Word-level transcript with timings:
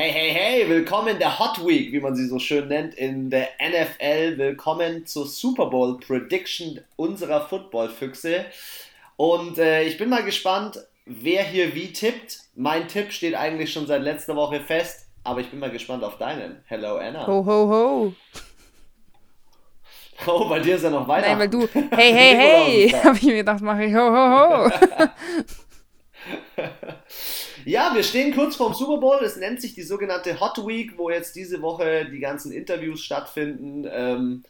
Hey, 0.00 0.12
hey, 0.12 0.30
hey, 0.30 0.68
willkommen 0.68 1.08
in 1.08 1.18
der 1.18 1.40
Hot 1.40 1.66
Week, 1.66 1.90
wie 1.90 1.98
man 1.98 2.14
sie 2.14 2.28
so 2.28 2.38
schön 2.38 2.68
nennt, 2.68 2.94
in 2.94 3.30
der 3.30 3.48
NFL. 3.60 4.38
Willkommen 4.38 5.06
zur 5.06 5.26
Super 5.26 5.66
Bowl 5.66 5.98
Prediction 5.98 6.78
unserer 6.94 7.40
Football-Füchse. 7.40 8.44
Und 9.16 9.58
äh, 9.58 9.82
ich 9.82 9.98
bin 9.98 10.08
mal 10.08 10.22
gespannt, 10.22 10.78
wer 11.04 11.42
hier 11.42 11.74
wie 11.74 11.92
tippt. 11.92 12.42
Mein 12.54 12.86
Tipp 12.86 13.10
steht 13.10 13.34
eigentlich 13.34 13.72
schon 13.72 13.88
seit 13.88 14.02
letzter 14.02 14.36
Woche 14.36 14.60
fest, 14.60 15.08
aber 15.24 15.40
ich 15.40 15.50
bin 15.50 15.58
mal 15.58 15.72
gespannt 15.72 16.04
auf 16.04 16.16
deinen. 16.16 16.62
Hello, 16.66 16.98
Anna. 16.98 17.26
Ho, 17.26 17.44
ho, 17.44 17.68
ho. 17.68 18.12
Oh, 20.26 20.48
bei 20.48 20.60
dir 20.60 20.76
ist 20.76 20.82
ja 20.82 20.90
noch 20.90 21.06
weiter. 21.08 21.28
Nein, 21.28 21.38
weil 21.38 21.48
du, 21.48 21.66
hey, 21.72 22.12
hey, 22.12 22.36
hey, 22.36 22.90
habe 23.04 23.16
ich 23.16 23.22
mir 23.24 23.36
gedacht, 23.36 23.62
mache 23.62 23.84
ich 23.84 23.94
ho, 23.94 23.98
ho, 23.98 24.68
ho. 24.68 24.70
Ja, 27.68 27.94
wir 27.94 28.02
stehen 28.02 28.34
kurz 28.34 28.56
vorm 28.56 28.72
Super 28.72 28.96
Bowl. 28.96 29.18
Es 29.22 29.36
nennt 29.36 29.60
sich 29.60 29.74
die 29.74 29.82
sogenannte 29.82 30.40
Hot 30.40 30.66
Week, 30.66 30.96
wo 30.96 31.10
jetzt 31.10 31.36
diese 31.36 31.60
Woche 31.60 32.06
die 32.10 32.18
ganzen 32.18 32.50
Interviews 32.50 33.02
stattfinden 33.02 33.86
ähm, 33.90 34.42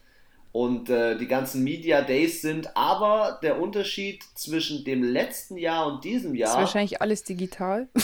und 0.52 0.88
äh, 0.88 1.18
die 1.18 1.26
ganzen 1.26 1.64
Media 1.64 2.02
Days 2.02 2.42
sind. 2.42 2.76
Aber 2.76 3.40
der 3.42 3.60
Unterschied 3.60 4.22
zwischen 4.34 4.84
dem 4.84 5.02
letzten 5.02 5.56
Jahr 5.56 5.88
und 5.88 6.04
diesem 6.04 6.36
Jahr. 6.36 6.52
Ist 6.52 6.58
wahrscheinlich 6.58 7.02
alles 7.02 7.24
digital. 7.24 7.88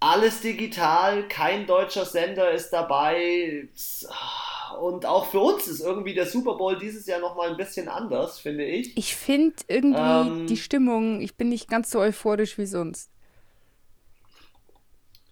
Alles 0.00 0.42
digital, 0.42 1.26
kein 1.26 1.66
deutscher 1.66 2.04
Sender 2.04 2.52
ist 2.52 2.70
dabei. 2.70 3.68
Und 4.80 5.04
auch 5.06 5.26
für 5.26 5.40
uns 5.40 5.66
ist 5.66 5.80
irgendwie 5.80 6.14
der 6.14 6.26
Super 6.26 6.54
Bowl 6.54 6.78
dieses 6.78 7.04
Jahr 7.08 7.18
nochmal 7.18 7.50
ein 7.50 7.56
bisschen 7.56 7.88
anders, 7.88 8.38
finde 8.38 8.64
ich. 8.64 8.96
Ich 8.96 9.16
finde 9.16 9.56
irgendwie 9.66 9.98
ähm, 9.98 10.46
die 10.46 10.56
Stimmung, 10.56 11.20
ich 11.20 11.34
bin 11.34 11.48
nicht 11.48 11.68
ganz 11.68 11.90
so 11.90 11.98
euphorisch 11.98 12.58
wie 12.58 12.66
sonst. 12.66 13.10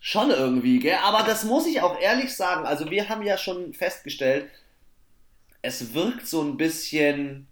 Schon 0.09 0.31
irgendwie, 0.31 0.79
gell? 0.79 0.99
Aber 1.03 1.25
das 1.25 1.43
muss 1.43 1.67
ich 1.67 1.81
auch 1.81 1.99
ehrlich 1.99 2.33
sagen. 2.33 2.65
Also, 2.65 2.89
wir 2.93 3.09
haben 3.09 3.25
ja 3.25 3.37
schon 3.37 3.73
festgestellt, 3.73 4.49
es 5.63 5.95
wirkt 5.95 6.29
so 6.29 6.43
ein 6.43 6.57
bisschen 6.57 7.49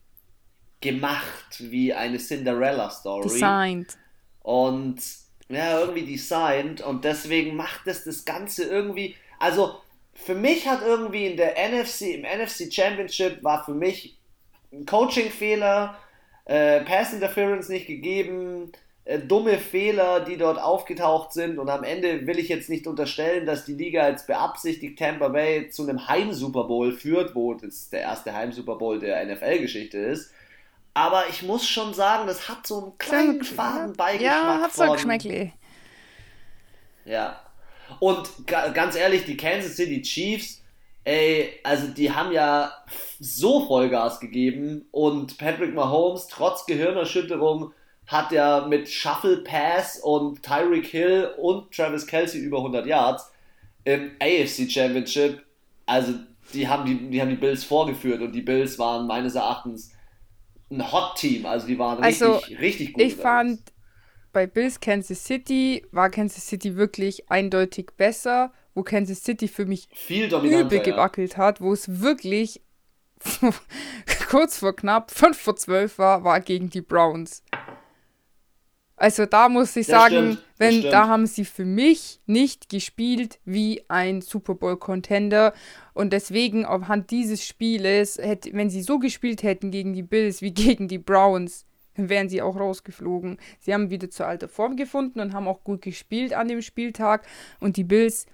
gemacht 0.81 1.57
wie 1.59 1.93
eine 1.93 2.19
Cinderella-Story. 2.19 3.25
Designed. 3.25 3.97
Und 4.43 5.03
ja, 5.49 5.81
irgendwie 5.81 6.03
designed. 6.03 6.81
Und 6.81 7.05
deswegen 7.05 7.57
macht 7.57 7.89
es 7.89 8.05
das 8.05 8.25
Ganze 8.25 8.63
irgendwie. 8.63 9.17
Also, 9.41 9.81
für 10.13 10.37
mich 10.37 10.69
hat 10.69 10.83
irgendwie 10.83 11.27
in 11.27 11.37
der 11.37 11.57
NFC, 11.57 12.03
im 12.15 12.23
NFC 12.23 12.73
Championship 12.73 13.43
war 13.43 13.65
für 13.65 13.75
mich 13.75 14.17
ein 14.73 14.87
Coaching-Fehler, 14.87 15.99
äh, 16.45 16.83
Pass 16.83 17.13
Interference 17.13 17.69
nicht 17.69 17.89
gegeben, 17.89 18.71
dumme 19.29 19.59
Fehler, 19.59 20.21
die 20.21 20.37
dort 20.37 20.59
aufgetaucht 20.59 21.33
sind. 21.33 21.59
Und 21.59 21.69
am 21.69 21.85
Ende 21.85 22.27
will 22.27 22.39
ich 22.39 22.49
jetzt 22.49 22.71
nicht 22.71 22.87
unterstellen, 22.87 23.45
dass 23.45 23.65
die 23.65 23.75
Liga 23.75 24.09
jetzt 24.09 24.27
beabsichtigt 24.27 24.99
Tampa 24.99 25.29
Bay 25.29 25.69
zu 25.69 25.83
einem 25.83 26.09
Heim-Super 26.09 26.65
Bowl 26.65 26.93
führt, 26.93 27.35
wo 27.35 27.55
das 27.55 27.91
der 27.91 28.01
erste 28.01 28.35
Heim-Super 28.35 28.77
Bowl 28.77 28.99
der 28.99 29.25
NFL-Geschichte 29.27 29.99
ist. 29.99 30.33
Aber 30.95 31.25
ich 31.29 31.43
muss 31.43 31.69
schon 31.69 31.93
sagen, 31.93 32.27
das 32.27 32.49
hat 32.49 32.67
so 32.67 32.83
einen 32.83 32.99
kleinen 32.99 33.45
faden 33.45 33.95
Beigeschmack. 33.95 34.23
Ja, 34.23 34.61
hat 34.63 34.73
so 34.73 34.83
ein 34.85 34.93
Geschmäckli. 34.93 35.53
Ja. 37.05 37.41
Und 38.01 38.31
ganz 38.47 38.97
ehrlich, 38.97 39.25
die 39.25 39.37
Kansas 39.37 39.77
City 39.77 40.01
Chiefs, 40.01 40.63
ey, 41.05 41.61
also 41.63 41.89
die 41.89 42.13
haben 42.13 42.33
ja 42.33 42.73
so 43.21 43.67
Vollgas 43.67 44.21
gegeben 44.21 44.87
und 44.91 45.37
Patrick 45.37 45.75
Mahomes, 45.75 46.29
trotz 46.29 46.65
Gehirnerschütterung, 46.65 47.73
hat 48.07 48.33
ja 48.33 48.67
mit 48.67 48.89
Shuffle 48.89 49.39
Pass 49.39 49.99
und 49.99 50.43
Tyreek 50.43 50.87
Hill 50.87 51.31
und 51.39 51.71
Travis 51.73 52.07
Kelsey 52.07 52.41
über 52.41 52.59
100 52.59 52.87
Yards 52.87 53.31
im 53.85 54.13
AFC 54.21 54.71
Championship. 54.71 55.43
Also 55.87 56.15
die 56.53 56.69
haben 56.69 56.85
die, 56.85 57.11
die 57.11 57.21
haben 57.21 57.31
die 57.31 57.37
Bills 57.37 57.65
vorgeführt 57.65 58.21
und 58.21 58.33
die 58.33 58.43
Bills 58.43 58.79
waren 58.79 59.07
meines 59.07 59.35
Erachtens 59.35 59.93
ein 60.71 60.93
Hot 60.93 61.17
Team. 61.17 61.47
Also 61.47 61.67
die 61.67 61.79
waren 61.79 62.03
also, 62.03 62.37
richtig, 62.37 62.61
richtig 62.61 62.93
gut. 62.95 63.03
Ich 63.03 63.17
fand 63.17 63.61
bei 64.33 64.47
Bills 64.47 64.81
Kansas 64.81 65.25
City 65.25 65.87
war 65.93 66.11
Kansas 66.11 66.47
City 66.47 66.77
wirklich 66.77 67.31
eindeutig 67.31 67.93
besser, 67.97 68.53
wo 68.75 68.83
Kansas 68.83 69.23
City 69.23 69.49
für 69.49 69.65
mich 69.65 69.89
Viel 69.93 70.27
übel 70.27 70.81
gewackelt 70.81 71.33
ja. 71.33 71.39
hat, 71.39 71.61
wo 71.61 71.73
es 71.73 72.01
wirklich 72.01 72.61
kurz 74.29 74.59
vor 74.59 74.75
knapp 74.75 75.11
5 75.11 75.39
vor 75.39 75.57
12 75.57 75.99
war, 75.99 76.25
war 76.25 76.41
gegen 76.41 76.69
die 76.69 76.83
Browns. 76.83 77.43
Also 78.97 79.27
da 79.27 79.49
muss 79.49 79.75
ich 79.77 79.87
das 79.87 79.97
sagen, 79.97 80.33
stimmt, 80.33 80.45
wenn 80.59 80.83
da 80.83 81.09
haben 81.09 81.27
sie 81.27 81.45
für 81.45 81.65
mich 81.65 82.21
nicht 82.27 82.69
gespielt 82.69 83.41
wie 83.45 83.85
ein 83.89 84.21
Super 84.21 84.55
Bowl 84.55 84.77
Contender. 84.77 85.53
Und 85.95 86.13
deswegen 86.13 86.65
anhand 86.65 87.11
dieses 87.11 87.45
Spieles, 87.45 88.19
hätte, 88.19 88.53
wenn 88.53 88.71
sie 88.71 88.83
so 88.83 88.99
gespielt 88.99 89.43
hätten 89.43 89.71
gegen 89.71 89.95
die 89.95 90.03
Bills 90.03 90.43
wie 90.43 90.51
gegen 90.55 90.87
die 90.87 90.99
Browns, 90.99 91.67
dann 91.97 92.09
wären 92.09 92.29
sie 92.29 92.43
auch 92.43 92.57
rausgeflogen. 92.57 93.39
Sie 93.61 93.75
haben 93.75 93.91
wieder 93.91 94.11
zur 94.11 94.27
alter 94.27 94.49
Form 94.49 94.77
gefunden 94.77 95.21
und 95.21 95.33
haben 95.33 95.49
auch 95.49 95.65
gut 95.65 95.83
gespielt 95.83 96.33
an 96.33 96.49
dem 96.49 96.63
Spieltag. 96.63 97.27
Und 97.61 97.77
die 97.77 97.85
Bills 97.85 98.27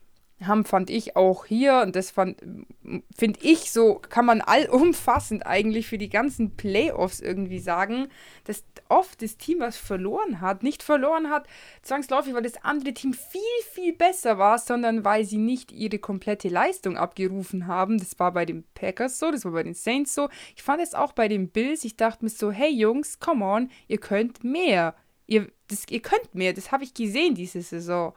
haben, 0.46 0.64
fand 0.64 0.90
ich 0.90 1.16
auch 1.16 1.44
hier, 1.44 1.80
und 1.80 1.96
das 1.96 2.12
finde 2.12 3.40
ich 3.42 3.70
so, 3.70 3.96
kann 3.96 4.24
man 4.24 4.40
allumfassend 4.40 5.46
eigentlich 5.46 5.86
für 5.86 5.98
die 5.98 6.08
ganzen 6.08 6.56
Playoffs 6.56 7.20
irgendwie 7.20 7.58
sagen, 7.58 8.08
dass 8.44 8.64
oft 8.88 9.22
das 9.22 9.36
Team, 9.36 9.60
was 9.60 9.76
verloren 9.76 10.40
hat, 10.40 10.62
nicht 10.62 10.82
verloren 10.82 11.30
hat, 11.30 11.46
zwangsläufig, 11.82 12.34
weil 12.34 12.42
das 12.42 12.64
andere 12.64 12.94
Team 12.94 13.12
viel, 13.12 13.40
viel 13.72 13.92
besser 13.92 14.38
war, 14.38 14.58
sondern 14.58 15.04
weil 15.04 15.24
sie 15.24 15.38
nicht 15.38 15.72
ihre 15.72 15.98
komplette 15.98 16.48
Leistung 16.48 16.96
abgerufen 16.96 17.66
haben. 17.66 17.98
Das 17.98 18.18
war 18.18 18.32
bei 18.32 18.44
den 18.44 18.64
Packers 18.74 19.18
so, 19.18 19.30
das 19.30 19.44
war 19.44 19.52
bei 19.52 19.62
den 19.62 19.74
Saints 19.74 20.14
so. 20.14 20.28
Ich 20.56 20.62
fand 20.62 20.82
es 20.82 20.94
auch 20.94 21.12
bei 21.12 21.28
den 21.28 21.50
Bills, 21.50 21.84
ich 21.84 21.96
dachte 21.96 22.24
mir 22.24 22.30
so, 22.30 22.50
hey 22.50 22.70
Jungs, 22.70 23.20
come 23.20 23.44
on, 23.44 23.70
ihr 23.88 23.98
könnt 23.98 24.44
mehr. 24.44 24.94
Ihr, 25.26 25.48
das, 25.68 25.84
ihr 25.88 26.00
könnt 26.00 26.34
mehr, 26.34 26.52
das 26.52 26.72
habe 26.72 26.84
ich 26.84 26.94
gesehen 26.94 27.34
diese 27.34 27.62
Saison. 27.62 28.14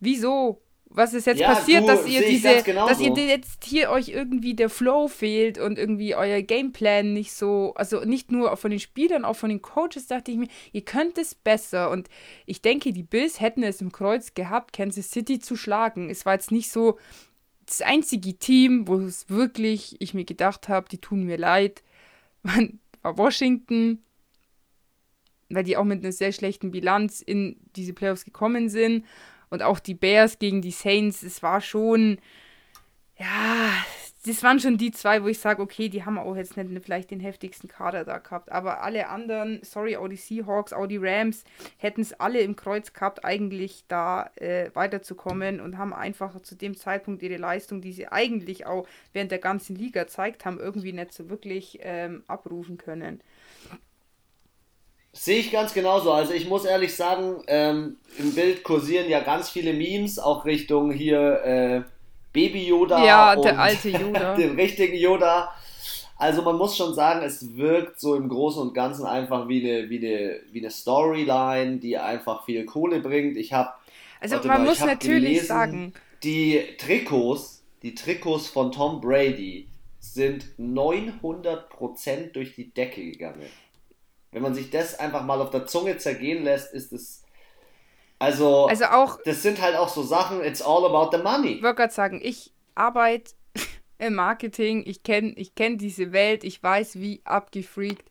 Wieso 0.00 0.61
was 0.94 1.14
ist 1.14 1.26
jetzt 1.26 1.40
ja, 1.40 1.54
passiert, 1.54 1.84
du, 1.84 1.86
dass 1.86 2.06
ihr 2.06 2.26
diese, 2.26 2.62
dass 2.62 3.00
ihr 3.00 3.14
jetzt 3.14 3.64
hier 3.64 3.90
euch 3.90 4.08
irgendwie 4.08 4.54
der 4.54 4.68
Flow 4.68 5.08
fehlt 5.08 5.58
und 5.58 5.78
irgendwie 5.78 6.14
euer 6.14 6.42
Gameplan 6.42 7.14
nicht 7.14 7.32
so, 7.32 7.72
also 7.76 8.04
nicht 8.04 8.30
nur 8.30 8.54
von 8.58 8.70
den 8.70 8.80
Spielern, 8.80 9.24
auch 9.24 9.36
von 9.36 9.48
den 9.48 9.62
Coaches 9.62 10.06
dachte 10.06 10.30
ich 10.30 10.36
mir, 10.36 10.48
ihr 10.72 10.84
könnt 10.84 11.16
es 11.16 11.34
besser. 11.34 11.90
Und 11.90 12.08
ich 12.44 12.60
denke, 12.60 12.92
die 12.92 13.02
Bills 13.02 13.40
hätten 13.40 13.62
es 13.62 13.80
im 13.80 13.90
Kreuz 13.90 14.34
gehabt, 14.34 14.74
Kansas 14.74 15.10
City 15.10 15.38
zu 15.38 15.56
schlagen. 15.56 16.10
Es 16.10 16.26
war 16.26 16.34
jetzt 16.34 16.52
nicht 16.52 16.70
so 16.70 16.98
das 17.64 17.80
einzige 17.80 18.34
Team, 18.34 18.86
wo 18.86 18.96
es 18.96 19.30
wirklich, 19.30 19.96
ich 20.00 20.12
mir 20.12 20.24
gedacht 20.24 20.68
habe, 20.68 20.88
die 20.90 20.98
tun 20.98 21.24
mir 21.24 21.38
leid, 21.38 21.82
war 22.42 23.16
Washington, 23.16 24.02
weil 25.48 25.64
die 25.64 25.78
auch 25.78 25.84
mit 25.84 26.00
einer 26.00 26.12
sehr 26.12 26.32
schlechten 26.32 26.70
Bilanz 26.70 27.22
in 27.22 27.56
diese 27.76 27.94
Playoffs 27.94 28.24
gekommen 28.24 28.68
sind 28.68 29.04
und 29.52 29.62
auch 29.62 29.78
die 29.78 29.92
Bears 29.92 30.38
gegen 30.38 30.62
die 30.62 30.70
Saints, 30.70 31.22
es 31.22 31.42
war 31.42 31.60
schon, 31.60 32.16
ja, 33.18 33.70
das 34.24 34.42
waren 34.42 34.58
schon 34.58 34.78
die 34.78 34.92
zwei, 34.92 35.22
wo 35.22 35.28
ich 35.28 35.40
sage, 35.40 35.60
okay, 35.60 35.90
die 35.90 36.06
haben 36.06 36.16
auch 36.16 36.34
jetzt 36.36 36.56
nicht 36.56 36.82
vielleicht 36.82 37.10
den 37.10 37.20
heftigsten 37.20 37.68
Kader 37.68 38.06
da 38.06 38.16
gehabt. 38.16 38.50
Aber 38.50 38.82
alle 38.82 39.10
anderen, 39.10 39.60
sorry, 39.62 39.98
auch 39.98 40.08
die 40.08 40.16
Seahawks, 40.16 40.72
auch 40.72 40.86
die 40.86 40.96
Rams, 40.96 41.44
hätten 41.76 42.00
es 42.00 42.14
alle 42.14 42.40
im 42.40 42.56
Kreuz 42.56 42.94
gehabt, 42.94 43.26
eigentlich 43.26 43.84
da 43.88 44.30
äh, 44.36 44.70
weiterzukommen 44.72 45.60
und 45.60 45.76
haben 45.76 45.92
einfach 45.92 46.40
zu 46.40 46.54
dem 46.54 46.74
Zeitpunkt 46.74 47.22
ihre 47.22 47.36
Leistung, 47.36 47.82
die 47.82 47.92
sie 47.92 48.08
eigentlich 48.08 48.64
auch 48.64 48.88
während 49.12 49.32
der 49.32 49.38
ganzen 49.38 49.76
Liga 49.76 50.06
zeigt 50.06 50.46
haben, 50.46 50.58
irgendwie 50.58 50.94
nicht 50.94 51.12
so 51.12 51.28
wirklich 51.28 51.78
ähm, 51.82 52.24
abrufen 52.26 52.78
können. 52.78 53.20
Sehe 55.12 55.40
ich 55.40 55.52
ganz 55.52 55.74
genauso. 55.74 56.12
Also 56.12 56.32
ich 56.32 56.48
muss 56.48 56.64
ehrlich 56.64 56.94
sagen, 56.96 57.42
ähm, 57.46 57.98
im 58.18 58.34
Bild 58.34 58.64
kursieren 58.64 59.10
ja 59.10 59.20
ganz 59.20 59.50
viele 59.50 59.74
Memes, 59.74 60.18
auch 60.18 60.44
Richtung 60.46 60.90
hier 60.90 61.42
äh, 61.44 61.82
Baby 62.32 62.66
Yoda. 62.66 63.04
Ja, 63.04 63.36
der 63.36 63.58
alte 63.58 63.88
Yoda. 63.90 64.34
den 64.36 64.54
richtigen 64.58 64.96
Yoda. 64.96 65.52
Also 66.16 66.42
man 66.42 66.56
muss 66.56 66.76
schon 66.76 66.94
sagen, 66.94 67.22
es 67.24 67.56
wirkt 67.56 68.00
so 68.00 68.14
im 68.14 68.28
Großen 68.28 68.62
und 68.62 68.74
Ganzen 68.74 69.04
einfach 69.04 69.48
wie 69.48 69.68
eine, 69.68 69.90
wie 69.90 69.98
eine, 69.98 70.40
wie 70.52 70.60
eine 70.60 70.70
Storyline, 70.70 71.78
die 71.78 71.98
einfach 71.98 72.44
viel 72.44 72.64
Kohle 72.64 73.00
bringt. 73.00 73.36
Ich 73.36 73.52
habe 73.52 73.70
also 74.20 74.36
man 74.36 74.46
mal, 74.46 74.60
muss 74.60 74.80
natürlich 74.80 75.24
gelesen, 75.24 75.46
sagen, 75.46 75.92
die 76.22 76.62
Trikots, 76.78 77.64
die 77.82 77.94
Trikots 77.94 78.46
von 78.46 78.70
Tom 78.70 79.00
Brady 79.00 79.68
sind 79.98 80.46
900% 80.58 82.32
durch 82.32 82.54
die 82.54 82.72
Decke 82.72 83.02
gegangen. 83.04 83.42
Wenn 84.32 84.42
man 84.42 84.54
sich 84.54 84.70
das 84.70 84.98
einfach 84.98 85.24
mal 85.24 85.40
auf 85.40 85.50
der 85.50 85.66
Zunge 85.66 85.98
zergehen 85.98 86.42
lässt, 86.42 86.72
ist 86.72 86.92
es. 86.92 87.22
Also, 88.18 88.66
also 88.66 88.86
auch. 88.86 89.18
Das 89.24 89.42
sind 89.42 89.60
halt 89.60 89.76
auch 89.76 89.88
so 89.88 90.02
Sachen, 90.02 90.42
it's 90.42 90.62
all 90.62 90.84
about 90.84 91.16
the 91.16 91.22
money. 91.22 91.54
Ich 91.54 91.62
wollte 91.62 91.76
gerade 91.76 91.92
sagen, 91.92 92.20
ich 92.22 92.52
arbeite 92.74 93.32
im 93.98 94.14
Marketing, 94.14 94.82
ich 94.86 95.02
kenne 95.02 95.32
ich 95.36 95.54
kenn 95.54 95.78
diese 95.78 96.12
Welt, 96.12 96.44
ich 96.44 96.62
weiß, 96.62 97.00
wie 97.00 97.20
abgefreakt 97.24 98.08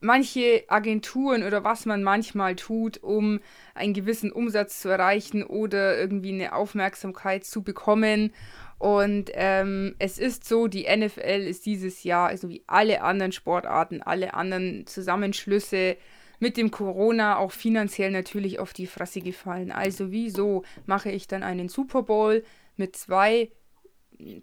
manche 0.00 0.64
Agenturen 0.68 1.42
oder 1.42 1.64
was 1.64 1.86
man 1.86 2.02
manchmal 2.02 2.56
tut, 2.56 3.02
um 3.02 3.40
einen 3.74 3.94
gewissen 3.94 4.32
Umsatz 4.32 4.80
zu 4.80 4.88
erreichen 4.88 5.42
oder 5.42 5.98
irgendwie 5.98 6.32
eine 6.32 6.54
Aufmerksamkeit 6.54 7.44
zu 7.44 7.62
bekommen. 7.62 8.32
Und 8.78 9.30
ähm, 9.34 9.96
es 9.98 10.18
ist 10.18 10.44
so, 10.44 10.68
die 10.68 10.84
NFL 10.84 11.46
ist 11.48 11.66
dieses 11.66 12.04
Jahr, 12.04 12.28
also 12.28 12.48
wie 12.48 12.62
alle 12.66 13.02
anderen 13.02 13.32
Sportarten, 13.32 14.02
alle 14.02 14.34
anderen 14.34 14.86
Zusammenschlüsse 14.86 15.96
mit 16.38 16.56
dem 16.56 16.70
Corona 16.70 17.38
auch 17.38 17.50
finanziell 17.50 18.12
natürlich 18.12 18.60
auf 18.60 18.72
die 18.72 18.86
Fresse 18.86 19.20
gefallen. 19.20 19.72
Also 19.72 20.12
wieso 20.12 20.62
mache 20.86 21.10
ich 21.10 21.26
dann 21.26 21.42
einen 21.42 21.68
Super 21.68 22.02
Bowl 22.02 22.44
mit 22.76 22.94
zwei, 22.94 23.50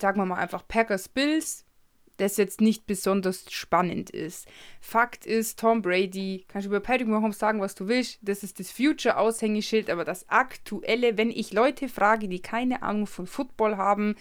sagen 0.01 0.19
wir 0.19 0.25
mal 0.25 0.35
einfach 0.35 0.67
Packers 0.67 1.07
Bills, 1.07 1.65
das 2.17 2.37
jetzt 2.37 2.61
nicht 2.61 2.85
besonders 2.85 3.45
spannend 3.51 4.09
ist. 4.09 4.47
Fakt 4.79 5.25
ist, 5.25 5.59
Tom 5.59 5.81
Brady, 5.81 6.45
kannst 6.47 6.65
du 6.65 6.69
über 6.69 6.79
Patrick 6.79 7.07
Mahomes 7.07 7.39
sagen, 7.39 7.61
was 7.61 7.75
du 7.75 7.87
willst, 7.87 8.19
das 8.21 8.43
ist 8.43 8.59
das 8.59 8.71
Future-Aushängeschild, 8.71 9.89
aber 9.89 10.05
das 10.05 10.29
aktuelle, 10.29 11.17
wenn 11.17 11.31
ich 11.31 11.53
Leute 11.53 11.89
frage, 11.89 12.27
die 12.27 12.41
keine 12.41 12.83
Ahnung 12.83 13.07
von 13.07 13.27
Football 13.27 13.77
haben, 13.77 14.15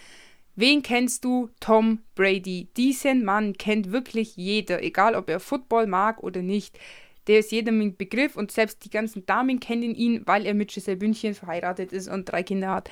wen 0.55 0.81
kennst 0.81 1.23
du? 1.25 1.49
Tom 1.59 1.99
Brady. 2.15 2.69
Diesen 2.77 3.23
Mann 3.23 3.53
kennt 3.53 3.91
wirklich 3.91 4.35
jeder, 4.35 4.83
egal 4.83 5.15
ob 5.15 5.29
er 5.29 5.39
Football 5.39 5.87
mag 5.87 6.21
oder 6.23 6.41
nicht. 6.41 6.77
Der 7.27 7.39
ist 7.39 7.51
jedem 7.51 7.81
ein 7.81 7.97
Begriff 7.97 8.35
und 8.35 8.51
selbst 8.51 8.85
die 8.85 8.91
ganzen 8.91 9.25
Damen 9.25 9.59
kennen 9.59 9.95
ihn, 9.95 10.21
weil 10.25 10.45
er 10.45 10.53
mit 10.53 10.71
Giselle 10.71 10.97
Bündchen 10.97 11.33
verheiratet 11.33 11.91
ist 11.91 12.07
und 12.07 12.25
drei 12.25 12.43
Kinder 12.43 12.69
hat 12.69 12.89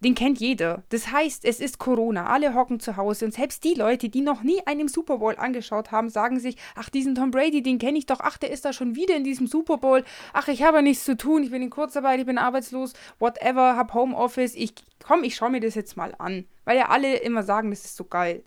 den 0.00 0.14
kennt 0.14 0.40
jeder. 0.40 0.82
Das 0.88 1.12
heißt, 1.12 1.44
es 1.44 1.60
ist 1.60 1.78
Corona, 1.78 2.26
alle 2.26 2.54
hocken 2.54 2.80
zu 2.80 2.96
Hause. 2.96 3.26
Und 3.26 3.34
selbst 3.34 3.62
die 3.64 3.74
Leute, 3.74 4.08
die 4.08 4.22
noch 4.22 4.42
nie 4.42 4.60
einen 4.66 4.88
Super 4.88 5.18
Bowl 5.18 5.36
angeschaut 5.36 5.92
haben, 5.92 6.08
sagen 6.08 6.40
sich, 6.40 6.56
ach, 6.74 6.88
diesen 6.88 7.14
Tom 7.14 7.30
Brady, 7.30 7.62
den 7.62 7.78
kenne 7.78 7.98
ich 7.98 8.06
doch, 8.06 8.20
ach, 8.20 8.38
der 8.38 8.50
ist 8.50 8.64
da 8.64 8.72
schon 8.72 8.96
wieder 8.96 9.14
in 9.14 9.24
diesem 9.24 9.46
Super 9.46 9.76
Bowl, 9.76 10.02
ach, 10.32 10.48
ich 10.48 10.62
habe 10.62 10.82
nichts 10.82 11.04
zu 11.04 11.16
tun, 11.16 11.42
ich 11.42 11.50
bin 11.50 11.62
in 11.62 11.70
Kurzarbeit, 11.70 12.20
ich 12.20 12.26
bin 12.26 12.38
arbeitslos, 12.38 12.94
whatever, 13.18 13.76
hab 13.76 13.92
Homeoffice, 13.92 14.54
ich, 14.54 14.72
komm, 15.04 15.22
ich 15.22 15.36
schaue 15.36 15.50
mir 15.50 15.60
das 15.60 15.74
jetzt 15.74 15.96
mal 15.96 16.14
an, 16.18 16.46
weil 16.64 16.78
ja 16.78 16.88
alle 16.88 17.16
immer 17.16 17.42
sagen, 17.42 17.70
das 17.70 17.84
ist 17.84 17.96
so 17.96 18.04
geil. 18.04 18.42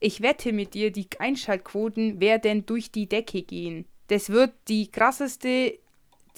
Ich 0.00 0.22
wette 0.22 0.52
mit 0.52 0.74
dir, 0.74 0.92
die 0.92 1.08
Einschaltquoten 1.18 2.20
werden 2.20 2.64
durch 2.64 2.92
die 2.92 3.08
Decke 3.08 3.42
gehen. 3.42 3.84
Das 4.06 4.30
wird 4.30 4.52
die 4.68 4.90
krasseste 4.90 5.78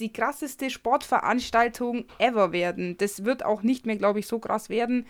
die 0.01 0.11
krasseste 0.11 0.69
Sportveranstaltung 0.69 2.05
ever 2.17 2.51
werden. 2.51 2.97
Das 2.97 3.23
wird 3.23 3.45
auch 3.45 3.63
nicht 3.63 3.85
mehr, 3.85 3.95
glaube 3.95 4.19
ich, 4.19 4.27
so 4.27 4.39
krass 4.39 4.69
werden, 4.69 5.05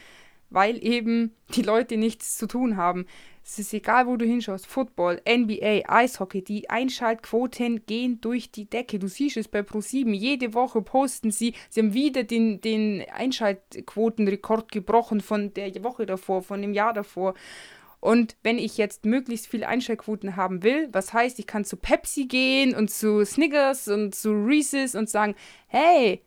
weil 0.49 0.83
eben 0.83 1.33
die 1.55 1.61
Leute 1.61 1.97
nichts 1.97 2.37
zu 2.37 2.45
tun 2.45 2.77
haben. 2.77 3.05
Es 3.43 3.57
ist 3.57 3.73
egal, 3.73 4.05
wo 4.05 4.17
du 4.17 4.25
hinschaust. 4.25 4.67
Football, 4.67 5.21
NBA, 5.27 5.81
Eishockey, 5.87 6.43
die 6.43 6.69
Einschaltquoten 6.69 7.85
gehen 7.85 8.21
durch 8.21 8.51
die 8.51 8.69
Decke. 8.69 8.99
Du 8.99 9.07
siehst 9.07 9.37
es 9.37 9.47
bei 9.47 9.61
Pro7. 9.61 10.13
Jede 10.13 10.53
Woche 10.53 10.81
posten 10.81 11.31
sie. 11.31 11.55
Sie 11.69 11.79
haben 11.79 11.93
wieder 11.93 12.23
den, 12.23 12.61
den 12.61 13.03
Einschaltquotenrekord 13.11 14.71
gebrochen 14.71 15.21
von 15.21 15.53
der 15.53 15.83
Woche 15.83 16.05
davor, 16.05 16.43
von 16.43 16.61
dem 16.61 16.73
Jahr 16.73 16.93
davor. 16.93 17.33
Und 18.01 18.35
wenn 18.41 18.57
ich 18.57 18.77
jetzt 18.77 19.05
möglichst 19.05 19.47
viele 19.47 19.67
Einschaltquoten 19.67 20.35
haben 20.35 20.63
will, 20.63 20.89
was 20.91 21.13
heißt, 21.13 21.37
ich 21.37 21.45
kann 21.45 21.63
zu 21.63 21.77
Pepsi 21.77 22.25
gehen 22.25 22.75
und 22.75 22.89
zu 22.89 23.23
Snickers 23.23 23.87
und 23.87 24.15
zu 24.15 24.31
Reese's 24.31 24.95
und 24.95 25.07
sagen, 25.07 25.35
hey, 25.67 26.25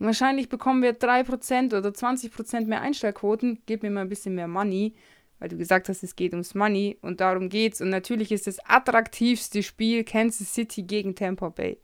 wahrscheinlich 0.00 0.48
bekommen 0.48 0.82
wir 0.82 0.98
3% 0.98 1.78
oder 1.78 1.90
20% 1.90 2.66
mehr 2.66 2.82
Einschaltquoten, 2.82 3.62
gib 3.66 3.84
mir 3.84 3.90
mal 3.90 4.00
ein 4.00 4.08
bisschen 4.08 4.34
mehr 4.34 4.48
Money, 4.48 4.94
weil 5.38 5.48
du 5.48 5.56
gesagt 5.56 5.88
hast, 5.88 6.02
es 6.02 6.16
geht 6.16 6.32
ums 6.32 6.56
Money 6.56 6.98
und 7.02 7.20
darum 7.20 7.50
geht's. 7.50 7.80
Und 7.80 7.90
natürlich 7.90 8.32
ist 8.32 8.48
das 8.48 8.58
attraktivste 8.66 9.62
Spiel 9.62 10.02
Kansas 10.02 10.52
City 10.52 10.82
gegen 10.82 11.14
Tampa 11.14 11.50
Bay. 11.50 11.78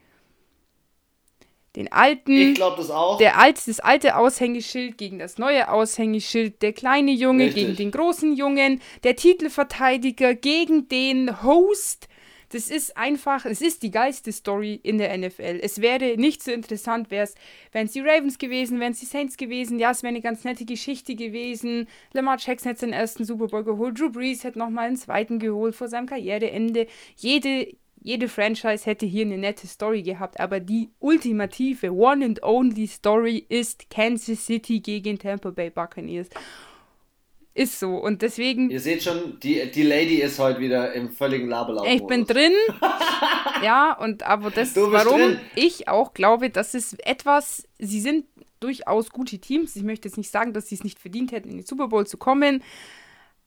Den 1.77 1.91
alten. 1.91 2.33
Ich 2.33 2.55
glaube 2.55 2.77
das 2.77 2.91
auch. 2.91 3.17
Der 3.19 3.39
alt, 3.39 3.67
das 3.67 3.81
alte 3.81 4.17
Aushängeschild 4.17 4.99
gegen 4.99 5.19
das 5.19 5.39
neue 5.39 5.71
Aushängeschild. 5.71 6.61
Der 6.61 6.73
kleine 6.73 7.13
Junge 7.13 7.47
Richtig. 7.47 7.65
gegen 7.65 7.77
den 7.77 7.91
großen 7.91 8.35
Jungen. 8.37 8.83
Der 9.05 9.17
Titelverteidiger 9.17 10.35
gegen 10.35 10.89
den 10.89 11.43
Host. 11.43 12.09
Das 12.53 12.69
ist 12.69 12.99
einfach, 12.99 13.47
es 13.47 13.63
ist 13.63 13.83
die 13.83 13.91
geilste 13.91 14.31
Story 14.31 14.79
in 14.83 14.99
der 14.99 15.17
NFL. 15.17 15.59
Es 15.63 15.81
wäre 15.81 16.19
nicht 16.19 16.43
so 16.43 16.53
interessant, 16.53 17.11
wäre 17.11 17.25
es, 17.25 17.35
wären 17.73 17.87
es 17.87 17.93
die 17.93 18.01
Ravens 18.01 18.37
gewesen, 18.37 18.79
wären 18.79 18.93
es 18.93 19.01
die 19.01 19.07
Saints 19.07 19.39
gewesen. 19.39 19.79
Ja, 19.79 19.91
es 19.91 20.03
wäre 20.03 20.11
eine 20.11 20.21
ganz 20.21 20.45
nette 20.45 20.67
Geschichte 20.67 21.15
gewesen. 21.15 21.89
Lamar 22.13 22.37
Jackson 22.39 22.69
hätte 22.69 22.83
seinen 22.83 22.93
ersten 22.93 23.25
Super 23.25 23.47
Bowl 23.47 23.65
geholt. 23.65 23.99
Drew 23.99 24.11
Brees 24.11 24.45
hätte 24.45 24.59
nochmal 24.59 24.89
einen 24.89 24.97
zweiten 24.97 25.39
geholt 25.39 25.75
vor 25.75 25.89
seinem 25.89 26.05
Karriereende. 26.05 26.89
Jede, 27.17 27.69
jede 28.03 28.29
Franchise 28.29 28.85
hätte 28.85 29.07
hier 29.07 29.25
eine 29.25 29.39
nette 29.39 29.67
Story 29.67 30.03
gehabt, 30.03 30.41
aber 30.41 30.61
die 30.61 30.91
ultimative 30.99 31.93
One 31.93 32.25
and 32.25 32.43
Only 32.43 32.87
Story 32.87 33.47
ist 33.49 33.91
Kansas 33.91 34.45
City 34.45 34.81
gegen 34.81 35.19
Tampa 35.19 35.51
Bay 35.51 35.71
Buccaneers. 35.71 36.29
Ist 37.55 37.79
so 37.79 37.97
und 37.99 38.23
deswegen. 38.23 38.71
Ihr 38.71 38.81
seht 38.81 39.03
schon, 39.03 39.39
die, 39.41 39.71
die 39.71 39.83
Lady 39.83 40.17
ist 40.17 40.39
heute 40.39 40.59
wieder 40.59 40.95
im 40.95 41.11
völligen 41.11 41.49
Laberlauf. 41.49 41.87
Ich 41.87 42.05
bin 42.07 42.25
drin. 42.25 42.53
ja, 43.63 43.93
und 43.93 44.23
aber 44.23 44.51
das, 44.51 44.75
warum 44.75 45.21
drin. 45.21 45.41
ich 45.55 45.87
auch 45.87 46.15
glaube, 46.15 46.49
dass 46.49 46.73
es 46.73 46.95
etwas, 46.95 47.69
sie 47.79 48.01
sind 48.01 48.25
durchaus 48.59 49.11
gute 49.11 49.39
Teams. 49.39 49.77
Ich 49.77 49.83
möchte 49.83 50.09
jetzt 50.09 50.17
nicht 50.17 50.31
sagen, 50.31 50.55
dass 50.55 50.69
sie 50.69 50.77
es 50.77 50.85
nicht 50.85 50.99
verdient 50.99 51.31
hätten, 51.31 51.51
in 51.51 51.59
den 51.59 51.67
Super 51.67 51.89
Bowl 51.89 52.07
zu 52.07 52.17
kommen 52.17 52.63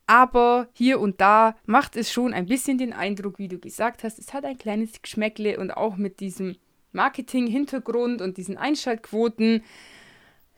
aber 0.08 0.68
hier 0.74 1.00
und 1.00 1.22
da 1.22 1.56
macht 1.66 1.96
es 1.96 2.12
schon 2.12 2.34
ein 2.34 2.46
bisschen 2.46 2.78
den 2.78 2.94
Eindruck, 2.94 3.40
wie 3.40 3.48
du 3.48 3.60
gesagt 3.60 4.04
hast, 4.04 4.20
es 4.20 4.34
hat 4.34 4.46
ein 4.46 4.58
kleines 4.58 5.02
Geschmäckle 5.02 5.60
und 5.60 5.72
auch 5.72 5.98
mit 5.98 6.20
diesem 6.20 6.58
Marketing-Hintergrund 6.92 8.22
und 8.22 8.38
diesen 8.38 8.58
Einschaltquoten, 8.58 9.64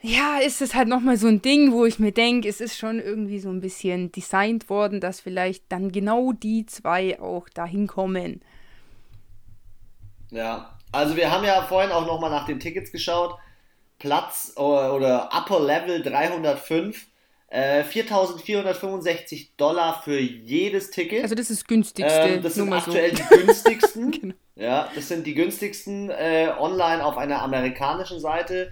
ja, 0.02 0.38
ist 0.38 0.62
es 0.62 0.76
halt 0.76 0.88
nochmal 0.88 1.18
so 1.18 1.28
ein 1.28 1.42
Ding, 1.42 1.72
wo 1.72 1.86
ich 1.86 1.98
mir 1.98 2.12
denke, 2.12 2.48
es 2.48 2.62
ist 2.62 2.78
schon 2.78 3.00
irgendwie 3.00 3.40
so 3.40 3.50
ein 3.50 3.62
bisschen 3.62 4.12
designt 4.12 4.70
worden, 4.70 5.02
dass 5.02 5.20
vielleicht 5.20 5.64
dann 5.70 5.92
genau 5.92 6.34
die 6.34 6.66
zwei 6.68 7.20
auch 7.20 7.50
dahin 7.50 7.88
kommen. 7.88 8.42
Ja, 10.30 10.78
also 10.92 11.16
wir 11.16 11.32
haben 11.32 11.46
ja 11.46 11.64
vorhin 11.64 11.92
auch 11.92 12.06
nochmal 12.06 12.30
nach 12.30 12.46
den 12.46 12.60
Tickets 12.60 12.92
geschaut. 12.92 13.38
Platz 13.98 14.54
oder, 14.56 14.94
oder 14.94 15.30
Upper 15.34 15.60
Level 15.60 16.04
305 16.04 17.08
äh, 17.50 17.84
4.465 17.84 19.50
Dollar 19.58 20.02
für 20.04 20.20
jedes 20.20 20.92
Ticket. 20.92 21.24
Also 21.24 21.36
das 21.36 21.50
ist 21.50 21.62
das 21.62 21.68
günstigste. 21.68 22.20
Ähm, 22.20 22.42
das 22.42 22.56
sind 22.56 22.72
aktuell 22.72 23.16
so. 23.16 23.24
die 23.24 23.38
günstigsten. 23.38 24.12
genau. 24.22 24.36
Ja, 24.56 24.90
das 24.94 25.08
sind 25.08 25.26
die 25.26 25.34
günstigsten 25.34 26.10
äh, 26.10 26.52
online 26.60 27.06
auf 27.06 27.18
einer 27.18 27.42
amerikanischen 27.42 28.20
Seite. 28.20 28.72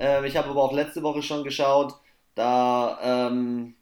Äh, 0.00 0.26
ich 0.26 0.36
habe 0.36 0.48
aber 0.48 0.62
auch 0.62 0.72
letzte 0.72 1.02
Woche 1.02 1.22
schon 1.22 1.44
geschaut. 1.44 1.94
Da 2.34 3.28
ähm, 3.30 3.74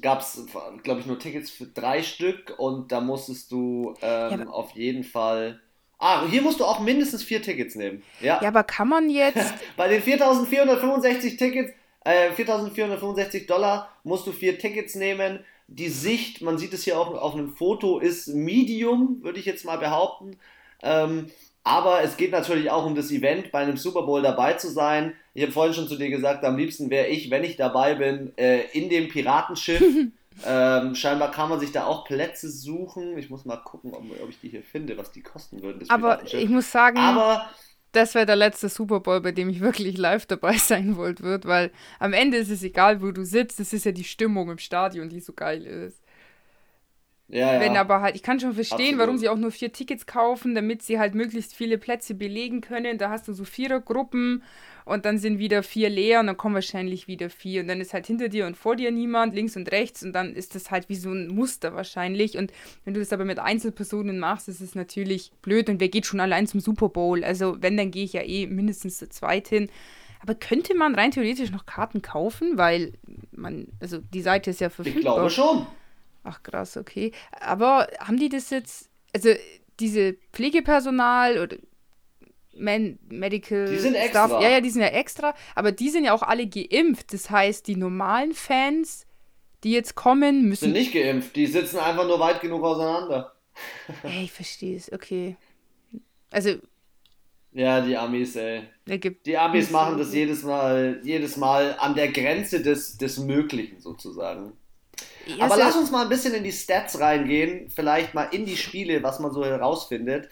gab 0.00 0.20
es, 0.20 0.46
glaube 0.82 1.00
ich, 1.00 1.06
nur 1.06 1.18
Tickets 1.18 1.50
für 1.50 1.66
drei 1.66 2.02
Stück 2.02 2.54
und 2.58 2.92
da 2.92 3.00
musstest 3.00 3.52
du 3.52 3.94
ähm, 4.02 4.40
ja, 4.40 4.46
auf 4.48 4.72
jeden 4.72 5.04
Fall. 5.04 5.60
Ah, 5.98 6.26
hier 6.26 6.42
musst 6.42 6.58
du 6.58 6.64
auch 6.64 6.80
mindestens 6.80 7.22
vier 7.22 7.42
Tickets 7.42 7.76
nehmen. 7.76 8.02
Ja, 8.20 8.40
ja 8.42 8.48
aber 8.48 8.64
kann 8.64 8.88
man 8.88 9.08
jetzt. 9.08 9.54
Bei 9.76 9.86
den 9.88 10.02
4465 10.02 11.36
Tickets 11.36 11.72
äh, 12.04 12.30
4.465 12.30 13.46
Dollar 13.46 13.88
musst 14.04 14.26
du 14.26 14.32
vier 14.32 14.58
Tickets 14.58 14.94
nehmen. 14.94 15.40
Die 15.68 15.88
Sicht, 15.88 16.42
man 16.42 16.58
sieht 16.58 16.72
es 16.72 16.84
hier 16.84 16.98
auch 16.98 17.14
auf 17.14 17.34
einem 17.34 17.54
Foto, 17.54 17.98
ist 17.98 18.28
Medium, 18.28 19.18
würde 19.22 19.38
ich 19.38 19.46
jetzt 19.46 19.64
mal 19.64 19.78
behaupten. 19.78 20.36
Ähm, 20.82 21.30
aber 21.64 22.02
es 22.02 22.16
geht 22.16 22.32
natürlich 22.32 22.70
auch 22.70 22.84
um 22.84 22.94
das 22.94 23.10
Event, 23.10 23.52
bei 23.52 23.60
einem 23.60 23.76
Super 23.76 24.02
Bowl 24.02 24.20
dabei 24.20 24.54
zu 24.54 24.68
sein. 24.68 25.14
Ich 25.32 25.42
habe 25.42 25.52
vorhin 25.52 25.74
schon 25.74 25.86
zu 25.86 25.96
dir 25.96 26.10
gesagt, 26.10 26.44
am 26.44 26.56
liebsten 26.56 26.90
wäre 26.90 27.06
ich, 27.06 27.30
wenn 27.30 27.44
ich 27.44 27.56
dabei 27.56 27.94
bin, 27.94 28.36
äh, 28.36 28.62
in 28.72 28.88
dem 28.90 29.08
Piratenschiff. 29.08 29.80
ähm, 30.46 30.94
scheinbar 30.96 31.30
kann 31.30 31.48
man 31.48 31.60
sich 31.60 31.70
da 31.70 31.86
auch 31.86 32.04
Plätze 32.04 32.50
suchen. 32.50 33.16
Ich 33.16 33.30
muss 33.30 33.44
mal 33.44 33.58
gucken, 33.58 33.94
ob, 33.94 34.02
ob 34.22 34.28
ich 34.28 34.40
die 34.40 34.48
hier 34.48 34.62
finde, 34.62 34.98
was 34.98 35.12
die 35.12 35.22
kosten 35.22 35.62
würden. 35.62 35.88
Aber 35.88 36.20
ich 36.24 36.48
muss 36.48 36.70
sagen, 36.70 36.98
aber 36.98 37.48
das 37.92 38.14
wäre 38.14 38.26
der 38.26 38.36
letzte 38.36 38.68
Super 38.68 39.00
Bowl, 39.00 39.20
bei 39.20 39.32
dem 39.32 39.48
ich 39.48 39.60
wirklich 39.60 39.96
live 39.98 40.26
dabei 40.26 40.56
sein 40.56 40.96
wollte, 40.96 41.22
wird, 41.22 41.46
weil 41.46 41.70
am 41.98 42.12
Ende 42.12 42.38
ist 42.38 42.50
es 42.50 42.62
egal, 42.62 43.02
wo 43.02 43.10
du 43.12 43.24
sitzt, 43.24 43.60
es 43.60 43.72
ist 43.72 43.84
ja 43.84 43.92
die 43.92 44.04
Stimmung 44.04 44.50
im 44.50 44.58
Stadion, 44.58 45.08
die 45.08 45.20
so 45.20 45.32
geil 45.32 45.64
ist. 45.64 46.02
Ja, 47.32 47.54
ja. 47.54 47.60
Wenn 47.60 47.78
aber 47.78 48.02
halt, 48.02 48.14
ich 48.14 48.22
kann 48.22 48.40
schon 48.40 48.52
verstehen, 48.52 48.80
Absolut. 48.80 48.98
warum 48.98 49.18
sie 49.18 49.30
auch 49.30 49.38
nur 49.38 49.50
vier 49.50 49.72
Tickets 49.72 50.04
kaufen, 50.04 50.54
damit 50.54 50.82
sie 50.82 50.98
halt 50.98 51.14
möglichst 51.14 51.54
viele 51.54 51.78
Plätze 51.78 52.14
belegen 52.14 52.60
können. 52.60 52.98
Da 52.98 53.08
hast 53.08 53.26
du 53.26 53.32
so 53.32 53.46
Vierergruppen 53.46 54.42
und 54.84 55.06
dann 55.06 55.16
sind 55.16 55.38
wieder 55.38 55.62
vier 55.62 55.88
leer 55.88 56.20
und 56.20 56.26
dann 56.26 56.36
kommen 56.36 56.54
wahrscheinlich 56.54 57.08
wieder 57.08 57.30
vier 57.30 57.62
und 57.62 57.68
dann 57.68 57.80
ist 57.80 57.94
halt 57.94 58.06
hinter 58.06 58.28
dir 58.28 58.46
und 58.46 58.58
vor 58.58 58.76
dir 58.76 58.90
niemand, 58.90 59.34
links 59.34 59.56
und 59.56 59.72
rechts 59.72 60.02
und 60.02 60.12
dann 60.12 60.34
ist 60.34 60.54
das 60.54 60.70
halt 60.70 60.90
wie 60.90 60.94
so 60.94 61.10
ein 61.10 61.28
Muster 61.28 61.74
wahrscheinlich 61.74 62.36
und 62.36 62.52
wenn 62.84 62.92
du 62.92 63.00
das 63.00 63.14
aber 63.14 63.24
mit 63.24 63.38
Einzelpersonen 63.38 64.18
machst, 64.18 64.48
ist 64.48 64.60
es 64.60 64.74
natürlich 64.74 65.32
blöd 65.40 65.70
und 65.70 65.80
wer 65.80 65.88
geht 65.88 66.04
schon 66.04 66.20
allein 66.20 66.46
zum 66.46 66.60
Super 66.60 66.90
Bowl? 66.90 67.24
Also 67.24 67.56
wenn, 67.60 67.78
dann 67.78 67.90
gehe 67.90 68.04
ich 68.04 68.12
ja 68.12 68.22
eh 68.22 68.46
mindestens 68.46 68.98
zu 68.98 69.08
zweit 69.08 69.48
hin. 69.48 69.70
Aber 70.20 70.34
könnte 70.36 70.76
man 70.76 70.94
rein 70.94 71.10
theoretisch 71.10 71.50
noch 71.50 71.66
Karten 71.66 72.00
kaufen, 72.00 72.56
weil 72.56 72.92
man, 73.32 73.66
also 73.80 73.98
die 73.98 74.22
Seite 74.22 74.50
ist 74.50 74.60
ja 74.60 74.68
verfügbar. 74.68 74.98
Ich 74.98 75.04
glaube 75.04 75.30
schon. 75.30 75.66
Ach 76.24 76.42
krass, 76.42 76.76
okay. 76.76 77.12
Aber 77.40 77.88
haben 78.00 78.16
die 78.16 78.28
das 78.28 78.50
jetzt, 78.50 78.90
also 79.14 79.30
diese 79.80 80.14
Pflegepersonal 80.32 81.38
oder 81.38 81.56
Man 82.54 82.98
Medical 83.08 83.66
Die 83.66 83.78
sind 83.78 83.94
extra. 83.94 84.26
Staff, 84.28 84.42
ja, 84.42 84.50
ja, 84.50 84.60
die 84.60 84.70
sind 84.70 84.82
ja 84.82 84.88
extra, 84.88 85.34
aber 85.54 85.72
die 85.72 85.88
sind 85.90 86.04
ja 86.04 86.12
auch 86.12 86.22
alle 86.22 86.46
geimpft. 86.46 87.12
Das 87.12 87.30
heißt, 87.30 87.66
die 87.66 87.76
normalen 87.76 88.34
Fans, 88.34 89.06
die 89.64 89.72
jetzt 89.72 89.94
kommen, 89.94 90.48
müssen. 90.48 90.66
Sind 90.66 90.72
nicht 90.72 90.92
geimpft, 90.92 91.34
die 91.36 91.46
sitzen 91.46 91.78
einfach 91.78 92.06
nur 92.06 92.20
weit 92.20 92.40
genug 92.40 92.62
auseinander. 92.62 93.34
Ey, 94.02 94.24
ich 94.24 94.32
verstehe 94.32 94.76
es, 94.76 94.92
okay. 94.92 95.36
Also, 96.30 96.56
Ja, 97.52 97.80
die 97.80 97.96
Amis, 97.96 98.36
ey. 98.36 98.62
Die 99.26 99.36
Amis 99.38 99.70
machen 99.70 99.98
das 99.98 100.12
jedes 100.14 100.42
Mal, 100.42 101.00
jedes 101.04 101.36
Mal 101.36 101.76
an 101.78 101.94
der 101.94 102.10
Grenze 102.10 102.62
des, 102.62 102.96
des 102.96 103.18
Möglichen 103.18 103.80
sozusagen. 103.80 104.52
Ja, 105.26 105.44
Aber 105.44 105.56
lass 105.56 105.76
uns 105.76 105.90
mal 105.90 106.02
ein 106.02 106.08
bisschen 106.08 106.34
in 106.34 106.44
die 106.44 106.52
Stats 106.52 106.98
reingehen, 106.98 107.70
vielleicht 107.70 108.14
mal 108.14 108.24
in 108.32 108.44
die 108.44 108.56
Spiele, 108.56 109.02
was 109.02 109.20
man 109.20 109.32
so 109.32 109.44
herausfindet. 109.44 110.28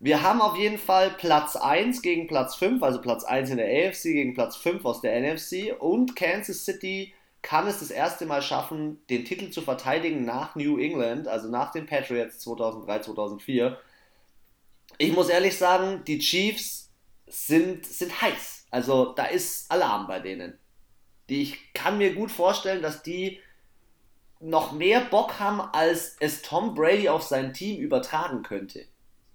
Wir 0.00 0.22
haben 0.22 0.40
auf 0.40 0.56
jeden 0.56 0.78
Fall 0.78 1.10
Platz 1.10 1.56
1 1.56 2.02
gegen 2.02 2.28
Platz 2.28 2.54
5, 2.56 2.82
also 2.82 3.00
Platz 3.00 3.24
1 3.24 3.50
in 3.50 3.56
der 3.56 3.66
AFC 3.66 4.04
gegen 4.04 4.34
Platz 4.34 4.56
5 4.56 4.84
aus 4.84 5.00
der 5.00 5.20
NFC 5.20 5.74
und 5.78 6.14
Kansas 6.14 6.64
City 6.64 7.14
kann 7.42 7.66
es 7.66 7.80
das 7.80 7.90
erste 7.90 8.26
Mal 8.26 8.42
schaffen, 8.42 9.00
den 9.10 9.24
Titel 9.24 9.50
zu 9.50 9.62
verteidigen 9.62 10.24
nach 10.24 10.54
New 10.54 10.78
England, 10.78 11.28
also 11.28 11.48
nach 11.48 11.72
den 11.72 11.86
Patriots 11.86 12.40
2003, 12.40 13.00
2004. 13.00 13.78
Ich 14.98 15.12
muss 15.12 15.28
ehrlich 15.28 15.56
sagen, 15.56 16.02
die 16.06 16.18
Chiefs 16.18 16.90
sind, 17.26 17.86
sind 17.86 18.20
heiß. 18.20 18.66
Also 18.70 19.12
da 19.12 19.26
ist 19.26 19.70
Alarm 19.70 20.06
bei 20.06 20.20
denen. 20.20 20.58
Die, 21.28 21.42
ich 21.42 21.72
kann 21.74 21.98
mir 21.98 22.14
gut 22.14 22.30
vorstellen, 22.30 22.82
dass 22.82 23.02
die 23.02 23.40
noch 24.40 24.72
mehr 24.72 25.00
Bock 25.00 25.40
haben, 25.40 25.60
als 25.60 26.16
es 26.20 26.42
Tom 26.42 26.74
Brady 26.74 27.08
auf 27.08 27.22
sein 27.22 27.52
Team 27.52 27.80
übertragen 27.80 28.42
könnte. 28.42 28.84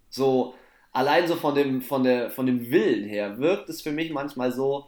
So, 0.10 0.56
allein 0.92 1.28
so 1.28 1.36
von 1.36 1.56
dem, 1.56 1.82
von 1.82 2.04
der, 2.04 2.30
von 2.30 2.46
dem 2.46 2.72
Willen 2.72 3.08
her 3.08 3.38
wirkt 3.40 3.70
es 3.70 3.82
für 3.82 3.92
mich 3.92 4.12
manchmal 4.12 4.52
so, 4.52 4.88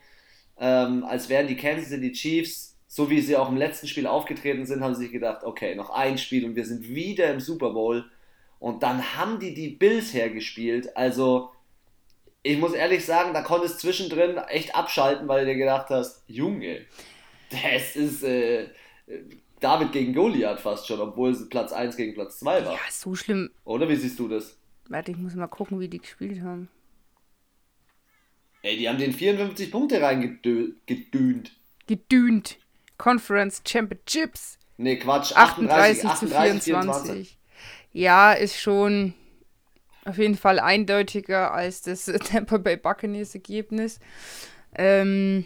ähm, 0.57 1.03
als 1.03 1.27
wären 1.29 1.47
die 1.47 1.57
Kansas 1.57 1.89
City 1.89 2.11
Chiefs, 2.11 2.77
so 2.87 3.09
wie 3.09 3.19
sie 3.19 3.35
auch 3.35 3.49
im 3.49 3.57
letzten 3.57 3.87
Spiel 3.87 4.07
aufgetreten 4.07 4.65
sind, 4.65 4.81
haben 4.81 4.95
sie 4.95 5.03
sich 5.03 5.11
gedacht, 5.11 5.43
okay, 5.43 5.75
noch 5.75 5.89
ein 5.89 6.17
Spiel 6.17 6.45
und 6.45 6.55
wir 6.55 6.65
sind 6.65 6.87
wieder 6.87 7.31
im 7.33 7.41
Super 7.41 7.71
Bowl. 7.71 8.05
Und 8.59 8.83
dann 8.83 9.17
haben 9.17 9.39
die 9.39 9.53
die 9.53 9.69
Bills 9.69 10.13
hergespielt. 10.13 10.95
Also, 10.95 11.51
ich 12.41 12.57
muss 12.57 12.73
ehrlich 12.73 13.03
sagen, 13.03 13.33
da 13.33 13.41
konntest 13.41 13.75
du 13.75 13.79
zwischendrin 13.87 14.37
echt 14.37 14.75
abschalten, 14.75 15.27
weil 15.27 15.45
du 15.45 15.51
dir 15.51 15.57
gedacht 15.57 15.89
hast, 15.89 16.23
Junge, 16.27 16.85
das 17.49 17.95
ist 17.95 18.23
äh, 18.23 18.69
David 19.59 19.91
gegen 19.91 20.13
Goliath 20.13 20.59
fast 20.59 20.87
schon, 20.87 20.99
obwohl 20.99 21.31
es 21.31 21.47
Platz 21.49 21.71
1 21.71 21.95
gegen 21.97 22.13
Platz 22.13 22.39
2 22.39 22.65
war. 22.65 22.73
Ja, 22.73 22.79
so 22.89 23.15
schlimm. 23.15 23.51
Oder 23.63 23.87
wie 23.89 23.95
siehst 23.95 24.19
du 24.19 24.27
das? 24.27 24.57
Warte, 24.89 25.11
ich 25.11 25.17
muss 25.17 25.35
mal 25.35 25.47
gucken, 25.47 25.79
wie 25.79 25.87
die 25.87 25.99
gespielt 25.99 26.41
haben. 26.41 26.69
Ey, 28.61 28.77
die 28.77 28.89
haben 28.89 28.97
den 28.97 29.13
54 29.13 29.71
Punkte 29.71 30.01
reingedünt. 30.01 31.51
Gedünt. 31.87 32.57
Conference 32.97 33.61
Championships. 33.67 34.57
Nee, 34.77 34.97
Quatsch. 34.97 35.33
38, 35.33 36.03
38, 36.03 36.03
zu 36.03 36.15
38 36.17 36.63
24. 36.63 37.37
Ja, 37.93 38.33
ist 38.33 38.59
schon 38.59 39.13
auf 40.03 40.17
jeden 40.17 40.35
Fall 40.35 40.59
eindeutiger 40.59 41.53
als 41.53 41.81
das 41.81 42.05
Tampa 42.29 42.57
Bay 42.57 42.77
Buccaneers 42.77 43.33
Ergebnis. 43.35 43.99
Ähm, 44.75 45.45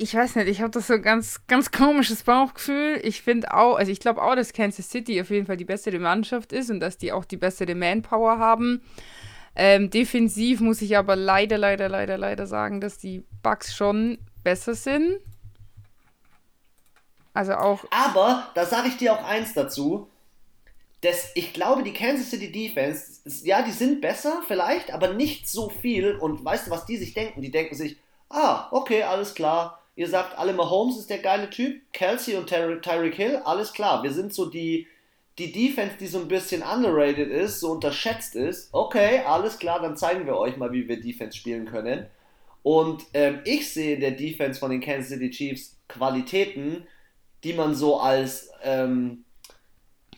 ich 0.00 0.14
weiß 0.14 0.36
nicht, 0.36 0.48
ich 0.48 0.60
habe 0.60 0.70
das 0.70 0.86
so 0.86 1.00
ganz, 1.00 1.40
ganz 1.48 1.72
komisches 1.72 2.22
Bauchgefühl. 2.22 3.00
Ich 3.02 3.22
finde 3.22 3.52
auch, 3.52 3.76
also 3.76 3.90
ich 3.90 4.00
glaube 4.00 4.22
auch, 4.22 4.36
dass 4.36 4.52
Kansas 4.52 4.90
City 4.90 5.20
auf 5.20 5.30
jeden 5.30 5.46
Fall 5.46 5.56
die 5.56 5.64
bessere 5.64 5.98
Mannschaft 5.98 6.52
ist 6.52 6.70
und 6.70 6.80
dass 6.80 6.98
die 6.98 7.12
auch 7.12 7.24
die 7.24 7.36
bessere 7.36 7.74
Manpower 7.74 8.38
haben. 8.38 8.82
Ähm, 9.56 9.90
defensiv 9.90 10.60
muss 10.60 10.82
ich 10.82 10.96
aber 10.96 11.16
leider, 11.16 11.58
leider, 11.58 11.88
leider, 11.88 12.16
leider 12.16 12.46
sagen, 12.46 12.80
dass 12.80 12.98
die 12.98 13.24
Bucks 13.42 13.74
schon 13.74 14.18
besser 14.44 14.74
sind. 14.74 15.18
Also 17.34 17.54
auch 17.54 17.84
Aber 17.90 18.48
da 18.54 18.66
sage 18.66 18.88
ich 18.88 18.96
dir 18.96 19.12
auch 19.12 19.24
eins 19.24 19.52
dazu. 19.52 20.08
Das, 21.00 21.30
ich 21.34 21.52
glaube, 21.52 21.82
die 21.82 21.92
Kansas 21.92 22.30
City 22.30 22.50
Defense, 22.50 23.20
ja, 23.44 23.62
die 23.62 23.72
sind 23.72 24.00
besser 24.00 24.42
vielleicht, 24.46 24.92
aber 24.92 25.14
nicht 25.14 25.48
so 25.48 25.68
viel. 25.68 26.16
Und 26.16 26.44
weißt 26.44 26.68
du, 26.68 26.70
was 26.70 26.86
die 26.86 26.96
sich 26.96 27.14
denken? 27.14 27.42
Die 27.42 27.50
denken 27.50 27.74
sich, 27.74 27.96
ah, 28.28 28.68
okay, 28.70 29.02
alles 29.02 29.34
klar. 29.34 29.82
Ihr 29.98 30.08
sagt 30.08 30.38
alle, 30.38 30.52
Mahomes 30.52 30.96
ist 30.96 31.10
der 31.10 31.18
geile 31.18 31.50
Typ, 31.50 31.82
Kelsey 31.92 32.36
und 32.36 32.46
Ty 32.46 32.80
Tyreek 32.80 33.16
Hill, 33.16 33.42
alles 33.44 33.72
klar. 33.72 34.04
Wir 34.04 34.12
sind 34.12 34.32
so 34.32 34.46
die, 34.46 34.86
die 35.38 35.50
Defense, 35.50 35.96
die 35.98 36.06
so 36.06 36.20
ein 36.20 36.28
bisschen 36.28 36.62
underrated 36.62 37.28
ist, 37.28 37.58
so 37.58 37.72
unterschätzt 37.72 38.36
ist. 38.36 38.68
Okay, 38.72 39.22
alles 39.26 39.58
klar, 39.58 39.80
dann 39.82 39.96
zeigen 39.96 40.24
wir 40.24 40.36
euch 40.36 40.56
mal, 40.56 40.70
wie 40.70 40.86
wir 40.86 41.00
Defense 41.00 41.36
spielen 41.36 41.66
können. 41.66 42.06
Und 42.62 43.06
ähm, 43.12 43.40
ich 43.44 43.72
sehe 43.72 43.96
in 43.96 44.00
der 44.00 44.12
Defense 44.12 44.60
von 44.60 44.70
den 44.70 44.80
Kansas 44.80 45.08
City 45.08 45.30
Chiefs 45.30 45.76
Qualitäten, 45.88 46.86
die 47.42 47.54
man 47.54 47.74
so 47.74 47.98
als, 47.98 48.52
ähm, 48.62 49.24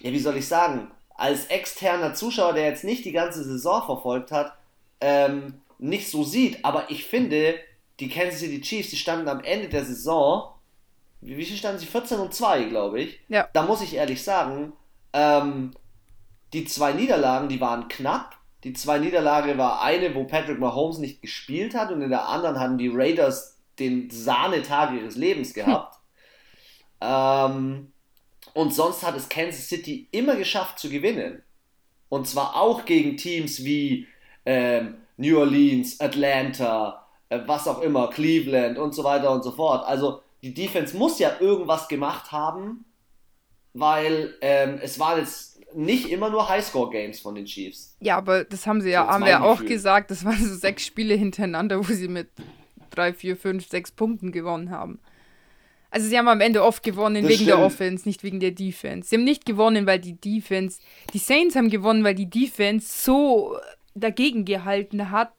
ja, 0.00 0.12
wie 0.12 0.18
soll 0.18 0.37
ich 0.37 0.46
sagen, 0.46 0.90
als 1.14 1.46
externer 1.46 2.12
Zuschauer, 2.12 2.52
der 2.52 2.66
jetzt 2.66 2.84
nicht 2.84 3.06
die 3.06 3.12
ganze 3.12 3.44
Saison 3.44 3.82
verfolgt 3.87 4.30
hat, 4.30 4.52
ähm, 5.00 5.54
nicht 5.78 6.10
so 6.10 6.22
sieht. 6.22 6.66
Aber 6.66 6.90
ich 6.90 7.06
finde, 7.06 7.54
die 8.00 8.09
Kansas 8.09 8.40
City 8.40 8.61
Chiefs, 8.61 8.90
die 8.90 8.97
standen 8.97 9.28
am 9.28 9.40
Ende 9.45 9.69
der 9.69 9.85
Saison, 9.85 10.54
wie, 11.21 11.45
viel 11.45 11.57
standen 11.57 11.78
sie? 11.78 11.87
14 11.87 12.19
und 12.19 12.33
2, 12.33 12.64
glaube 12.64 13.00
ich. 13.02 13.21
Ja. 13.28 13.49
Da 13.52 13.62
muss 13.62 13.83
ich 13.83 13.95
ehrlich 13.95 14.23
sagen, 14.23 14.73
ähm, 15.12 15.73
die 16.52 16.64
zwei 16.64 16.92
Niederlagen, 16.92 17.49
die 17.49 17.61
waren 17.61 17.88
knapp. 17.88 18.37
Die 18.64 18.73
zwei 18.73 18.99
Niederlage 18.99 19.59
war 19.59 19.83
eine, 19.83 20.14
wo 20.14 20.25
Patrick 20.25 20.59
Mahomes 20.59 20.99
nicht 20.99 21.23
gespielt 21.23 21.75
hat 21.75 21.92
und 21.92 22.02
in 22.02 22.11
der 22.11 22.28
anderen 22.28 22.59
hatten 22.59 22.78
die 22.78 22.90
Raiders 22.92 23.59
den 23.78 24.11
Sahnetag 24.11 24.92
ihres 24.92 25.16
Lebens 25.16 25.54
gehabt. 25.54 25.99
ähm, 27.00 27.92
und 28.52 28.75
sonst 28.75 29.02
hat 29.02 29.16
es 29.16 29.28
Kansas 29.28 29.69
City 29.69 30.09
immer 30.11 30.37
geschafft 30.37 30.78
zu 30.78 30.88
gewinnen. 30.88 31.42
Und 32.09 32.26
zwar 32.26 32.57
auch 32.57 32.85
gegen 32.85 33.16
Teams 33.16 33.64
wie 33.64 34.09
ähm, 34.45 34.97
New 35.16 35.38
Orleans, 35.38 36.00
Atlanta, 36.00 37.00
was 37.46 37.68
auch 37.68 37.80
immer, 37.82 38.10
Cleveland 38.10 38.78
und 38.78 38.94
so 38.94 39.04
weiter 39.04 39.30
und 39.30 39.42
so 39.44 39.52
fort. 39.52 39.87
Also 39.87 40.20
die 40.42 40.52
Defense 40.54 40.96
muss 40.96 41.18
ja 41.18 41.32
irgendwas 41.40 41.88
gemacht 41.88 42.32
haben, 42.32 42.84
weil 43.72 44.34
ähm, 44.40 44.78
es 44.82 44.99
waren 44.99 45.18
jetzt 45.20 45.60
nicht 45.75 46.08
immer 46.10 46.30
nur 46.30 46.49
Highscore-Games 46.49 47.20
von 47.20 47.34
den 47.37 47.44
Chiefs. 47.44 47.96
Ja, 48.00 48.16
aber 48.16 48.44
das 48.44 48.66
haben 48.66 48.80
sie 48.80 48.90
ja, 48.90 49.04
So 49.04 49.10
haben 49.12 49.25
wir 49.25 49.42
auch 49.44 49.52
Gefühl. 49.58 49.68
gesagt, 49.68 50.10
das 50.10 50.25
waren 50.25 50.37
so 50.44 50.54
sechs 50.54 50.84
Spiele 50.84 51.14
hintereinander, 51.14 51.78
wo 51.78 51.92
sie 51.92 52.08
mit 52.08 52.28
drei, 52.90 53.12
vier, 53.12 53.37
fünf, 53.37 53.68
sechs 53.68 53.92
Punkten 53.92 54.32
gewonnen 54.32 54.70
haben. 54.70 54.99
Also 55.92 56.08
sie 56.08 56.18
haben 56.18 56.28
am 56.28 56.40
Ende 56.40 56.64
oft 56.64 56.82
gewonnen 56.82 57.22
Das 57.22 57.32
wegen 57.32 57.46
der 57.46 57.54
stimmt. 57.54 57.66
Offense, 57.66 58.08
nicht 58.08 58.22
wegen 58.25 58.40
der 58.40 58.50
Defense. 58.52 59.08
Sie 59.08 59.16
haben 59.16 59.25
nicht 59.25 59.44
gewonnen, 59.44 59.87
weil 59.87 59.99
die 60.00 60.14
Defense, 60.20 60.80
die 61.12 61.18
Saints 61.18 61.54
haben 61.56 61.68
gewonnen, 61.70 62.02
weil 62.04 62.14
die 62.14 62.30
Defense 62.30 63.02
so 63.04 63.56
dagegen 63.94 64.44
gehalten 64.44 65.10
hat, 65.10 65.32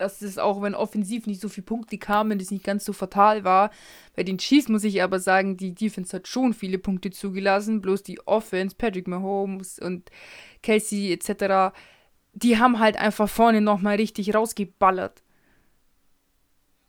dass 0.00 0.22
es 0.22 0.38
auch, 0.38 0.62
wenn 0.62 0.74
offensiv 0.74 1.26
nicht 1.26 1.40
so 1.40 1.48
viele 1.48 1.64
Punkte 1.64 1.98
kamen, 1.98 2.38
das 2.38 2.50
nicht 2.50 2.64
ganz 2.64 2.84
so 2.84 2.92
fatal 2.92 3.44
war. 3.44 3.70
Bei 4.16 4.22
den 4.22 4.38
Chiefs 4.38 4.68
muss 4.68 4.84
ich 4.84 5.02
aber 5.02 5.20
sagen, 5.20 5.56
die 5.56 5.74
Defense 5.74 6.16
hat 6.16 6.28
schon 6.28 6.54
viele 6.54 6.78
Punkte 6.78 7.10
zugelassen, 7.10 7.80
bloß 7.80 8.02
die 8.02 8.20
Offense, 8.26 8.76
Patrick 8.76 9.08
Mahomes 9.08 9.78
und 9.78 10.10
Kelsey 10.62 11.12
etc., 11.12 11.74
die 12.34 12.58
haben 12.58 12.78
halt 12.78 12.96
einfach 12.96 13.28
vorne 13.28 13.60
nochmal 13.60 13.96
richtig 13.96 14.34
rausgeballert. 14.34 15.22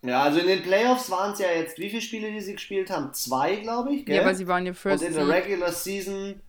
Ja, 0.01 0.23
also 0.23 0.39
in 0.39 0.47
den 0.47 0.61
Playoffs 0.61 1.09
waren 1.09 1.33
es 1.33 1.39
ja 1.39 1.51
jetzt, 1.51 1.77
wie 1.77 1.89
viele 1.89 2.01
Spiele, 2.01 2.31
die 2.31 2.39
sie 2.39 2.53
gespielt 2.53 2.89
haben? 2.89 3.13
Zwei, 3.13 3.57
glaube 3.57 3.93
ich, 3.93 4.05
gell? 4.05 4.15
Ja, 4.15 4.25
weil 4.25 4.35
sie 4.35 4.47
waren 4.47 4.65
ja 4.65 4.71
und 4.71 4.77
First 4.77 5.03
in 5.03 5.13
der. 5.13 5.27
Regular 5.27 5.73
Season, 5.73 6.41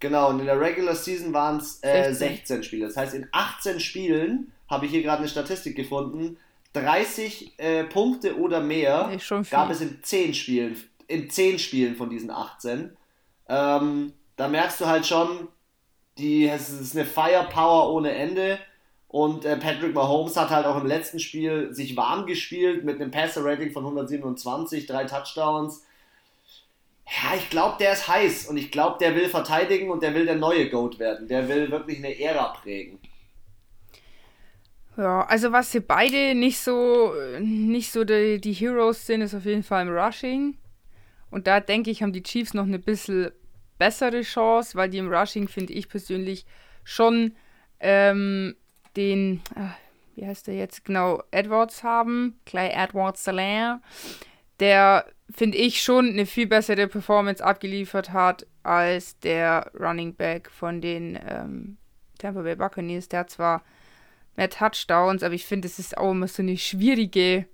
genau, 0.00 0.30
und 0.30 0.40
in 0.40 0.46
der 0.46 0.58
Regular 0.58 0.94
Season 0.94 1.32
waren 1.34 1.58
es 1.58 1.78
äh, 1.82 2.14
16. 2.14 2.14
16 2.14 2.62
Spiele. 2.62 2.86
Das 2.86 2.96
heißt, 2.96 3.14
in 3.14 3.28
18 3.32 3.80
Spielen, 3.80 4.52
habe 4.68 4.86
ich 4.86 4.92
hier 4.92 5.02
gerade 5.02 5.18
eine 5.18 5.28
Statistik 5.28 5.76
gefunden, 5.76 6.38
30 6.72 7.54
äh, 7.58 7.84
Punkte 7.84 8.38
oder 8.38 8.60
mehr 8.60 9.10
gab 9.50 9.70
es 9.70 9.80
in 9.80 10.02
10 10.02 10.34
Spielen, 10.34 10.76
in 11.08 11.30
10 11.30 11.58
Spielen 11.58 11.96
von 11.96 12.10
diesen 12.10 12.30
18. 12.30 12.96
Ähm, 13.48 14.12
da 14.36 14.48
merkst 14.48 14.80
du 14.80 14.86
halt 14.86 15.06
schon, 15.06 15.48
die, 16.18 16.46
es 16.46 16.68
ist 16.68 16.96
eine 16.96 17.06
Firepower 17.06 17.92
ohne 17.92 18.12
Ende. 18.12 18.58
Und 19.08 19.44
äh, 19.44 19.56
Patrick 19.56 19.94
Mahomes 19.94 20.36
hat 20.36 20.50
halt 20.50 20.66
auch 20.66 20.76
im 20.76 20.86
letzten 20.86 21.20
Spiel 21.20 21.72
sich 21.72 21.96
warm 21.96 22.26
gespielt 22.26 22.84
mit 22.84 23.00
einem 23.00 23.10
Passer-Rating 23.10 23.72
von 23.72 23.84
127, 23.84 24.86
drei 24.86 25.04
Touchdowns. 25.04 25.84
Ja, 27.06 27.36
ich 27.36 27.48
glaube, 27.48 27.76
der 27.78 27.92
ist 27.92 28.08
heiß 28.08 28.48
und 28.48 28.56
ich 28.56 28.72
glaube, 28.72 28.98
der 28.98 29.14
will 29.14 29.28
verteidigen 29.28 29.90
und 29.90 30.02
der 30.02 30.12
will 30.12 30.26
der 30.26 30.34
neue 30.34 30.68
GOAT 30.68 30.98
werden. 30.98 31.28
Der 31.28 31.48
will 31.48 31.70
wirklich 31.70 31.98
eine 31.98 32.18
Ära 32.18 32.48
prägen. 32.48 32.98
Ja, 34.96 35.26
also 35.26 35.52
was 35.52 35.72
sie 35.72 35.80
beide 35.80 36.34
nicht 36.34 36.58
so, 36.58 37.12
nicht 37.40 37.92
so 37.92 38.04
die, 38.04 38.40
die 38.40 38.52
Heroes 38.52 39.06
sind, 39.06 39.20
ist 39.20 39.34
auf 39.34 39.44
jeden 39.44 39.62
Fall 39.62 39.86
im 39.86 39.94
Rushing. 39.94 40.56
Und 41.30 41.46
da 41.46 41.60
denke 41.60 41.90
ich, 41.90 42.02
haben 42.02 42.12
die 42.12 42.22
Chiefs 42.22 42.54
noch 42.54 42.64
eine 42.64 42.78
bisschen 42.78 43.30
bessere 43.78 44.22
Chance, 44.22 44.76
weil 44.76 44.88
die 44.88 44.98
im 44.98 45.12
Rushing, 45.12 45.48
finde 45.48 45.74
ich 45.74 45.88
persönlich, 45.88 46.46
schon 46.82 47.34
ähm, 47.80 48.56
den, 48.96 49.42
ach, 49.54 49.76
wie 50.14 50.26
heißt 50.26 50.46
der 50.46 50.54
jetzt 50.54 50.84
genau, 50.84 51.22
Edwards 51.30 51.82
haben, 51.82 52.40
Clay 52.46 52.70
Edwards 52.72 53.22
Salaire, 53.22 53.80
der, 54.60 55.04
finde 55.30 55.58
ich, 55.58 55.82
schon 55.82 56.08
eine 56.08 56.24
viel 56.24 56.46
bessere 56.46 56.88
Performance 56.88 57.44
abgeliefert 57.44 58.14
hat 58.14 58.46
als 58.62 59.18
der 59.18 59.70
Running 59.78 60.14
Back 60.14 60.50
von 60.50 60.80
den 60.80 61.18
ähm, 61.28 61.76
Tampa 62.18 62.40
Bay 62.40 62.56
Buccaneers. 62.56 63.08
Der 63.08 63.26
zwar 63.26 63.62
mehr 64.36 64.50
Touchdowns, 64.50 65.22
aber 65.22 65.34
ich 65.34 65.46
finde, 65.46 65.68
es 65.68 65.78
ist 65.78 65.96
auch 65.96 66.10
immer 66.10 66.28
so 66.28 66.42
eine 66.42 66.56
schwierige 66.56 67.46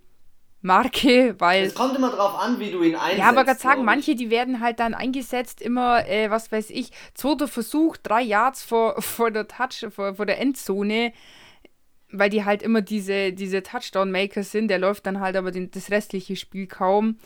Marke, 0.62 1.35
weil. 1.39 1.65
Es 1.65 1.75
kommt 1.75 1.97
immer 1.97 2.11
drauf 2.11 2.39
an, 2.39 2.61
wie 2.61 2.71
du 2.71 2.83
ihn 2.83 2.95
einsetzt. 2.95 3.19
Ja, 3.19 3.29
aber 3.29 3.45
gerade 3.45 3.59
sagen, 3.59 3.85
manche, 3.85 4.15
die 4.15 4.31
werden 4.31 4.61
halt 4.61 4.79
dann 4.79 4.95
eingesetzt, 4.95 5.61
immer, 5.61 6.09
äh, 6.09 6.31
was 6.31 6.53
weiß 6.53 6.71
ich, 6.71 6.93
zweiter 7.15 7.49
Versuch, 7.49 7.97
drei 7.97 8.23
Yards 8.23 8.62
vor, 8.62 9.03
vor 9.03 9.31
der 9.31 9.49
Touch, 9.49 9.87
vor, 9.91 10.15
vor 10.15 10.27
der 10.27 10.41
Endzone, 10.41 11.12
weil 12.12 12.31
die 12.31 12.45
halt 12.45 12.62
immer 12.62 12.81
diese, 12.81 13.33
diese 13.33 13.62
Touchdown-Maker 13.62 14.45
sind. 14.45 14.69
Der 14.69 14.79
läuft 14.79 15.07
dann 15.07 15.21
halt 15.21 15.37
aber 15.37 15.51
den, 15.51 15.71
das 15.73 15.91
restliche 15.91 16.37
Spiel 16.37 16.67
kaum. 16.69 17.19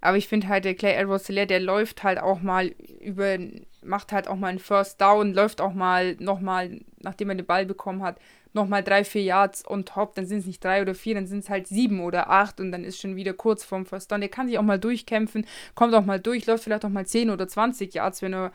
Aber 0.00 0.18
ich 0.18 0.28
finde 0.28 0.48
halt, 0.48 0.66
der 0.66 0.74
Clay 0.74 0.92
Edwards 0.92 1.26
der 1.26 1.60
läuft 1.60 2.02
halt 2.02 2.20
auch 2.20 2.42
mal 2.42 2.66
über, 3.00 3.38
macht 3.82 4.12
halt 4.12 4.28
auch 4.28 4.36
mal 4.36 4.48
einen 4.48 4.58
First 4.58 5.00
Down, 5.00 5.32
läuft 5.32 5.62
auch 5.62 5.72
mal 5.72 6.14
nochmal, 6.20 6.80
nachdem 6.98 7.30
er 7.30 7.36
den 7.36 7.46
Ball 7.46 7.64
bekommen 7.64 8.02
hat, 8.02 8.18
nochmal 8.54 8.82
drei, 8.82 9.04
vier 9.04 9.22
Yards 9.22 9.68
on 9.68 9.84
top, 9.84 10.14
dann 10.14 10.26
sind 10.26 10.38
es 10.38 10.46
nicht 10.46 10.62
drei 10.62 10.82
oder 10.82 10.94
vier, 10.94 11.14
dann 11.14 11.26
sind 11.26 11.40
es 11.40 11.50
halt 11.50 11.66
sieben 11.66 12.00
oder 12.00 12.30
acht 12.30 12.60
und 12.60 12.72
dann 12.72 12.84
ist 12.84 13.00
schon 13.00 13.16
wieder 13.16 13.32
kurz 13.32 13.64
vorm 13.64 13.86
First 13.86 14.10
Down. 14.10 14.20
Der 14.20 14.30
kann 14.30 14.46
sich 14.46 14.58
auch 14.58 14.62
mal 14.62 14.78
durchkämpfen, 14.78 15.46
kommt 15.74 15.94
auch 15.94 16.04
mal 16.04 16.20
durch, 16.20 16.46
läuft 16.46 16.64
vielleicht 16.64 16.84
auch 16.84 16.90
mal 16.90 17.06
zehn 17.06 17.30
oder 17.30 17.48
zwanzig 17.48 17.94
Yards, 17.94 18.22
wenn 18.22 18.34
er 18.34 18.52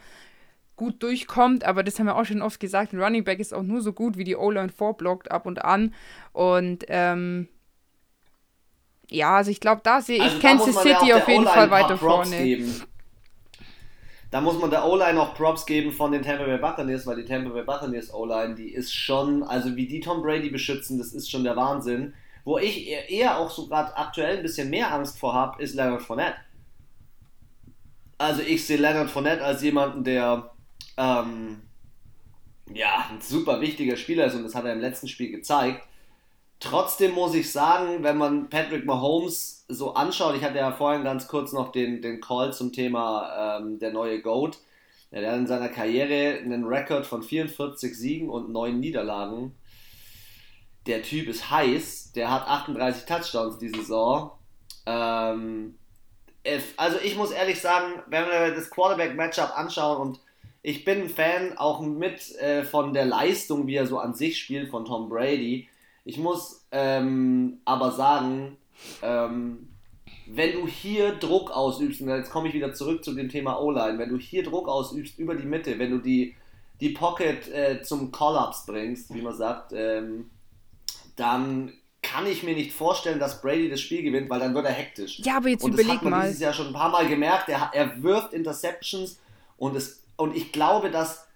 gut 0.75 1.03
durchkommt, 1.03 1.65
aber 1.65 1.83
das 1.83 1.99
haben 1.99 2.05
wir 2.05 2.15
auch 2.15 2.25
schon 2.25 2.41
oft 2.41 2.59
gesagt, 2.59 2.93
ein 2.93 3.01
Running 3.01 3.25
Back 3.25 3.39
ist 3.39 3.53
auch 3.53 3.63
nur 3.63 3.81
so 3.81 3.91
gut, 3.91 4.17
wie 4.17 4.23
die 4.23 4.37
O-Line 4.37 4.69
vorblockt 4.69 5.29
ab 5.29 5.45
und 5.45 5.63
an 5.63 5.93
und 6.31 6.85
ähm, 6.87 7.49
ja, 9.11 9.37
also 9.37 9.51
ich 9.51 9.59
glaube, 9.59 9.81
da 9.83 10.01
sehe 10.01 10.17
ich 10.17 10.23
also 10.23 10.39
Kansas 10.39 10.81
City 10.81 11.13
auf 11.13 11.27
jeden 11.27 11.47
Fall 11.47 11.69
weiter 11.71 11.97
vorne. 11.97 12.43
Geben 12.43 12.83
da 14.31 14.41
muss 14.41 14.59
man 14.59 14.69
der 14.69 14.85
O-Line 14.85 15.15
noch 15.15 15.33
Props 15.33 15.65
geben 15.65 15.91
von 15.91 16.11
den 16.11 16.21
Tampa 16.21 16.43
Bay 16.43 16.57
Buccaneers, 16.57 17.07
weil 17.07 17.15
die 17.15 17.25
Tampa 17.25 17.49
Bay 17.49 17.63
Buccaneers 17.63 18.13
O-Line, 18.13 18.55
die 18.55 18.69
ist 18.69 18.93
schon, 18.93 19.43
also 19.43 19.75
wie 19.75 19.87
die 19.87 19.99
Tom 19.99 20.21
Brady 20.21 20.49
beschützen, 20.49 20.97
das 20.99 21.13
ist 21.13 21.31
schon 21.31 21.43
der 21.43 21.55
Wahnsinn. 21.55 22.13
Wo 22.45 22.57
ich 22.57 22.87
eher 22.87 23.37
auch 23.37 23.49
so 23.49 23.67
gerade 23.67 23.95
aktuell 23.97 24.37
ein 24.37 24.43
bisschen 24.43 24.69
mehr 24.69 24.93
Angst 24.93 25.19
vor 25.19 25.33
habe, 25.33 25.61
ist 25.61 25.75
Leonard 25.75 26.01
Fournette. 26.01 26.37
Also 28.17 28.41
ich 28.41 28.65
sehe 28.65 28.77
Leonard 28.77 29.09
Fournette 29.09 29.43
als 29.43 29.61
jemanden, 29.63 30.03
der 30.03 30.51
ähm, 30.97 31.61
ja, 32.73 33.07
ein 33.09 33.21
super 33.21 33.61
wichtiger 33.61 33.97
Spieler 33.97 34.25
ist 34.25 34.35
und 34.35 34.43
das 34.43 34.55
hat 34.55 34.65
er 34.65 34.73
im 34.73 34.79
letzten 34.79 35.07
Spiel 35.07 35.31
gezeigt. 35.31 35.87
Trotzdem 36.59 37.13
muss 37.13 37.35
ich 37.35 37.51
sagen, 37.51 38.03
wenn 38.03 38.17
man 38.17 38.49
Patrick 38.49 38.85
Mahomes 38.85 39.65
so 39.69 39.93
anschaut, 39.93 40.35
ich 40.35 40.43
hatte 40.43 40.57
ja 40.57 40.73
vorhin 40.73 41.05
ganz 41.05 41.27
kurz 41.27 41.53
noch 41.53 41.71
den, 41.71 42.01
den 42.01 42.19
Call 42.19 42.53
zum 42.53 42.73
Thema 42.73 43.59
ähm, 43.59 43.79
der 43.79 43.93
neue 43.93 44.21
GOAT. 44.21 44.57
Der 45.11 45.31
hat 45.31 45.39
in 45.39 45.47
seiner 45.47 45.69
Karriere 45.69 46.39
einen 46.39 46.65
Rekord 46.65 47.05
von 47.05 47.23
44 47.23 47.97
Siegen 47.97 48.29
und 48.29 48.49
9 48.51 48.79
Niederlagen. 48.79 49.55
Der 50.85 51.01
Typ 51.01 51.27
ist 51.29 51.49
heiß, 51.49 52.11
der 52.13 52.31
hat 52.31 52.47
38 52.47 53.05
Touchdowns 53.05 53.57
diese 53.57 53.77
Saison. 53.77 54.31
Ähm, 54.85 55.75
also 56.77 56.97
ich 57.03 57.15
muss 57.15 57.31
ehrlich 57.31 57.59
sagen, 57.61 58.01
wenn 58.07 58.25
wir 58.25 58.53
das 58.53 58.69
Quarterback-Matchup 58.69 59.57
anschauen 59.57 60.01
und 60.01 60.19
ich 60.61 60.83
bin 60.83 61.03
ein 61.03 61.09
Fan 61.09 61.57
auch 61.57 61.79
mit 61.79 62.35
äh, 62.39 62.63
von 62.63 62.93
der 62.93 63.05
Leistung, 63.05 63.65
wie 63.67 63.75
er 63.75 63.87
so 63.87 63.97
an 63.97 64.13
sich 64.13 64.37
spielt 64.37 64.69
von 64.69 64.85
Tom 64.85 65.07
Brady 65.07 65.69
ich 66.09 66.17
muss 66.17 66.65
ähm, 66.71 67.59
aber 67.65 67.91
sagen, 67.91 68.57
ähm, 69.03 69.69
wenn 70.25 70.53
du 70.53 70.67
hier 70.67 71.13
Druck 71.13 71.51
ausübst, 71.51 72.01
und 72.01 72.09
jetzt 72.09 72.31
komme 72.31 72.47
ich 72.47 72.55
wieder 72.55 72.73
zurück 72.73 73.03
zu 73.03 73.13
dem 73.13 73.29
Thema 73.29 73.59
O-Line, 73.59 73.99
wenn 73.99 74.09
du 74.09 74.17
hier 74.17 74.43
Druck 74.43 74.67
ausübst 74.67 75.19
über 75.19 75.35
die 75.35 75.45
Mitte, 75.45 75.77
wenn 75.77 75.91
du 75.91 75.99
die, 75.99 76.35
die 76.81 76.89
Pocket 76.89 77.47
äh, 77.49 77.81
zum 77.83 78.11
Collapse 78.11 78.63
bringst, 78.65 79.13
wie 79.13 79.21
man 79.21 79.35
sagt, 79.35 79.71
ähm, 79.75 80.31
dann 81.15 81.73
kann 82.01 82.25
ich 82.25 82.41
mir 82.41 82.55
nicht 82.55 82.71
vorstellen, 82.71 83.19
dass 83.19 83.41
Brady 83.41 83.69
das 83.69 83.81
Spiel 83.81 84.01
gewinnt, 84.01 84.31
weil 84.31 84.39
dann 84.39 84.55
wird 84.55 84.65
er 84.65 84.71
hektisch. 84.71 85.19
Ja, 85.19 85.37
aber 85.37 85.49
jetzt 85.49 85.63
und 85.63 85.73
überleg 85.73 85.87
das 85.87 85.97
hat 85.97 86.03
man 86.03 86.11
mal. 86.11 86.27
dieses 86.27 86.41
Jahr 86.41 86.53
schon 86.53 86.67
ein 86.67 86.73
paar 86.73 86.89
Mal 86.89 87.07
gemerkt, 87.07 87.49
er, 87.49 87.69
er 87.71 88.01
wirft 88.01 88.33
Interceptions 88.33 89.19
und, 89.57 89.75
es, 89.75 90.03
und 90.15 90.35
ich 90.35 90.51
glaube, 90.51 90.89
dass 90.89 91.27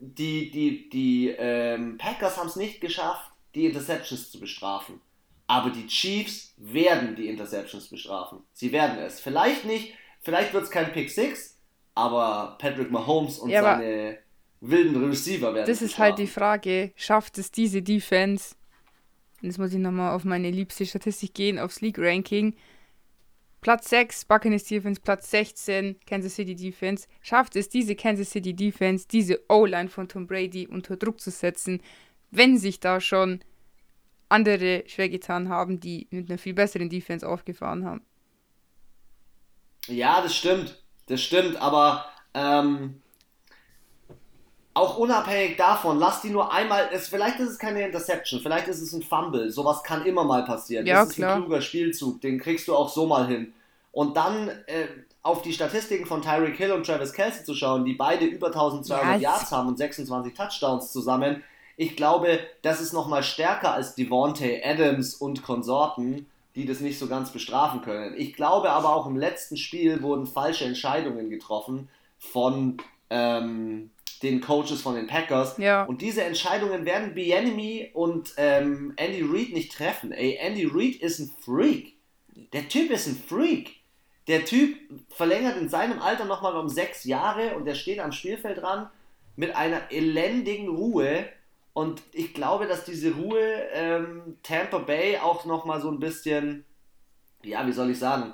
die, 0.00 0.50
die, 0.50 0.88
die 0.88 1.28
ähm, 1.28 1.96
Packers 1.96 2.38
haben 2.38 2.48
es 2.48 2.56
nicht 2.56 2.80
geschafft, 2.80 3.30
die 3.56 3.66
Interceptions 3.66 4.30
zu 4.30 4.38
bestrafen. 4.38 5.00
Aber 5.48 5.70
die 5.70 5.86
Chiefs 5.86 6.52
werden 6.56 7.16
die 7.16 7.28
Interceptions 7.28 7.88
bestrafen. 7.88 8.40
Sie 8.52 8.70
werden 8.70 8.98
es. 8.98 9.20
Vielleicht 9.20 9.64
nicht, 9.64 9.94
vielleicht 10.20 10.52
wird 10.52 10.64
es 10.64 10.70
kein 10.70 10.92
Pick 10.92 11.10
6, 11.10 11.58
aber 11.94 12.56
Patrick 12.58 12.90
Mahomes 12.90 13.38
und 13.38 13.50
ja, 13.50 13.62
seine 13.62 14.18
wilden 14.60 15.02
Receiver 15.08 15.54
werden 15.54 15.66
Das 15.66 15.82
ist 15.82 15.98
halt 15.98 16.18
die 16.18 16.26
Frage, 16.26 16.92
schafft 16.96 17.38
es 17.38 17.50
diese 17.50 17.82
Defense, 17.82 18.54
jetzt 19.40 19.58
muss 19.58 19.72
ich 19.72 19.78
nochmal 19.78 20.14
auf 20.14 20.24
meine 20.24 20.50
liebste 20.50 20.84
Statistik 20.84 21.34
gehen, 21.34 21.58
aufs 21.58 21.80
League-Ranking, 21.80 22.54
Platz 23.60 23.88
6, 23.88 24.26
Buccaneers 24.26 24.64
Defense, 24.64 25.00
Platz 25.00 25.30
16, 25.30 25.96
Kansas 26.06 26.36
City 26.36 26.54
Defense. 26.54 27.08
Schafft 27.20 27.56
es 27.56 27.68
diese 27.68 27.96
Kansas 27.96 28.30
City 28.30 28.54
Defense, 28.54 29.06
diese 29.10 29.40
O-Line 29.48 29.88
von 29.88 30.08
Tom 30.08 30.26
Brady 30.26 30.68
unter 30.68 30.96
Druck 30.96 31.20
zu 31.20 31.30
setzen, 31.30 31.80
wenn 32.30 32.58
sich 32.58 32.80
da 32.80 33.00
schon 33.00 33.40
andere 34.28 34.84
schwer 34.86 35.08
getan 35.08 35.48
haben, 35.48 35.80
die 35.80 36.08
mit 36.10 36.28
einer 36.28 36.38
viel 36.38 36.54
besseren 36.54 36.88
Defense 36.88 37.26
aufgefahren 37.26 37.84
haben. 37.84 38.02
Ja, 39.86 40.20
das 40.20 40.34
stimmt. 40.34 40.82
Das 41.06 41.22
stimmt, 41.22 41.56
aber 41.62 42.06
ähm, 42.34 43.00
auch 44.74 44.98
unabhängig 44.98 45.56
davon, 45.56 45.98
lass 45.98 46.20
die 46.20 46.30
nur 46.30 46.52
einmal, 46.52 46.90
es, 46.92 47.08
vielleicht 47.08 47.38
ist 47.38 47.50
es 47.50 47.58
keine 47.58 47.86
Interception, 47.86 48.40
vielleicht 48.40 48.68
ist 48.68 48.82
es 48.82 48.92
ein 48.92 49.02
Fumble, 49.02 49.50
sowas 49.50 49.82
kann 49.82 50.04
immer 50.04 50.24
mal 50.24 50.44
passieren. 50.44 50.84
Ja, 50.84 51.04
das 51.04 51.14
klar. 51.14 51.30
ist 51.30 51.36
ein 51.36 51.42
kluger 51.42 51.62
Spielzug, 51.62 52.20
den 52.20 52.40
kriegst 52.40 52.66
du 52.66 52.74
auch 52.74 52.88
so 52.88 53.06
mal 53.06 53.26
hin. 53.28 53.54
Und 53.92 54.16
dann 54.16 54.48
äh, 54.66 54.88
auf 55.22 55.42
die 55.42 55.52
Statistiken 55.52 56.04
von 56.04 56.20
Tyreek 56.20 56.56
Hill 56.56 56.72
und 56.72 56.84
Travis 56.84 57.12
Kelsey 57.12 57.44
zu 57.44 57.54
schauen, 57.54 57.84
die 57.84 57.94
beide 57.94 58.26
über 58.26 58.48
1200 58.48 59.04
ja, 59.04 59.16
Yards 59.16 59.50
haben 59.50 59.68
und 59.68 59.78
26 59.78 60.34
Touchdowns 60.34 60.92
zusammen, 60.92 61.42
ich 61.76 61.96
glaube, 61.96 62.40
das 62.62 62.80
ist 62.80 62.92
nochmal 62.92 63.22
stärker 63.22 63.74
als 63.74 63.94
Devontae 63.94 64.62
Adams 64.64 65.14
und 65.14 65.42
Konsorten, 65.42 66.26
die 66.54 66.64
das 66.64 66.80
nicht 66.80 66.98
so 66.98 67.06
ganz 67.06 67.30
bestrafen 67.30 67.82
können. 67.82 68.14
Ich 68.16 68.32
glaube 68.32 68.70
aber 68.70 68.94
auch 68.94 69.06
im 69.06 69.16
letzten 69.16 69.58
Spiel 69.58 70.02
wurden 70.02 70.26
falsche 70.26 70.64
Entscheidungen 70.64 71.28
getroffen 71.28 71.90
von 72.18 72.78
ähm, 73.10 73.90
den 74.22 74.40
Coaches 74.40 74.80
von 74.80 74.94
den 74.94 75.06
Packers. 75.06 75.58
Ja. 75.58 75.84
Und 75.84 76.00
diese 76.00 76.24
Entscheidungen 76.24 76.86
werden 76.86 77.12
Bienemy 77.12 77.90
und 77.92 78.32
ähm, 78.38 78.94
Andy 78.96 79.22
Reid 79.22 79.52
nicht 79.52 79.72
treffen. 79.72 80.12
Ey, 80.12 80.38
Andy 80.40 80.64
Reid 80.64 80.96
ist 80.96 81.18
ein 81.18 81.30
Freak. 81.42 81.94
Der 82.54 82.68
Typ 82.68 82.90
ist 82.90 83.06
ein 83.06 83.16
Freak. 83.16 83.76
Der 84.26 84.46
Typ 84.46 84.78
verlängert 85.10 85.58
in 85.58 85.68
seinem 85.68 86.00
Alter 86.00 86.24
nochmal 86.24 86.56
um 86.56 86.68
sechs 86.68 87.04
Jahre 87.04 87.54
und 87.54 87.66
der 87.66 87.74
steht 87.74 88.00
am 88.00 88.12
Spielfeld 88.12 88.62
dran 88.62 88.88
mit 89.36 89.54
einer 89.54 89.92
elendigen 89.92 90.68
Ruhe 90.68 91.26
und 91.76 92.02
ich 92.12 92.32
glaube, 92.32 92.66
dass 92.66 92.86
diese 92.86 93.12
Ruhe 93.12 93.38
ähm, 93.74 94.38
Tampa 94.42 94.78
Bay 94.78 95.18
auch 95.18 95.44
nochmal 95.44 95.78
so 95.78 95.90
ein 95.90 96.00
bisschen, 96.00 96.64
ja, 97.42 97.66
wie 97.66 97.72
soll 97.72 97.90
ich 97.90 97.98
sagen, 97.98 98.32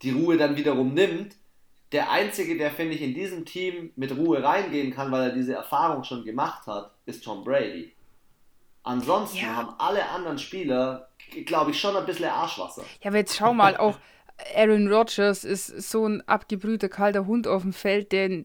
die 0.00 0.12
Ruhe 0.12 0.38
dann 0.38 0.56
wiederum 0.56 0.94
nimmt. 0.94 1.36
Der 1.92 2.10
Einzige, 2.10 2.56
der, 2.56 2.70
finde 2.70 2.94
ich, 2.94 3.02
in 3.02 3.12
diesem 3.12 3.44
Team 3.44 3.92
mit 3.96 4.16
Ruhe 4.16 4.42
reingehen 4.42 4.94
kann, 4.94 5.12
weil 5.12 5.24
er 5.24 5.34
diese 5.34 5.52
Erfahrung 5.52 6.04
schon 6.04 6.24
gemacht 6.24 6.66
hat, 6.66 6.92
ist 7.04 7.22
Tom 7.22 7.44
Brady. 7.44 7.92
Ansonsten 8.82 9.44
ja. 9.44 9.56
haben 9.56 9.74
alle 9.76 10.08
anderen 10.08 10.38
Spieler, 10.38 11.10
glaube 11.44 11.72
ich, 11.72 11.78
schon 11.78 11.94
ein 11.94 12.06
bisschen 12.06 12.30
Arschwasser. 12.30 12.84
Ja, 13.02 13.10
aber 13.10 13.18
jetzt 13.18 13.36
schau 13.36 13.52
mal, 13.52 13.76
auch 13.76 13.98
Aaron 14.56 14.90
Rodgers 14.90 15.44
ist 15.44 15.66
so 15.66 16.06
ein 16.06 16.26
abgebrühter, 16.26 16.88
kalter 16.88 17.26
Hund 17.26 17.46
auf 17.46 17.60
dem 17.60 17.74
Feld, 17.74 18.10
der 18.12 18.44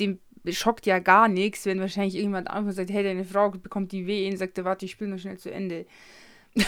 dem 0.00 0.18
schockt 0.52 0.86
ja 0.86 0.98
gar 0.98 1.28
nichts, 1.28 1.66
wenn 1.66 1.80
wahrscheinlich 1.80 2.14
irgendjemand 2.14 2.48
anfängt 2.48 2.68
und 2.68 2.74
sagt, 2.74 2.90
hey, 2.90 3.02
deine 3.02 3.24
Frau 3.24 3.50
bekommt 3.50 3.92
die 3.92 4.06
Wehen, 4.06 4.32
und 4.32 4.38
sagt, 4.38 4.62
warte, 4.64 4.84
ich 4.84 4.92
spiele 4.92 5.10
noch 5.10 5.18
schnell 5.18 5.38
zu 5.38 5.50
Ende. 5.50 5.86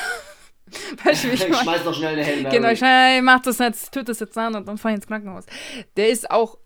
weißt 1.04 1.24
du, 1.24 1.28
ich, 1.28 1.42
schmeiß 1.42 1.84
noch 1.84 1.94
schnell 1.94 2.14
eine 2.14 2.24
Hände. 2.24 2.50
Genau, 2.50 2.68
ich 2.70 2.82
hey, 2.82 3.22
mach 3.22 3.40
das 3.40 3.58
jetzt, 3.58 3.92
tut 3.92 4.08
das 4.08 4.20
jetzt 4.20 4.36
an 4.36 4.54
und 4.54 4.66
dann 4.68 4.78
fahr 4.78 4.90
ich 4.90 4.96
ins 4.96 5.06
Krankenhaus. 5.06 5.44
Der 5.96 6.08
ist 6.08 6.30
auch 6.30 6.58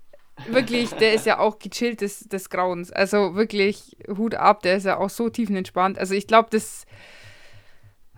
wirklich, 0.49 0.91
der 0.91 1.15
ist 1.15 1.27
ja 1.27 1.39
auch 1.39 1.59
gechillt 1.59 2.01
des, 2.01 2.21
des 2.21 2.51
Grauens. 2.51 2.91
Also 2.91 3.35
wirklich 3.35 3.97
Hut 4.09 4.35
ab, 4.35 4.63
der 4.63 4.77
ist 4.77 4.87
ja 4.87 4.99
auch 4.99 5.11
so 5.11 5.29
tiefenentspannt. 5.29 5.99
Also 5.99 6.15
ich 6.15 6.27
glaube, 6.27 6.49
das. 6.51 6.87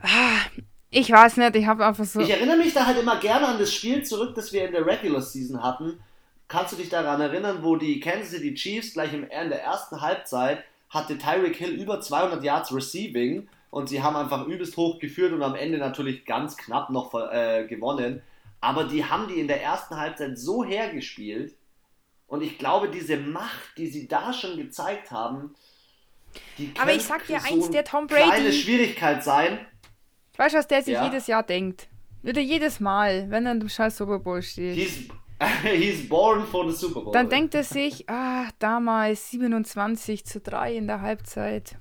Ah, 0.03 0.39
ich 0.91 1.11
weiß 1.11 1.39
nicht, 1.39 1.57
ich 1.57 1.67
habe 1.67 1.85
einfach 1.85 2.05
so. 2.05 2.21
Ich 2.21 2.31
erinnere 2.31 2.59
mich 2.59 2.73
da 2.73 2.87
halt 2.87 2.99
immer 2.99 3.19
gerne 3.19 3.49
an 3.49 3.59
das 3.59 3.73
Spiel 3.75 4.03
zurück, 4.05 4.35
das 4.35 4.53
wir 4.53 4.67
in 4.67 4.73
der 4.73 4.87
Regular 4.87 5.21
Season 5.21 5.63
hatten 5.63 5.99
kannst 6.55 6.73
du 6.73 6.77
dich 6.77 6.89
daran 6.89 7.21
erinnern, 7.21 7.65
wo 7.65 7.75
die 7.75 7.99
Kansas 7.99 8.31
City 8.31 8.55
Chiefs 8.55 8.93
gleich 8.93 9.13
im, 9.13 9.25
in 9.25 9.49
der 9.49 9.65
ersten 9.65 10.01
Halbzeit 10.01 10.63
hatte 10.89 11.19
Tyreek 11.19 11.57
Hill 11.57 11.73
über 11.73 12.01
200 12.01 12.45
Yards 12.45 12.73
Receiving 12.73 13.49
und 13.71 13.89
sie 13.89 14.05
haben 14.05 14.15
einfach 14.15 14.47
übelst 14.47 14.77
hoch 14.77 15.01
geführt 15.01 15.33
und 15.33 15.43
am 15.43 15.57
Ende 15.57 15.79
natürlich 15.79 16.25
ganz 16.25 16.57
knapp 16.57 16.91
noch 16.91 17.13
äh, 17.13 17.67
gewonnen. 17.67 18.23
Aber 18.61 18.85
die 18.85 19.05
haben 19.05 19.27
die 19.27 19.41
in 19.41 19.49
der 19.49 19.65
ersten 19.65 19.97
Halbzeit 19.97 20.39
so 20.39 20.65
hergespielt 20.65 21.57
und 22.29 22.41
ich 22.41 22.57
glaube, 22.57 22.89
diese 22.89 23.17
Macht, 23.17 23.77
die 23.77 23.89
sie 23.89 24.07
da 24.07 24.33
schon 24.33 24.57
gezeigt 24.57 25.11
haben, 25.11 25.57
die 26.59 26.73
Aber 26.81 26.93
ich 26.93 27.03
sag 27.03 27.27
dir 27.27 27.43
eins, 27.45 27.69
der 27.71 27.83
Tom 27.83 28.07
Brady. 28.07 28.31
Eine 28.31 28.53
Schwierigkeit 28.53 29.25
sein. 29.25 29.59
Weißt 30.37 30.55
du, 30.55 30.59
was 30.59 30.69
der 30.69 30.83
sich 30.83 30.95
ja. 30.95 31.05
jedes 31.05 31.27
Jahr 31.27 31.43
denkt? 31.43 31.89
Würde 32.23 32.41
jedes 32.41 32.79
Mal, 32.79 33.29
wenn 33.31 33.45
er 33.45 33.53
im 33.53 33.69
scheiß 33.69 33.97
Super 33.97 34.21
Bowl 34.21 34.41
steht. 34.41 34.77
He's, 34.77 35.09
he's 35.63 36.09
born 36.09 36.47
for 36.47 36.71
the 36.71 36.77
Super 36.77 37.01
Bowl. 37.01 37.13
Dann 37.13 37.29
denkt 37.29 37.55
er 37.55 37.65
sich, 37.65 38.09
ah, 38.09 38.49
damals 38.59 39.31
27 39.31 40.25
zu 40.25 40.41
3 40.41 40.77
in 40.77 40.87
der 40.87 41.01
Halbzeit. 41.01 41.77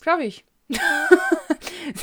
Glaube 0.00 0.24
ich. 0.24 0.44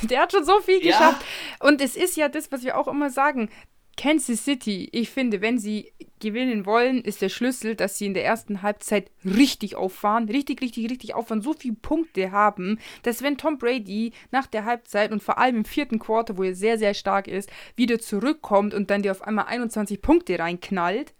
der 0.03 0.21
hat 0.21 0.31
schon 0.31 0.43
so 0.43 0.59
viel 0.59 0.83
ja. 0.83 0.91
geschafft. 0.91 1.25
Und 1.59 1.81
es 1.81 1.95
ist 1.95 2.17
ja 2.17 2.29
das, 2.29 2.51
was 2.51 2.63
wir 2.63 2.77
auch 2.77 2.87
immer 2.87 3.09
sagen. 3.09 3.49
Kansas 3.97 4.43
City, 4.43 4.89
ich 4.91 5.09
finde, 5.09 5.41
wenn 5.41 5.57
sie 5.57 5.93
gewinnen 6.19 6.65
wollen, 6.65 7.01
ist 7.01 7.21
der 7.21 7.29
Schlüssel, 7.29 7.75
dass 7.75 7.97
sie 7.97 8.07
in 8.07 8.13
der 8.13 8.25
ersten 8.25 8.61
Halbzeit 8.61 9.09
richtig 9.23 9.75
auffahren, 9.75 10.27
richtig, 10.27 10.61
richtig, 10.61 10.89
richtig 10.89 11.13
auffahren, 11.13 11.41
so 11.41 11.53
viele 11.53 11.75
Punkte 11.75 12.31
haben, 12.31 12.79
dass 13.03 13.23
wenn 13.23 13.37
Tom 13.37 13.57
Brady 13.57 14.11
nach 14.31 14.47
der 14.47 14.65
Halbzeit 14.65 15.11
und 15.11 15.23
vor 15.23 15.37
allem 15.37 15.57
im 15.57 15.65
vierten 15.65 15.99
Quarter, 15.99 16.37
wo 16.37 16.43
er 16.43 16.55
sehr, 16.55 16.77
sehr 16.77 16.93
stark 16.93 17.27
ist, 17.27 17.49
wieder 17.75 17.99
zurückkommt 17.99 18.73
und 18.73 18.89
dann 18.89 19.01
dir 19.01 19.11
auf 19.11 19.21
einmal 19.21 19.45
21 19.45 20.01
Punkte 20.01 20.39
reinknallt, 20.39 21.13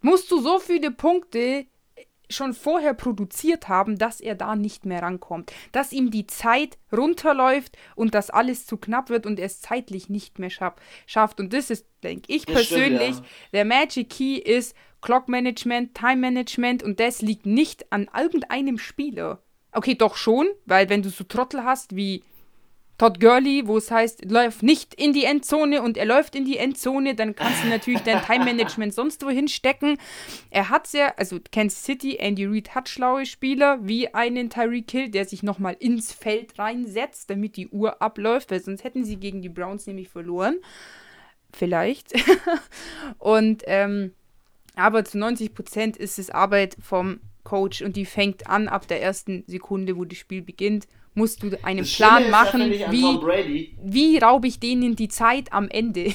musst 0.00 0.30
du 0.30 0.40
so 0.40 0.58
viele 0.58 0.90
Punkte 0.90 1.66
schon 2.28 2.54
vorher 2.54 2.94
produziert 2.94 3.68
haben, 3.68 3.98
dass 3.98 4.20
er 4.20 4.34
da 4.34 4.56
nicht 4.56 4.86
mehr 4.86 5.02
rankommt. 5.02 5.52
Dass 5.72 5.92
ihm 5.92 6.10
die 6.10 6.26
Zeit 6.26 6.78
runterläuft 6.92 7.76
und 7.94 8.14
dass 8.14 8.30
alles 8.30 8.66
zu 8.66 8.76
knapp 8.76 9.10
wird 9.10 9.26
und 9.26 9.38
er 9.38 9.46
es 9.46 9.60
zeitlich 9.60 10.08
nicht 10.08 10.38
mehr 10.38 10.50
schaff 10.50 10.74
schafft. 11.06 11.40
Und 11.40 11.52
das 11.52 11.70
ist, 11.70 11.86
denke 12.02 12.32
ich 12.32 12.46
persönlich, 12.46 13.14
stimmt, 13.14 13.26
ja. 13.26 13.50
der 13.52 13.64
Magic 13.64 14.10
Key 14.10 14.36
ist 14.36 14.74
Clock 15.00 15.28
Management, 15.28 15.94
Time 15.94 16.16
Management 16.16 16.82
und 16.82 16.98
das 16.98 17.22
liegt 17.22 17.46
nicht 17.46 17.92
an 17.92 18.08
irgendeinem 18.16 18.78
Spieler. 18.78 19.42
Okay, 19.72 19.94
doch 19.94 20.16
schon, 20.16 20.48
weil 20.64 20.88
wenn 20.88 21.02
du 21.02 21.10
so 21.10 21.24
Trottel 21.24 21.64
hast 21.64 21.94
wie 21.94 22.24
Todd 22.98 23.20
Gurley, 23.20 23.66
wo 23.66 23.76
es 23.76 23.90
heißt, 23.90 24.24
läuft 24.30 24.62
nicht 24.62 24.94
in 24.94 25.12
die 25.12 25.24
Endzone 25.24 25.82
und 25.82 25.98
er 25.98 26.06
läuft 26.06 26.34
in 26.34 26.46
die 26.46 26.56
Endzone, 26.56 27.14
dann 27.14 27.34
kannst 27.34 27.62
du 27.62 27.68
natürlich 27.68 28.00
dein 28.00 28.22
Time-Management 28.22 28.94
sonst 28.94 29.22
wohin 29.24 29.48
stecken. 29.48 29.98
Er 30.50 30.70
hat 30.70 30.86
sehr, 30.86 31.18
also 31.18 31.38
Kansas 31.52 31.84
City, 31.84 32.16
Andy 32.16 32.46
Reid 32.46 32.74
hat 32.74 32.88
schlaue 32.88 33.26
Spieler, 33.26 33.78
wie 33.82 34.14
einen 34.14 34.48
Tyreek 34.48 34.90
Hill, 34.90 35.10
der 35.10 35.26
sich 35.26 35.42
nochmal 35.42 35.76
ins 35.78 36.12
Feld 36.12 36.58
reinsetzt, 36.58 37.28
damit 37.28 37.56
die 37.56 37.68
Uhr 37.68 38.00
abläuft, 38.00 38.50
weil 38.50 38.60
sonst 38.60 38.84
hätten 38.84 39.04
sie 39.04 39.16
gegen 39.16 39.42
die 39.42 39.50
Browns 39.50 39.86
nämlich 39.86 40.08
verloren. 40.08 40.56
Vielleicht. 41.52 42.14
und, 43.18 43.62
ähm, 43.66 44.12
aber 44.74 45.04
zu 45.04 45.18
90 45.18 45.54
Prozent 45.54 45.96
ist 45.96 46.18
es 46.18 46.30
Arbeit 46.30 46.76
vom 46.80 47.20
Coach 47.46 47.80
und 47.80 47.96
die 47.96 48.04
fängt 48.04 48.46
an 48.48 48.68
ab 48.68 48.86
der 48.88 49.00
ersten 49.00 49.44
Sekunde, 49.46 49.96
wo 49.96 50.04
das 50.04 50.18
Spiel 50.18 50.42
beginnt 50.42 50.86
musst 51.16 51.42
du 51.42 51.50
einen 51.62 51.78
das 51.78 51.94
Plan 51.94 52.30
machen, 52.30 52.72
ja, 52.72 52.92
wie, 52.92 53.74
wie 53.82 54.18
raube 54.18 54.46
ich 54.46 54.60
denen 54.60 54.94
die 54.94 55.08
Zeit 55.08 55.52
am 55.52 55.68
Ende. 55.68 56.14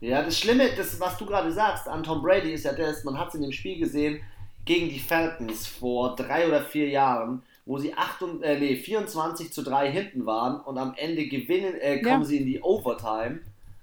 Ja, 0.00 0.22
das 0.22 0.38
Schlimme, 0.38 0.70
das, 0.74 0.98
was 0.98 1.18
du 1.18 1.26
gerade 1.26 1.52
sagst 1.52 1.86
an 1.86 2.02
Tom 2.02 2.22
Brady, 2.22 2.52
ist 2.52 2.64
ja 2.64 2.72
das, 2.72 3.04
man 3.04 3.18
hat 3.18 3.28
es 3.28 3.34
in 3.34 3.42
dem 3.42 3.52
Spiel 3.52 3.78
gesehen, 3.78 4.20
gegen 4.64 4.88
die 4.88 4.98
Falcons 4.98 5.66
vor 5.66 6.16
drei 6.16 6.48
oder 6.48 6.62
vier 6.62 6.88
Jahren, 6.88 7.42
wo 7.66 7.76
sie 7.76 7.92
8 7.92 8.22
und, 8.22 8.42
äh, 8.42 8.58
nee, 8.58 8.76
24 8.76 9.52
zu 9.52 9.62
3 9.62 9.90
hinten 9.90 10.24
waren 10.24 10.58
und 10.62 10.78
am 10.78 10.94
Ende 10.96 11.28
gewinnen, 11.28 11.74
äh, 11.80 12.00
kommen 12.00 12.22
ja. 12.22 12.24
sie 12.24 12.38
in 12.38 12.46
die 12.46 12.62
Overtime. 12.62 13.40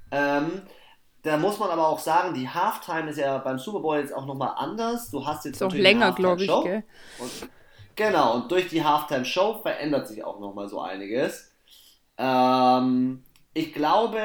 Ähm, 0.09 0.63
da 1.27 1.37
muss 1.37 1.59
man 1.59 1.69
aber 1.69 1.87
auch 1.87 1.99
sagen, 1.99 2.33
die 2.33 2.49
Halftime 2.49 3.09
ist 3.09 3.17
ja 3.17 3.37
beim 3.37 3.59
Super 3.59 3.79
Bowl 3.79 3.97
jetzt 3.97 4.13
auch 4.13 4.25
nochmal 4.25 4.53
anders. 4.55 5.11
Du 5.11 5.25
hast 5.25 5.45
jetzt 5.45 5.55
ist 5.55 5.63
auch 5.63 5.73
länger, 5.73 6.13
glaube 6.13 6.43
ich, 6.43 6.47
gell? 6.63 6.83
Und, 7.19 7.31
Genau, 7.97 8.35
und 8.35 8.51
durch 8.51 8.67
die 8.69 8.83
Halftime-Show 8.83 9.61
verändert 9.63 10.07
sich 10.07 10.23
auch 10.23 10.39
nochmal 10.39 10.69
so 10.69 10.79
einiges. 10.79 11.51
Ähm, 12.15 13.23
ich 13.55 13.73
glaube, 13.73 14.21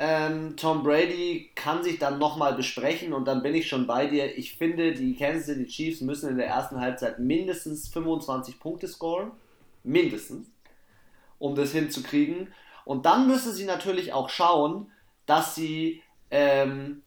ähm, 0.00 0.56
Tom 0.56 0.82
Brady 0.82 1.52
kann 1.54 1.84
sich 1.84 2.00
dann 2.00 2.18
nochmal 2.18 2.54
besprechen 2.54 3.12
und 3.12 3.26
dann 3.26 3.44
bin 3.44 3.54
ich 3.54 3.68
schon 3.68 3.86
bei 3.86 4.08
dir. 4.08 4.36
Ich 4.36 4.56
finde, 4.56 4.92
die 4.92 5.14
Kansas 5.14 5.46
City 5.46 5.66
Chiefs 5.66 6.00
müssen 6.00 6.30
in 6.30 6.36
der 6.36 6.48
ersten 6.48 6.80
Halbzeit 6.80 7.20
mindestens 7.20 7.88
25 7.88 8.58
Punkte 8.58 8.88
scoren. 8.88 9.30
Mindestens. 9.84 10.48
Um 11.38 11.54
das 11.54 11.70
hinzukriegen. 11.70 12.52
Und 12.84 13.06
dann 13.06 13.28
müssen 13.28 13.52
sie 13.52 13.66
natürlich 13.66 14.12
auch 14.12 14.30
schauen, 14.30 14.90
dass 15.26 15.54
sie 15.54 16.02
ähm, 16.30 17.02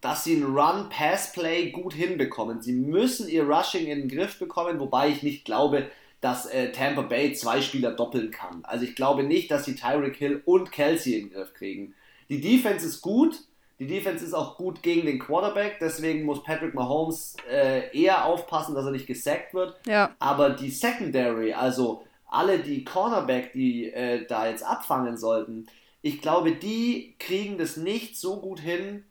dass 0.00 0.24
sie 0.24 0.36
ein 0.36 0.44
Run-Pass-Play 0.44 1.70
gut 1.70 1.92
hinbekommen. 1.92 2.62
Sie 2.62 2.72
müssen 2.72 3.28
ihr 3.28 3.44
Rushing 3.44 3.86
in 3.86 4.00
den 4.00 4.08
Griff 4.08 4.38
bekommen, 4.38 4.78
wobei 4.78 5.08
ich 5.08 5.22
nicht 5.22 5.44
glaube, 5.44 5.90
dass 6.20 6.46
äh, 6.46 6.70
Tampa 6.70 7.02
Bay 7.02 7.32
zwei 7.32 7.60
Spieler 7.60 7.92
doppeln 7.92 8.30
kann. 8.30 8.64
Also 8.64 8.84
ich 8.84 8.94
glaube 8.94 9.22
nicht, 9.24 9.50
dass 9.50 9.64
sie 9.64 9.74
Tyreek 9.74 10.16
Hill 10.16 10.42
und 10.44 10.70
Kelsey 10.70 11.14
in 11.14 11.28
den 11.28 11.32
Griff 11.32 11.54
kriegen. 11.54 11.94
Die 12.28 12.40
Defense 12.40 12.86
ist 12.86 13.00
gut, 13.00 13.36
die 13.78 13.86
Defense 13.86 14.24
ist 14.24 14.32
auch 14.32 14.56
gut 14.56 14.82
gegen 14.82 15.06
den 15.06 15.18
Quarterback, 15.18 15.78
deswegen 15.80 16.24
muss 16.24 16.42
Patrick 16.42 16.74
Mahomes 16.74 17.36
äh, 17.50 17.90
eher 17.96 18.24
aufpassen, 18.24 18.74
dass 18.74 18.86
er 18.86 18.92
nicht 18.92 19.06
gesackt 19.06 19.54
wird. 19.54 19.74
Ja. 19.86 20.14
Aber 20.18 20.50
die 20.50 20.70
Secondary, 20.70 21.52
also 21.52 22.04
alle 22.28 22.58
die 22.58 22.84
Cornerback, 22.84 23.52
die 23.52 23.90
äh, 23.92 24.26
da 24.26 24.48
jetzt 24.48 24.64
abfangen 24.64 25.16
sollten, 25.16 25.66
ich 26.06 26.22
glaube, 26.22 26.52
die 26.52 27.16
kriegen 27.18 27.58
das 27.58 27.76
nicht 27.76 28.16
so 28.16 28.40
gut 28.40 28.60
hin, 28.60 29.04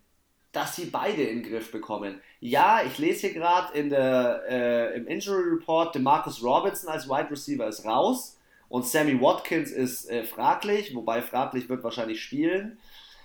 dass 0.53 0.77
sie 0.77 0.85
beide 0.85 1.23
in 1.23 1.41
den 1.43 1.51
Griff 1.51 1.69
bekommen. 1.69 2.21
Ja, 2.39 2.83
ich 2.85 2.97
lese 2.97 3.27
hier 3.27 3.33
gerade 3.33 3.77
äh, 3.77 4.95
im 4.95 5.05
Injury 5.05 5.55
Report, 5.55 5.93
DeMarcus 5.93 6.41
Robinson 6.41 6.89
als 6.89 7.09
Wide 7.09 7.29
Receiver 7.29 7.67
ist 7.67 7.83
raus 7.83 8.37
und 8.69 8.85
Sammy 8.85 9.19
Watkins 9.21 9.71
ist 9.71 10.09
äh, 10.09 10.23
fraglich, 10.23 10.95
wobei 10.95 11.21
fraglich 11.21 11.67
wird 11.67 11.83
wahrscheinlich 11.83 12.23
spielen. 12.23 12.77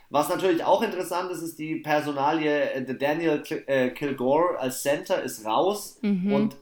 Was 0.08 0.28
natürlich 0.28 0.64
auch 0.64 0.82
interessant 0.82 1.30
ist, 1.30 1.42
ist 1.42 1.60
die 1.60 1.76
Personalie, 1.76 2.72
äh, 2.72 2.94
Daniel 2.96 3.40
äh, 3.66 3.90
Kilgore 3.90 4.58
als 4.58 4.82
Center 4.82 5.22
ist 5.22 5.46
raus 5.46 6.00
mhm. 6.02 6.32
und 6.32 6.56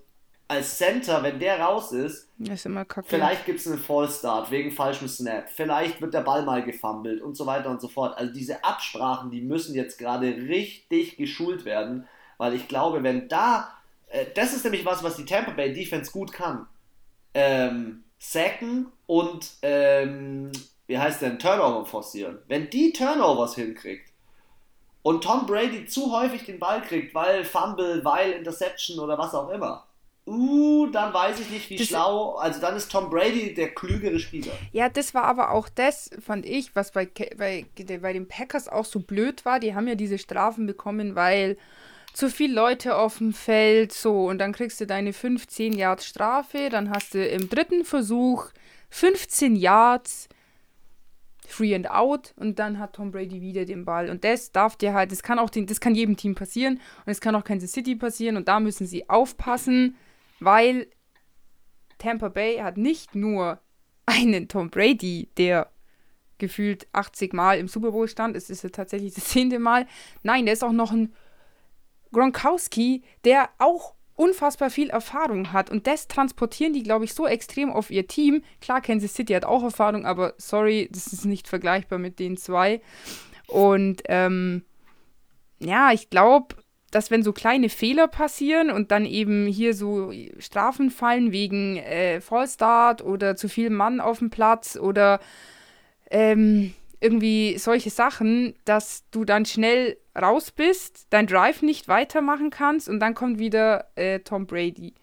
als 0.48 0.78
Center, 0.78 1.22
wenn 1.22 1.38
der 1.38 1.61
raus 1.61 1.92
ist, 1.92 2.30
ist 2.54 2.66
vielleicht 3.06 3.44
gibt 3.44 3.61
es 3.61 3.66
einen 3.66 3.78
Fallstart 3.78 4.50
wegen 4.50 4.70
falschem 4.70 5.06
Snap, 5.06 5.50
vielleicht 5.50 6.00
wird 6.00 6.14
der 6.14 6.22
Ball 6.22 6.42
mal 6.42 6.64
gefummelt 6.64 7.20
und 7.20 7.37
so 7.37 7.44
weiter 7.44 7.68
und 7.70 7.82
so 7.82 7.88
fort. 7.88 8.16
Also 8.16 8.32
diese 8.32 8.64
Absprachen, 8.64 9.30
die 9.30 9.42
müssen 9.42 9.74
jetzt 9.74 9.98
gerade 9.98 10.26
richtig 10.26 11.18
geschult 11.18 11.66
werden, 11.66 12.08
weil 12.38 12.54
ich 12.54 12.66
glaube, 12.66 13.02
wenn 13.02 13.28
da, 13.28 13.74
äh, 14.08 14.24
das 14.34 14.54
ist 14.54 14.64
nämlich 14.64 14.87
was, 14.87 15.02
was 15.02 15.16
die 15.16 15.26
Tampa 15.26 15.50
Bay 15.50 15.72
Defense 15.72 16.11
gut 16.11 16.32
kann. 16.32 16.66
Ähm, 17.34 18.04
sacken 18.18 18.87
und, 19.06 19.50
ähm, 19.61 20.50
wie 20.87 20.98
heißt 20.98 21.20
denn, 21.20 21.38
Turnover 21.38 21.84
forcieren. 21.84 22.38
Wenn 22.48 22.70
die 22.70 22.92
Turnovers 22.92 23.54
hinkriegt, 23.54 24.08
und 25.02 25.24
Tom 25.24 25.46
Brady 25.46 25.87
zu 25.87 26.12
häufig 26.12 26.44
den 26.44 26.58
Ball 26.58 26.82
kriegt, 26.82 27.14
weil 27.14 27.42
Fumble, 27.44 28.04
weil 28.04 28.32
Interception 28.32 28.98
oder 28.98 29.16
was 29.16 29.34
auch 29.34 29.48
immer, 29.48 29.88
uh, 30.28 30.86
dann 30.88 31.12
weiß 31.12 31.40
ich 31.40 31.50
nicht, 31.50 31.70
wie 31.70 31.76
das 31.76 31.88
schlau. 31.88 32.36
Also 32.36 32.60
dann 32.60 32.76
ist 32.76 32.90
Tom 32.92 33.10
Brady 33.10 33.54
der 33.54 33.74
klügere 33.74 34.18
Spieler. 34.18 34.52
Ja, 34.72 34.88
das 34.88 35.14
war 35.14 35.24
aber 35.24 35.50
auch 35.50 35.68
das, 35.68 36.10
fand 36.20 36.46
ich, 36.46 36.76
was 36.76 36.92
bei, 36.92 37.08
bei, 37.36 37.66
bei 38.00 38.12
den 38.12 38.28
Packers 38.28 38.68
auch 38.68 38.84
so 38.84 39.00
blöd 39.00 39.44
war. 39.44 39.60
Die 39.60 39.74
haben 39.74 39.88
ja 39.88 39.94
diese 39.94 40.18
Strafen 40.18 40.66
bekommen, 40.66 41.14
weil 41.14 41.56
zu 42.12 42.30
viele 42.30 42.54
Leute 42.54 42.96
auf 42.96 43.18
dem 43.18 43.32
Feld, 43.32 43.92
so, 43.92 44.26
und 44.28 44.38
dann 44.38 44.52
kriegst 44.52 44.80
du 44.80 44.86
deine 44.86 45.12
15 45.12 45.72
Yards 45.72 46.06
Strafe, 46.06 46.68
dann 46.70 46.90
hast 46.90 47.14
du 47.14 47.24
im 47.24 47.48
dritten 47.48 47.84
Versuch 47.84 48.46
15 48.90 49.56
Yards 49.56 50.28
Free 51.46 51.74
and 51.74 51.90
Out 51.90 52.34
und 52.36 52.58
dann 52.58 52.78
hat 52.78 52.94
Tom 52.94 53.10
Brady 53.10 53.40
wieder 53.40 53.64
den 53.64 53.84
Ball. 53.84 54.10
Und 54.10 54.22
das 54.22 54.52
darf 54.52 54.76
dir 54.76 54.92
halt, 54.92 55.12
das 55.12 55.22
kann 55.22 55.38
auch 55.38 55.48
den, 55.48 55.66
das 55.66 55.80
kann 55.80 55.94
jedem 55.94 56.16
Team 56.16 56.34
passieren 56.34 56.74
und 56.74 57.10
es 57.10 57.20
kann 57.20 57.34
auch 57.34 57.44
Kansas 57.44 57.72
City 57.72 57.96
passieren 57.96 58.36
und 58.36 58.48
da 58.48 58.60
müssen 58.60 58.86
sie 58.86 59.08
aufpassen 59.08 59.96
weil 60.40 60.88
Tampa 61.98 62.29
Bay 62.29 62.59
hat 62.59 62.77
nicht 62.77 63.14
nur 63.14 63.61
einen 64.07 64.48
Tom 64.48 64.70
Brady, 64.70 65.29
der 65.37 65.70
gefühlt 66.38 66.87
80 66.92 67.33
Mal 67.33 67.59
im 67.59 67.68
Super 67.68 67.90
Bowl 67.90 68.09
stand, 68.09 68.37
es 68.37 68.48
ist 68.48 68.62
ja 68.62 68.70
tatsächlich 68.70 69.14
das 69.14 69.24
zehnte 69.27 69.59
Mal. 69.59 69.87
Nein, 70.22 70.46
der 70.46 70.55
ist 70.55 70.64
auch 70.64 70.72
noch 70.72 70.92
ein 70.92 71.12
Gronkowski, 72.12 73.03
der 73.24 73.51
auch 73.59 73.94
unfassbar 74.14 74.70
viel 74.70 74.90
Erfahrung 74.90 75.53
hat. 75.53 75.70
Und 75.70 75.87
das 75.87 76.09
transportieren 76.09 76.72
die, 76.72 76.83
glaube 76.83 77.05
ich, 77.05 77.14
so 77.14 77.27
extrem 77.27 77.70
auf 77.70 77.90
ihr 77.90 78.09
Team. 78.09 78.42
Klar, 78.61 78.81
Kansas 78.81 79.14
City 79.14 79.33
hat 79.35 79.44
auch 79.44 79.62
Erfahrung, 79.62 80.07
aber 80.07 80.35
sorry, 80.38 80.88
das 80.90 81.12
ist 81.12 81.24
nicht 81.24 81.46
vergleichbar 81.46 81.98
mit 81.98 82.18
den 82.18 82.37
zwei. 82.37 82.81
Und 83.46 84.03
ähm, 84.07 84.64
ja, 85.61 85.92
ich 85.92 86.11
glaube, 86.11 86.57
dass 86.90 87.11
wenn 87.11 87.22
so 87.22 87.33
kleine 87.33 87.68
Fehler 87.68 88.09
passieren 88.09 88.70
und 88.70 88.90
dann 88.90 89.05
eben 89.05 89.46
hier 89.46 89.74
so 89.74 90.12
Strafen 90.38 90.90
fallen 90.90 91.33
wegen 91.33 91.77
äh, 91.77 92.20
Fallstart 92.20 93.03
oder 93.03 93.37
zu 93.37 93.48
viel 93.48 93.70
Mann 93.70 94.01
auf 94.01 94.20
dem 94.20 94.31
Platz 94.31 94.77
oder 94.77 95.20
ähm, 96.11 96.72
irgendwie 97.01 97.59
solche 97.59 97.90
Sachen, 97.90 98.55
dass 98.64 99.05
du 99.11 99.24
dann 99.24 99.44
schnell 99.44 99.98
raus 100.20 100.51
bist, 100.51 101.07
dein 101.11 101.27
Drive 101.27 101.62
nicht 101.62 101.88
weitermachen 101.88 102.51
kannst 102.51 102.88
und 102.88 103.01
dann 103.01 103.14
kommt 103.14 103.38
wieder 103.38 103.87
äh, 103.94 104.20
Tom 104.20 104.46
Brady. 104.46 104.94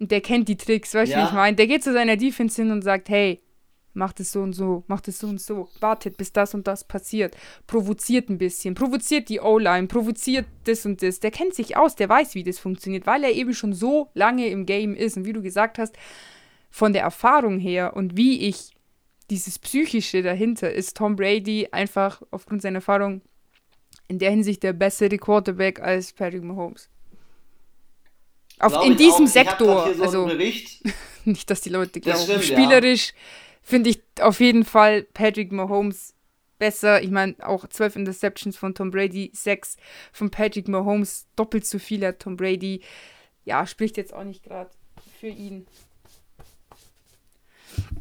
Und 0.00 0.10
der 0.10 0.20
kennt 0.20 0.48
die 0.48 0.56
Tricks, 0.56 0.94
weißt 0.94 1.12
du, 1.12 1.16
ja. 1.16 1.22
wie 1.22 1.28
ich 1.28 1.34
meine? 1.34 1.56
Der 1.56 1.66
geht 1.66 1.84
zu 1.84 1.92
seiner 1.92 2.16
Defense 2.16 2.60
hin 2.60 2.72
und 2.72 2.82
sagt, 2.82 3.08
hey, 3.08 3.40
macht 3.94 4.20
es 4.20 4.32
so 4.32 4.42
und 4.42 4.52
so, 4.52 4.84
macht 4.86 5.08
es 5.08 5.18
so 5.18 5.28
und 5.28 5.40
so, 5.40 5.68
wartet, 5.80 6.16
bis 6.16 6.32
das 6.32 6.54
und 6.54 6.66
das 6.66 6.84
passiert, 6.84 7.36
provoziert 7.66 8.28
ein 8.28 8.38
bisschen, 8.38 8.74
provoziert 8.74 9.28
die 9.28 9.40
O-Line, 9.40 9.86
provoziert 9.86 10.46
das 10.64 10.84
und 10.84 11.02
das. 11.02 11.20
Der 11.20 11.30
kennt 11.30 11.54
sich 11.54 11.76
aus, 11.76 11.96
der 11.96 12.08
weiß, 12.08 12.34
wie 12.34 12.42
das 12.42 12.58
funktioniert, 12.58 13.06
weil 13.06 13.24
er 13.24 13.32
eben 13.32 13.54
schon 13.54 13.72
so 13.72 14.10
lange 14.14 14.48
im 14.48 14.66
Game 14.66 14.94
ist. 14.94 15.16
Und 15.16 15.24
wie 15.24 15.32
du 15.32 15.42
gesagt 15.42 15.78
hast, 15.78 15.96
von 16.70 16.92
der 16.92 17.02
Erfahrung 17.02 17.58
her 17.58 17.94
und 17.94 18.16
wie 18.16 18.48
ich 18.48 18.74
dieses 19.30 19.58
Psychische 19.58 20.22
dahinter 20.22 20.72
ist 20.72 20.96
Tom 20.96 21.16
Brady 21.16 21.68
einfach 21.70 22.20
aufgrund 22.30 22.62
seiner 22.62 22.78
Erfahrung 22.78 23.22
in 24.08 24.18
der 24.18 24.30
Hinsicht 24.30 24.62
der 24.62 24.72
bessere 24.72 25.16
Quarterback 25.16 25.80
als 25.80 26.12
Patrick 26.12 26.42
Mahomes. 26.42 26.90
Auf, 28.58 28.84
in 28.84 28.96
diesem 28.96 29.26
Sektor. 29.26 29.92
So 29.94 30.02
also, 30.02 30.26
nicht, 31.24 31.50
dass 31.50 31.60
die 31.60 31.70
Leute 31.70 32.00
glauben. 32.00 32.22
Stimmt, 32.22 32.44
Spielerisch 32.44 33.08
ja 33.08 33.14
finde 33.64 33.90
ich 33.90 34.02
auf 34.20 34.38
jeden 34.40 34.64
Fall 34.64 35.02
Patrick 35.02 35.50
Mahomes 35.50 36.14
besser. 36.58 37.02
Ich 37.02 37.10
meine, 37.10 37.34
auch 37.42 37.66
12 37.66 37.96
Interceptions 37.96 38.56
von 38.56 38.74
Tom 38.74 38.90
Brady, 38.90 39.30
6 39.34 39.76
von 40.12 40.30
Patrick 40.30 40.68
Mahomes, 40.68 41.26
doppelt 41.34 41.66
so 41.66 41.78
viel 41.78 42.06
hat 42.06 42.20
Tom 42.20 42.36
Brady. 42.36 42.82
Ja, 43.44 43.66
spricht 43.66 43.96
jetzt 43.96 44.14
auch 44.14 44.24
nicht 44.24 44.44
gerade 44.44 44.70
für 45.18 45.28
ihn. 45.28 45.66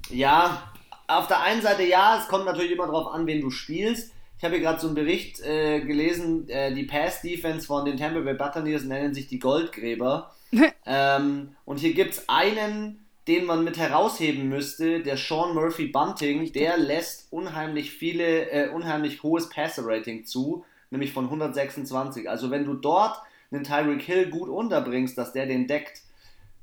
Ja, 0.09 0.71
auf 1.07 1.27
der 1.27 1.41
einen 1.41 1.61
Seite 1.61 1.83
ja, 1.83 2.19
es 2.19 2.27
kommt 2.27 2.45
natürlich 2.45 2.71
immer 2.71 2.85
darauf 2.85 3.07
an, 3.07 3.25
wen 3.25 3.41
du 3.41 3.49
spielst. 3.49 4.13
Ich 4.37 4.43
habe 4.43 4.55
hier 4.55 4.63
gerade 4.63 4.79
so 4.79 4.87
einen 4.87 4.95
Bericht 4.95 5.39
äh, 5.39 5.79
gelesen, 5.81 6.49
äh, 6.49 6.73
die 6.73 6.83
Pass-Defense 6.83 7.65
von 7.65 7.85
den 7.85 7.97
Tampa 7.97 8.19
Bay 8.19 8.33
Buccaneers 8.33 8.83
nennen 8.83 9.13
sich 9.13 9.27
die 9.27 9.39
Goldgräber. 9.39 10.33
ähm, 10.85 11.55
und 11.65 11.79
hier 11.79 11.93
gibt 11.93 12.13
es 12.13 12.29
einen 12.29 13.02
den 13.27 13.45
man 13.45 13.63
mit 13.63 13.77
herausheben 13.77 14.49
müsste, 14.49 15.01
der 15.01 15.17
Sean 15.17 15.53
Murphy 15.53 15.87
Bunting, 15.87 16.51
der 16.51 16.77
lässt 16.77 17.31
unheimlich 17.31 17.91
viele, 17.91 18.49
äh, 18.51 18.69
unheimlich 18.69 19.23
hohes 19.23 19.49
Passer-Rating 19.49 20.25
zu, 20.25 20.65
nämlich 20.91 21.13
von 21.13 21.25
126. 21.25 22.29
Also 22.29 22.51
wenn 22.51 22.65
du 22.65 22.73
dort 22.73 23.17
einen 23.51 23.63
Tyreek 23.63 24.01
Hill 24.01 24.29
gut 24.29 24.49
unterbringst, 24.49 25.17
dass 25.17 25.31
der 25.31 25.45
den 25.45 25.67
deckt, 25.67 26.01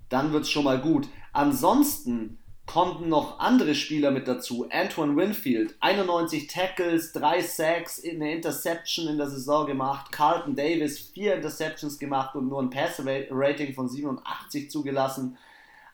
dann 0.08 0.32
wird 0.32 0.42
es 0.42 0.50
schon 0.50 0.64
mal 0.64 0.80
gut. 0.80 1.08
Ansonsten 1.32 2.38
kommen 2.66 3.08
noch 3.08 3.40
andere 3.40 3.74
Spieler 3.74 4.10
mit 4.10 4.28
dazu. 4.28 4.68
Antoine 4.70 5.16
Winfield, 5.16 5.74
91 5.80 6.46
Tackles, 6.46 7.12
3 7.12 7.42
Sacks, 7.42 8.02
eine 8.04 8.32
Interception 8.32 9.08
in 9.08 9.18
der 9.18 9.28
Saison 9.28 9.66
gemacht. 9.66 10.12
Carlton 10.12 10.54
Davis, 10.54 10.98
4 10.98 11.36
Interceptions 11.36 11.98
gemacht 11.98 12.36
und 12.36 12.48
nur 12.48 12.60
ein 12.62 12.70
Passer-Rating 12.70 13.74
von 13.74 13.88
87 13.88 14.70
zugelassen. 14.70 15.36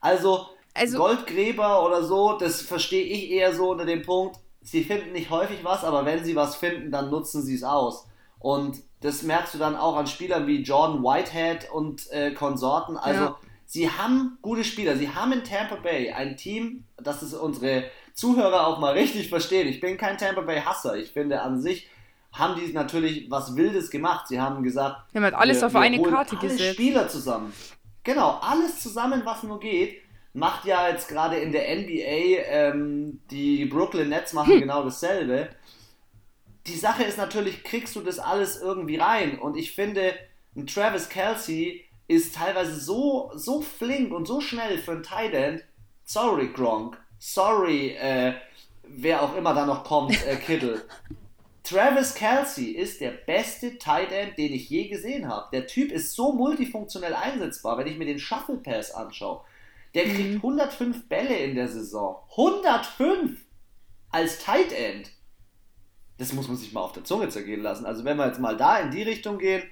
Also 0.00 0.48
also, 0.76 0.98
Goldgräber 0.98 1.84
oder 1.84 2.02
so, 2.02 2.38
das 2.38 2.62
verstehe 2.62 3.04
ich 3.04 3.30
eher 3.30 3.54
so 3.54 3.70
unter 3.70 3.84
dem 3.84 4.02
Punkt, 4.02 4.38
sie 4.62 4.84
finden 4.84 5.12
nicht 5.12 5.30
häufig 5.30 5.64
was, 5.64 5.84
aber 5.84 6.04
wenn 6.04 6.24
sie 6.24 6.36
was 6.36 6.56
finden, 6.56 6.90
dann 6.90 7.10
nutzen 7.10 7.42
sie 7.42 7.54
es 7.54 7.62
aus. 7.62 8.06
Und 8.38 8.82
das 9.00 9.22
merkst 9.22 9.54
du 9.54 9.58
dann 9.58 9.76
auch 9.76 9.96
an 9.96 10.06
Spielern 10.06 10.46
wie 10.46 10.62
Jordan 10.62 11.02
Whitehead 11.02 11.70
und 11.70 12.10
äh, 12.10 12.32
Konsorten. 12.32 12.96
Also 12.96 13.20
ja. 13.20 13.36
sie 13.64 13.90
haben 13.90 14.38
gute 14.42 14.64
Spieler. 14.64 14.96
Sie 14.96 15.08
haben 15.08 15.32
in 15.32 15.44
Tampa 15.44 15.76
Bay 15.76 16.12
ein 16.12 16.36
Team, 16.36 16.84
das 16.96 17.22
ist 17.22 17.34
unsere 17.34 17.84
Zuhörer 18.14 18.66
auch 18.66 18.78
mal 18.78 18.94
richtig 18.94 19.28
verstehen. 19.28 19.68
Ich 19.68 19.80
bin 19.80 19.96
kein 19.96 20.18
Tampa 20.18 20.40
Bay 20.42 20.60
Hasser. 20.60 20.96
Ich 20.96 21.12
finde 21.12 21.42
an 21.42 21.60
sich 21.60 21.88
haben 22.32 22.54
die 22.54 22.72
natürlich 22.72 23.30
was 23.30 23.56
Wildes 23.56 23.90
gemacht. 23.90 24.28
Sie 24.28 24.40
haben 24.40 24.62
gesagt, 24.62 24.96
wir 25.12 25.20
haben 25.20 25.24
halt 25.24 25.34
alles 25.34 25.60
wir, 25.60 25.66
auf 25.68 25.72
wir 25.74 25.80
eine 25.80 26.02
Karte 26.02 26.36
gesetzt. 26.36 26.74
Spieler 26.74 27.08
zusammen. 27.08 27.52
Genau, 28.04 28.38
alles 28.42 28.82
zusammen, 28.82 29.22
was 29.24 29.42
nur 29.42 29.58
geht 29.58 30.00
macht 30.36 30.66
ja 30.66 30.88
jetzt 30.90 31.08
gerade 31.08 31.36
in 31.38 31.50
der 31.50 31.74
NBA, 31.74 32.42
ähm, 32.48 33.20
die 33.30 33.64
Brooklyn 33.64 34.10
Nets 34.10 34.34
machen 34.34 34.52
hm. 34.52 34.60
genau 34.60 34.84
dasselbe. 34.84 35.48
Die 36.66 36.76
Sache 36.76 37.04
ist 37.04 37.16
natürlich, 37.16 37.64
kriegst 37.64 37.96
du 37.96 38.02
das 38.02 38.18
alles 38.18 38.60
irgendwie 38.60 38.96
rein? 38.96 39.38
Und 39.38 39.56
ich 39.56 39.72
finde, 39.72 40.12
ein 40.54 40.66
Travis 40.66 41.08
Kelsey 41.08 41.84
ist 42.06 42.34
teilweise 42.34 42.78
so, 42.78 43.32
so 43.34 43.62
flink 43.62 44.12
und 44.12 44.26
so 44.26 44.42
schnell 44.42 44.78
für 44.78 44.92
ein 44.92 45.02
Tight 45.02 45.32
End. 45.32 45.64
Sorry, 46.04 46.48
Gronk. 46.48 46.98
Sorry, 47.18 47.92
äh, 47.92 48.34
wer 48.82 49.22
auch 49.22 49.34
immer 49.36 49.54
da 49.54 49.64
noch 49.64 49.84
kommt, 49.84 50.22
äh, 50.26 50.36
Kittle. 50.36 50.84
Travis 51.62 52.14
Kelsey 52.14 52.72
ist 52.72 53.00
der 53.00 53.10
beste 53.10 53.78
Tight 53.78 54.12
End, 54.12 54.36
den 54.36 54.52
ich 54.52 54.68
je 54.68 54.88
gesehen 54.88 55.28
habe. 55.28 55.48
Der 55.52 55.66
Typ 55.66 55.90
ist 55.90 56.14
so 56.14 56.32
multifunktionell 56.32 57.14
einsetzbar, 57.14 57.78
wenn 57.78 57.86
ich 57.86 57.96
mir 57.96 58.04
den 58.04 58.20
Shuffle 58.20 58.58
Pass 58.58 58.90
anschaue. 58.92 59.40
Der 59.96 60.04
kriegt 60.04 60.34
mhm. 60.34 60.36
105 60.36 61.08
Bälle 61.08 61.36
in 61.38 61.54
der 61.54 61.68
Saison. 61.68 62.18
105! 62.32 63.40
Als 64.10 64.38
Tight 64.38 64.72
End. 64.72 65.10
Das 66.18 66.34
muss 66.34 66.48
man 66.48 66.56
sich 66.58 66.72
mal 66.72 66.82
auf 66.82 66.92
der 66.92 67.04
Zunge 67.04 67.30
zergehen 67.30 67.62
lassen. 67.62 67.86
Also 67.86 68.04
wenn 68.04 68.18
wir 68.18 68.26
jetzt 68.26 68.38
mal 68.38 68.56
da 68.56 68.78
in 68.78 68.90
die 68.90 69.02
Richtung 69.02 69.38
gehen, 69.38 69.62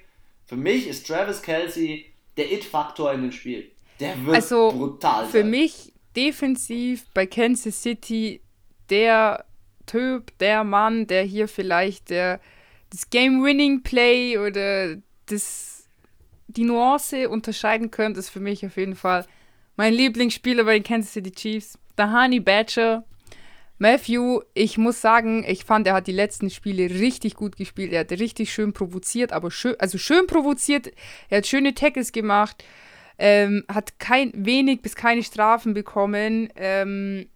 für 0.45 0.55
mich 0.57 0.87
ist 0.87 1.05
Travis 1.05 1.41
Kelsey 1.43 2.11
der 2.37 2.51
It-Faktor 2.51 3.13
in 3.13 3.21
dem 3.21 3.31
Spiel. 3.31 3.71
Der 3.99 4.25
wird 4.25 4.35
also 4.35 4.71
brutal. 4.71 5.27
Für 5.27 5.43
mich 5.43 5.93
defensiv 6.15 7.05
bei 7.13 7.27
Kansas 7.27 7.81
City 7.81 8.41
der 8.89 9.45
Typ, 9.85 10.37
der 10.39 10.63
Mann, 10.63 11.05
der 11.05 11.23
hier 11.23 11.47
vielleicht 11.47 12.09
der, 12.09 12.39
das 12.89 13.11
Game-Winning-Play 13.11 14.39
oder 14.39 14.97
das, 15.27 15.87
die 16.47 16.63
Nuance 16.63 17.29
unterscheiden 17.29 17.91
könnte, 17.91 18.19
ist 18.19 18.29
für 18.29 18.39
mich 18.39 18.65
auf 18.65 18.77
jeden 18.77 18.95
Fall 18.95 19.25
mein 19.75 19.93
Lieblingsspieler 19.93 20.63
bei 20.63 20.73
den 20.73 20.83
Kansas 20.83 21.13
City 21.13 21.31
Chiefs, 21.31 21.77
Honey 21.99 22.39
Badger. 22.39 23.03
Matthew, 23.77 24.39
ich 24.53 24.77
muss 24.77 25.01
sagen, 25.01 25.43
ich 25.45 25.65
fand, 25.65 25.85
er 25.85 25.95
hat 25.95 26.07
die 26.07 26.13
letzten 26.13 26.49
Spiele 26.49 26.89
richtig 26.89 27.35
gut 27.35 27.57
gespielt. 27.57 27.91
Er 27.91 28.01
hat 28.01 28.11
richtig 28.11 28.53
schön 28.53 28.71
provoziert, 28.71 29.33
aber 29.33 29.51
schön, 29.51 29.75
also 29.79 29.97
schön 29.97 30.27
provoziert. 30.27 30.91
Er 31.29 31.39
hat 31.39 31.47
schöne 31.47 31.73
Tackles 31.73 32.13
gemacht, 32.13 32.63
ähm, 33.17 33.65
hat 33.67 33.99
kein, 33.99 34.31
wenig 34.33 34.81
bis 34.81 34.95
keine 34.95 35.23
Strafen 35.23 35.73
bekommen 35.73 36.49
ähm, 36.55 37.27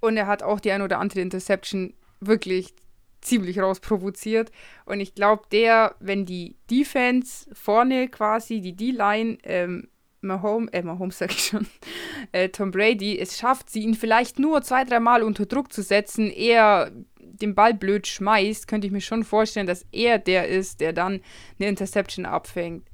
und 0.00 0.18
er 0.18 0.26
hat 0.26 0.42
auch 0.42 0.60
die 0.60 0.70
ein 0.70 0.82
oder 0.82 0.98
andere 0.98 1.20
Interception 1.20 1.94
wirklich 2.20 2.74
ziemlich 3.22 3.58
rausprovoziert. 3.58 4.50
Und 4.84 5.00
ich 5.00 5.14
glaube, 5.14 5.44
der, 5.50 5.94
wenn 6.00 6.26
die 6.26 6.56
Defense 6.70 7.48
vorne 7.54 8.08
quasi, 8.08 8.60
die 8.60 8.76
D-Line, 8.76 9.38
ähm, 9.44 9.88
Mahomes, 10.22 10.72
äh, 10.72 10.82
Mahomes 10.82 11.18
sag 11.18 11.32
ich 11.32 11.46
schon, 11.46 11.66
äh, 12.32 12.48
Tom 12.48 12.70
Brady 12.70 13.18
es 13.18 13.38
schafft, 13.38 13.70
sie 13.70 13.82
ihn 13.82 13.94
vielleicht 13.94 14.38
nur 14.38 14.62
zwei, 14.62 14.84
dreimal 14.84 15.22
unter 15.22 15.46
Druck 15.46 15.72
zu 15.72 15.82
setzen, 15.82 16.30
er 16.30 16.92
den 17.18 17.54
Ball 17.54 17.74
blöd 17.74 18.06
schmeißt, 18.06 18.68
könnte 18.68 18.86
ich 18.86 18.92
mir 18.92 19.00
schon 19.00 19.24
vorstellen, 19.24 19.66
dass 19.66 19.86
er 19.92 20.18
der 20.18 20.48
ist, 20.48 20.80
der 20.80 20.92
dann 20.92 21.20
eine 21.58 21.68
Interception 21.68 22.26
abfängt. 22.26 22.86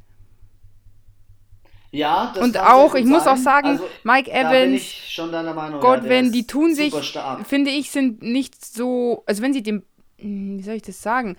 Ja, 1.90 2.32
das 2.34 2.44
Und 2.44 2.58
auch, 2.58 2.94
ich 2.94 3.04
sein. 3.04 3.12
muss 3.12 3.26
auch 3.26 3.36
sagen, 3.36 3.68
also, 3.68 3.88
Mike 4.04 4.30
Evans, 4.30 4.82
Godwin, 5.80 6.26
ja, 6.26 6.30
die 6.30 6.46
tun 6.46 6.74
sich, 6.74 6.94
finde 7.44 7.70
ich, 7.70 7.90
sind 7.90 8.22
nicht 8.22 8.64
so, 8.64 9.22
also 9.26 9.42
wenn 9.42 9.52
sie 9.52 9.62
dem, 9.62 9.82
hm, 10.18 10.58
wie 10.58 10.62
soll 10.62 10.74
ich 10.74 10.82
das 10.82 11.00
sagen, 11.00 11.36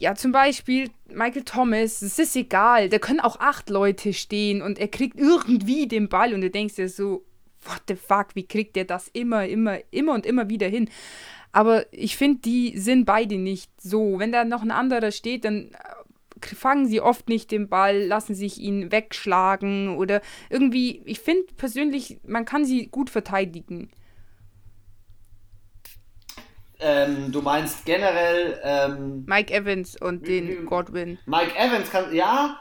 ja, 0.00 0.14
zum 0.14 0.32
Beispiel 0.32 0.88
Michael 1.12 1.42
Thomas, 1.42 2.00
es 2.00 2.18
ist 2.18 2.34
egal, 2.34 2.88
da 2.88 2.98
können 2.98 3.20
auch 3.20 3.38
acht 3.38 3.68
Leute 3.68 4.14
stehen 4.14 4.62
und 4.62 4.78
er 4.78 4.88
kriegt 4.88 5.20
irgendwie 5.20 5.86
den 5.86 6.08
Ball 6.08 6.32
und 6.32 6.40
du 6.40 6.48
denkst 6.48 6.76
dir 6.76 6.88
so, 6.88 7.22
what 7.66 7.82
the 7.86 7.96
fuck, 7.96 8.28
wie 8.32 8.46
kriegt 8.46 8.76
der 8.76 8.86
das 8.86 9.08
immer, 9.08 9.46
immer, 9.46 9.76
immer 9.90 10.14
und 10.14 10.24
immer 10.24 10.48
wieder 10.48 10.68
hin? 10.68 10.88
Aber 11.52 11.84
ich 11.92 12.16
finde, 12.16 12.40
die 12.40 12.78
sind 12.78 13.04
beide 13.04 13.36
nicht 13.36 13.70
so. 13.78 14.18
Wenn 14.18 14.32
da 14.32 14.44
noch 14.44 14.62
ein 14.62 14.70
anderer 14.70 15.10
steht, 15.10 15.44
dann 15.44 15.72
äh, 15.72 16.54
fangen 16.54 16.86
sie 16.86 17.02
oft 17.02 17.28
nicht 17.28 17.50
den 17.50 17.68
Ball, 17.68 18.02
lassen 18.02 18.34
sich 18.34 18.58
ihn 18.58 18.90
wegschlagen 18.90 19.98
oder 19.98 20.22
irgendwie, 20.48 21.02
ich 21.04 21.20
finde 21.20 21.44
persönlich, 21.58 22.20
man 22.26 22.46
kann 22.46 22.64
sie 22.64 22.86
gut 22.86 23.10
verteidigen. 23.10 23.90
Ähm, 26.80 27.30
du 27.30 27.42
meinst 27.42 27.84
generell. 27.84 28.58
Ähm, 28.62 29.24
Mike 29.26 29.52
Evans 29.52 30.00
und 30.00 30.26
den 30.26 30.66
Godwin. 30.66 31.18
Mike 31.26 31.56
Evans 31.56 31.90
kann. 31.90 32.14
Ja, 32.14 32.58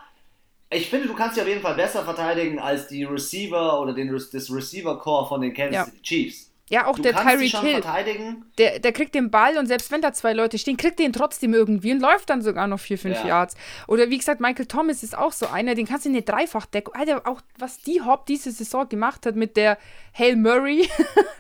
ich 0.70 0.90
finde, 0.90 1.08
du 1.08 1.16
kannst 1.16 1.36
sie 1.36 1.42
auf 1.42 1.48
jeden 1.48 1.62
Fall 1.62 1.76
besser 1.76 2.04
verteidigen 2.04 2.60
als 2.60 2.88
die 2.88 3.04
Receiver 3.04 3.82
oder 3.82 3.94
den, 3.94 4.12
das 4.12 4.52
Receiver-Core 4.52 5.28
von 5.28 5.42
den 5.42 5.54
Kansas 5.54 5.74
ja. 5.74 5.86
City 5.86 6.02
Chiefs. 6.02 6.49
Ja, 6.70 6.86
auch 6.88 6.96
du 6.98 7.02
der 7.02 7.16
Tyreek 7.16 7.56
Hill. 7.58 7.82
verteidigen. 7.82 8.46
Der, 8.58 8.80
der 8.80 8.92
kriegt 8.92 9.16
den 9.16 9.32
Ball 9.32 9.58
und 9.58 9.66
selbst 9.66 9.92
wenn 9.92 10.02
da 10.02 10.14
zwei 10.14 10.34
Leute 10.34 10.58
stehen, 10.58 10.78
kriegt 10.78 11.00
den 11.00 11.14
trotzdem 11.14 11.54
irgendwie 11.54 11.92
und 11.92 12.00
läuft 12.00 12.30
dann 12.30 12.42
sogar 12.42 12.68
noch 12.68 12.80
vier, 12.80 12.98
fünf 13.00 13.18
Ja. 13.22 13.28
Yards. 13.28 13.56
Oder 13.88 14.10
wie 14.10 14.18
gesagt, 14.18 14.40
Michael 14.40 14.68
Thomas 14.68 15.02
ist 15.02 15.18
auch 15.18 15.32
so 15.32 15.48
einer, 15.48 15.74
den 15.76 15.88
kannst 15.88 16.06
du 16.06 16.10
in 16.10 16.16
eine 16.16 16.24
Dreifachdeckung. 16.24 16.94
Alter, 16.94 17.26
auch 17.26 17.42
was 17.58 17.80
die 17.80 18.02
Hop 18.02 18.26
diese 18.28 18.52
Saison 18.52 18.88
gemacht 18.88 19.26
hat 19.26 19.36
mit 19.36 19.58
der 19.58 19.78
Hail 20.18 20.36
Murray. 20.36 20.88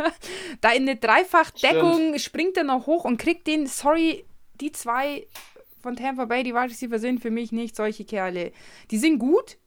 da 0.61 0.71
in 0.71 0.83
eine 0.89 0.95
Dreifachdeckung 0.95 2.17
springt 2.17 2.57
er 2.57 2.63
noch 2.63 2.87
hoch 2.87 3.05
und 3.05 3.17
kriegt 3.17 3.47
den, 3.47 3.67
sorry, 3.67 4.25
die 4.59 4.71
zwei 4.71 5.27
von 5.81 5.95
Tampa 5.95 6.25
Bay, 6.25 6.43
die 6.43 6.53
Wide 6.53 6.69
Receiver 6.71 6.99
sind 6.99 7.21
für 7.21 7.31
mich 7.31 7.51
nicht 7.51 7.75
solche 7.75 8.03
Kerle. 8.03 8.51
Die 8.91 8.97
sind 8.97 9.19
gut, 9.19 9.57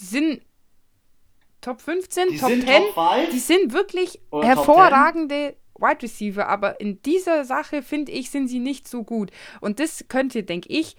die 0.00 0.04
sind 0.06 0.40
Top 1.64 1.80
15, 1.80 2.28
Die 2.28 2.38
Top 2.38 2.50
sind 2.50 2.66
10, 2.66 2.82
Top 2.94 2.94
5. 2.94 3.30
die 3.30 3.38
sind 3.38 3.72
wirklich 3.72 4.20
Oder 4.30 4.48
hervorragende 4.48 5.56
Wide 5.78 6.02
Receiver, 6.02 6.46
aber 6.46 6.78
in 6.78 7.00
dieser 7.02 7.44
Sache 7.44 7.80
finde 7.80 8.12
ich, 8.12 8.30
sind 8.30 8.48
sie 8.48 8.58
nicht 8.58 8.86
so 8.86 9.02
gut. 9.02 9.30
Und 9.62 9.80
das 9.80 10.04
könnte, 10.08 10.42
denke 10.42 10.68
ich, 10.68 10.94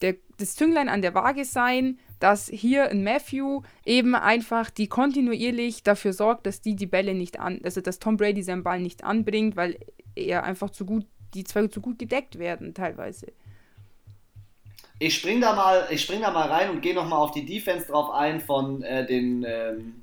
der, 0.00 0.16
das 0.38 0.54
Zünglein 0.54 0.88
an 0.88 1.02
der 1.02 1.14
Waage 1.14 1.44
sein, 1.44 1.98
dass 2.18 2.48
hier 2.48 2.90
ein 2.90 3.04
Matthew 3.04 3.60
eben 3.84 4.14
einfach 4.14 4.70
die 4.70 4.86
kontinuierlich 4.88 5.82
dafür 5.82 6.14
sorgt, 6.14 6.46
dass 6.46 6.62
die 6.62 6.76
die 6.76 6.86
Bälle 6.86 7.14
nicht 7.14 7.38
an, 7.38 7.60
also 7.62 7.82
dass 7.82 7.98
Tom 7.98 8.16
Brady 8.16 8.42
seinen 8.42 8.62
Ball 8.62 8.80
nicht 8.80 9.04
anbringt, 9.04 9.54
weil 9.56 9.78
er 10.14 10.44
einfach 10.44 10.70
zu 10.70 10.86
gut, 10.86 11.04
die 11.34 11.44
zwei 11.44 11.66
zu 11.66 11.82
gut 11.82 11.98
gedeckt 11.98 12.38
werden 12.38 12.72
teilweise. 12.72 13.26
Ich 14.98 15.14
spring 15.14 15.42
da 15.42 15.54
mal, 15.54 15.86
ich 15.90 16.02
spring 16.02 16.22
da 16.22 16.30
mal 16.30 16.48
rein 16.48 16.70
und 16.70 16.80
gehe 16.80 16.94
nochmal 16.94 17.18
auf 17.18 17.32
die 17.32 17.44
Defense 17.44 17.86
drauf 17.86 18.10
ein 18.10 18.40
von 18.40 18.82
äh, 18.82 19.04
den 19.04 19.44
ähm, 19.46 20.02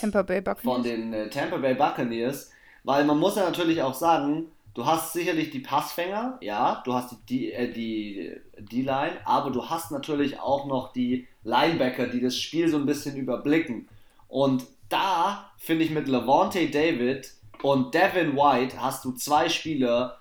Tampa 0.00 0.22
Bay 0.22 0.42
von 0.56 0.82
Buccaneers. 0.82 0.82
den 0.82 1.12
äh, 1.12 1.30
Tampa 1.30 1.56
Bay 1.58 1.74
Buccaneers, 1.74 2.50
weil 2.84 3.04
man 3.04 3.18
muss 3.18 3.36
ja 3.36 3.44
natürlich 3.44 3.82
auch 3.82 3.94
sagen, 3.94 4.48
du 4.74 4.86
hast 4.86 5.12
sicherlich 5.12 5.50
die 5.50 5.60
Passfänger, 5.60 6.38
ja, 6.40 6.82
du 6.84 6.94
hast 6.94 7.16
die 7.28 7.52
äh, 7.52 7.72
die 7.72 8.36
D-Line, 8.58 9.18
aber 9.24 9.50
du 9.50 9.68
hast 9.68 9.90
natürlich 9.90 10.40
auch 10.40 10.66
noch 10.66 10.92
die 10.92 11.26
Linebacker, 11.44 12.06
die 12.06 12.20
das 12.20 12.38
Spiel 12.38 12.68
so 12.68 12.76
ein 12.76 12.86
bisschen 12.86 13.16
überblicken. 13.16 13.88
Und 14.28 14.66
da 14.88 15.50
finde 15.58 15.84
ich 15.84 15.90
mit 15.90 16.08
Levante 16.08 16.68
David 16.70 17.32
und 17.62 17.94
Devin 17.94 18.36
White 18.36 18.80
hast 18.80 19.04
du 19.04 19.12
zwei 19.12 19.48
Spieler, 19.48 20.18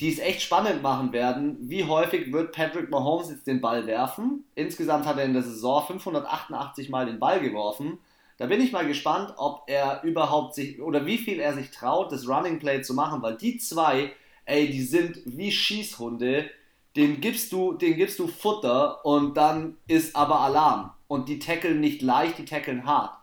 die 0.00 0.12
es 0.12 0.18
echt 0.18 0.42
spannend 0.42 0.82
machen 0.82 1.12
werden. 1.12 1.56
Wie 1.60 1.84
häufig 1.84 2.32
wird 2.32 2.52
Patrick 2.52 2.90
Mahomes 2.90 3.30
jetzt 3.30 3.46
den 3.46 3.60
Ball 3.60 3.86
werfen? 3.86 4.44
Insgesamt 4.54 5.06
hat 5.06 5.18
er 5.18 5.24
in 5.24 5.34
der 5.34 5.42
Saison 5.42 5.86
588 5.86 6.90
Mal 6.90 7.06
den 7.06 7.20
Ball 7.20 7.40
geworfen. 7.40 7.98
Da 8.36 8.46
bin 8.46 8.60
ich 8.60 8.72
mal 8.72 8.86
gespannt, 8.86 9.34
ob 9.36 9.62
er 9.68 10.02
überhaupt 10.02 10.54
sich 10.54 10.80
oder 10.80 11.06
wie 11.06 11.18
viel 11.18 11.38
er 11.38 11.54
sich 11.54 11.70
traut, 11.70 12.10
das 12.10 12.28
Running 12.28 12.58
Play 12.58 12.82
zu 12.82 12.94
machen, 12.94 13.22
weil 13.22 13.36
die 13.36 13.58
zwei, 13.58 14.12
ey, 14.44 14.68
die 14.68 14.82
sind 14.82 15.20
wie 15.24 15.52
Schießhunde. 15.52 16.50
Den 16.96 17.20
gibst 17.20 17.52
du, 17.52 17.72
den 17.74 17.96
gibst 17.96 18.18
du 18.18 18.26
Futter 18.26 19.04
und 19.04 19.36
dann 19.36 19.76
ist 19.86 20.16
aber 20.16 20.40
Alarm. 20.40 20.92
Und 21.06 21.28
die 21.28 21.38
tackeln 21.38 21.80
nicht 21.80 22.02
leicht, 22.02 22.38
die 22.38 22.44
tackeln 22.44 22.86
hart. 22.86 23.16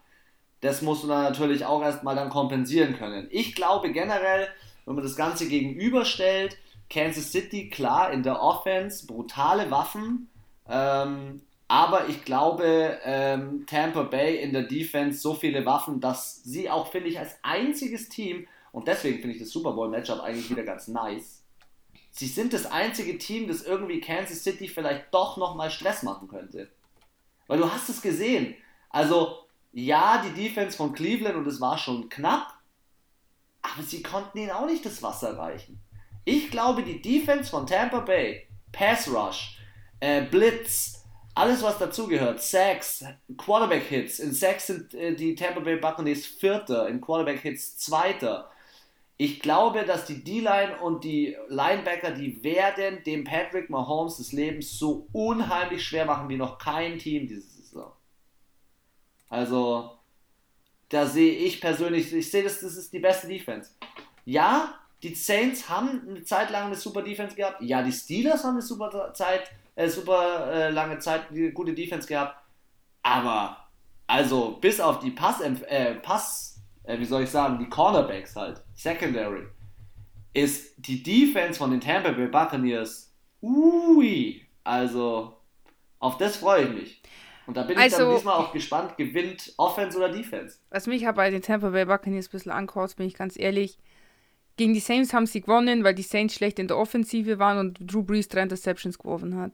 Das 0.62 0.82
musst 0.82 1.04
du 1.04 1.08
dann 1.08 1.24
natürlich 1.24 1.66
auch 1.66 1.82
erstmal 1.82 2.16
dann 2.16 2.30
kompensieren 2.30 2.96
können. 2.98 3.28
Ich 3.32 3.56
glaube 3.56 3.92
generell, 3.92 4.48
wenn 4.86 4.96
man 4.96 5.04
das 5.04 5.16
Ganze 5.16 5.48
gegenüberstellt, 5.48 6.58
Kansas 6.90 7.32
City, 7.32 7.70
klar, 7.70 8.12
in 8.12 8.24
der 8.24 8.42
Offense, 8.42 9.08
brutale 9.08 9.72
Waffen, 9.72 10.30
ähm, 10.70 11.42
aber 11.72 12.10
ich 12.10 12.26
glaube, 12.26 13.00
ähm, 13.06 13.66
Tampa 13.66 14.04
Bay 14.04 14.42
in 14.42 14.52
der 14.52 14.64
Defense 14.64 15.22
so 15.22 15.34
viele 15.34 15.66
Waffen, 15.66 16.02
dass 16.02 16.44
sie 16.44 16.70
auch, 16.70 16.92
finde 16.92 17.08
ich, 17.08 17.18
als 17.18 17.38
einziges 17.44 18.10
Team, 18.10 18.46
und 18.74 18.90
deswegen 18.90 19.20
finde 19.20 19.36
ich 19.36 19.42
das 19.42 19.52
Super 19.52 19.72
Bowl-Matchup 19.72 20.20
eigentlich 20.20 20.50
wieder 20.50 20.64
ganz 20.64 20.90
nice, 20.90 21.46
sie 22.10 22.28
sind 22.28 22.52
das 22.52 22.66
einzige 22.66 23.18
Team, 23.18 23.48
das 23.48 23.64
irgendwie 23.64 24.02
Kansas 24.02 24.44
City 24.44 24.68
vielleicht 24.68 25.14
doch 25.14 25.38
nochmal 25.38 25.72
Stress 25.72 26.04
machen 26.04 26.28
könnte. 26.28 26.70
Weil 27.48 27.60
du 27.60 27.72
hast 27.72 27.88
es 27.88 28.02
gesehen. 28.02 28.54
Also, 28.90 29.38
ja, 29.72 30.22
die 30.26 30.44
Defense 30.44 30.76
von 30.76 30.92
Cleveland, 30.92 31.38
und 31.38 31.48
es 31.48 31.62
war 31.62 31.78
schon 31.78 32.10
knapp, 32.10 32.54
aber 33.62 33.82
sie 33.84 34.04
konnten 34.04 34.40
ihnen 34.40 34.52
auch 34.52 34.66
nicht 34.66 34.86
das 34.86 35.02
Wasser 35.02 35.38
reichen. 35.38 35.82
Ich 36.26 36.52
glaube, 36.52 36.84
die 36.84 37.02
Defense 37.02 37.50
von 37.50 37.66
Tampa 37.66 38.02
Bay, 38.02 38.46
Pass 38.74 39.08
Rush, 39.08 39.58
äh, 40.02 40.24
Blitz, 40.24 41.01
alles 41.36 41.64
was 41.64 41.78
dazugehört, 41.78 42.42
Sacks, 42.42 43.06
Quarterback 43.38 43.84
Hits. 43.84 44.20
In 44.20 44.34
Sacks 44.34 44.68
sind 44.68 44.94
äh, 44.94 45.16
die 45.16 45.36
Tampa 45.36 45.62
Bay 45.62 45.78
Buccaneers 45.78 46.26
Vierter, 46.26 46.88
in 46.88 47.00
Quarterback 47.00 47.40
Hits 47.42 47.78
Zweiter. 47.78 48.52
Ich 49.18 49.40
glaube, 49.40 49.84
dass 49.84 50.06
die 50.06 50.24
D-Line 50.24 50.80
und 50.82 51.04
die 51.04 51.38
Linebacker, 51.48 52.12
die 52.12 52.44
werden 52.44 53.04
dem 53.04 53.24
Patrick 53.24 53.70
Mahomes 53.70 54.18
des 54.18 54.32
Lebens 54.32 54.80
so 54.80 55.08
unheimlich 55.12 55.86
schwer 55.86 56.06
machen 56.06 56.28
wie 56.28 56.38
noch 56.38 56.58
kein 56.58 56.98
Team 56.98 57.28
diese 57.28 57.42
Saison. 57.42 57.92
Also, 59.30 59.92
da 60.90 61.06
sehe 61.06 61.34
ich 61.34 61.62
persönlich, 61.62 62.12
ich 62.12 62.32
sehe 62.32 62.44
das, 62.44 62.62
das 62.62 62.76
ist 62.76 62.92
die 62.92 63.00
beste 63.00 63.28
Defense. 63.28 63.72
Ja, 64.26 64.74
die 65.04 65.16
Saints 65.16 65.70
haben 65.70 66.02
eine 66.08 66.24
Zeit 66.24 66.50
lang 66.50 66.66
eine 66.66 66.76
super 66.76 67.02
Defense 67.02 67.36
gehabt. 67.36 67.62
Ja, 67.62 67.82
die 67.82 67.92
Steelers 67.92 68.44
haben 68.44 68.54
eine 68.54 68.62
super 68.62 69.14
Zeit, 69.14 69.52
äh, 69.82 69.90
super 69.90 70.52
äh, 70.52 70.70
lange 70.70 71.00
Zeit 71.00 71.24
gute 71.54 71.74
Defense 71.74 72.08
gehabt. 72.08 72.38
Aber, 73.04 73.58
also, 74.08 74.58
bis 74.62 74.80
auf 74.80 75.00
die 75.00 75.12
Pass, 75.12 75.42
äh, 75.42 75.96
Pass, 75.96 76.62
äh, 76.84 77.00
wie 77.00 77.06
soll 77.06 77.24
ich 77.24 77.30
sagen, 77.30 77.58
die 77.60 77.70
Cornerbacks 77.70 78.36
halt, 78.36 78.64
Secondary, 78.74 79.48
ist 80.34 80.76
die 80.78 81.02
Defense 81.04 81.58
von 81.58 81.72
den 81.72 81.82
Tampa 81.82 82.12
Bay 82.12 82.28
Buccaneers, 82.28 83.14
ui, 83.42 84.42
also, 84.64 85.38
auf 86.00 86.18
das 86.18 86.38
freue 86.38 86.66
ich 86.66 86.70
mich. 86.74 87.02
Und 87.48 87.58
da 87.58 87.64
bin 87.64 87.76
ich 87.78 87.84
Also- 87.84 88.06
dann 88.06 88.16
diesmal 88.16 88.36
auch 88.36 88.54
gespannt, 88.54 88.98
gewinnt 88.98 89.54
Offense 89.58 89.98
oder 89.98 90.10
Defense. 90.10 90.60
Was 90.70 90.88
mich 90.88 91.08
aber 91.08 91.18
bei 91.18 91.32
den 91.32 91.42
Tampa 91.42 91.70
Bay 91.70 91.86
Buccaneers 91.86 92.28
ein 92.28 92.32
bisschen 92.32 92.52
ankotzt, 92.52 92.98
bin 92.98 93.08
ich 93.08 93.16
ganz 93.16 93.38
ehrlich. 93.38 93.78
Gegen 94.62 94.76
die 94.76 94.80
Saints 94.80 95.12
haben 95.12 95.26
sie 95.26 95.42
gewonnen, 95.42 95.84
weil 95.84 95.96
die 95.96 96.04
Saints 96.04 96.36
schlecht 96.36 96.60
in 96.60 96.68
der 96.68 96.78
Offensive 96.78 97.40
waren 97.40 97.58
und 97.58 97.80
Drew 97.82 98.04
Brees 98.04 98.28
drei 98.28 98.44
Interceptions 98.44 99.00
geworfen 99.00 99.36
hat. 99.36 99.54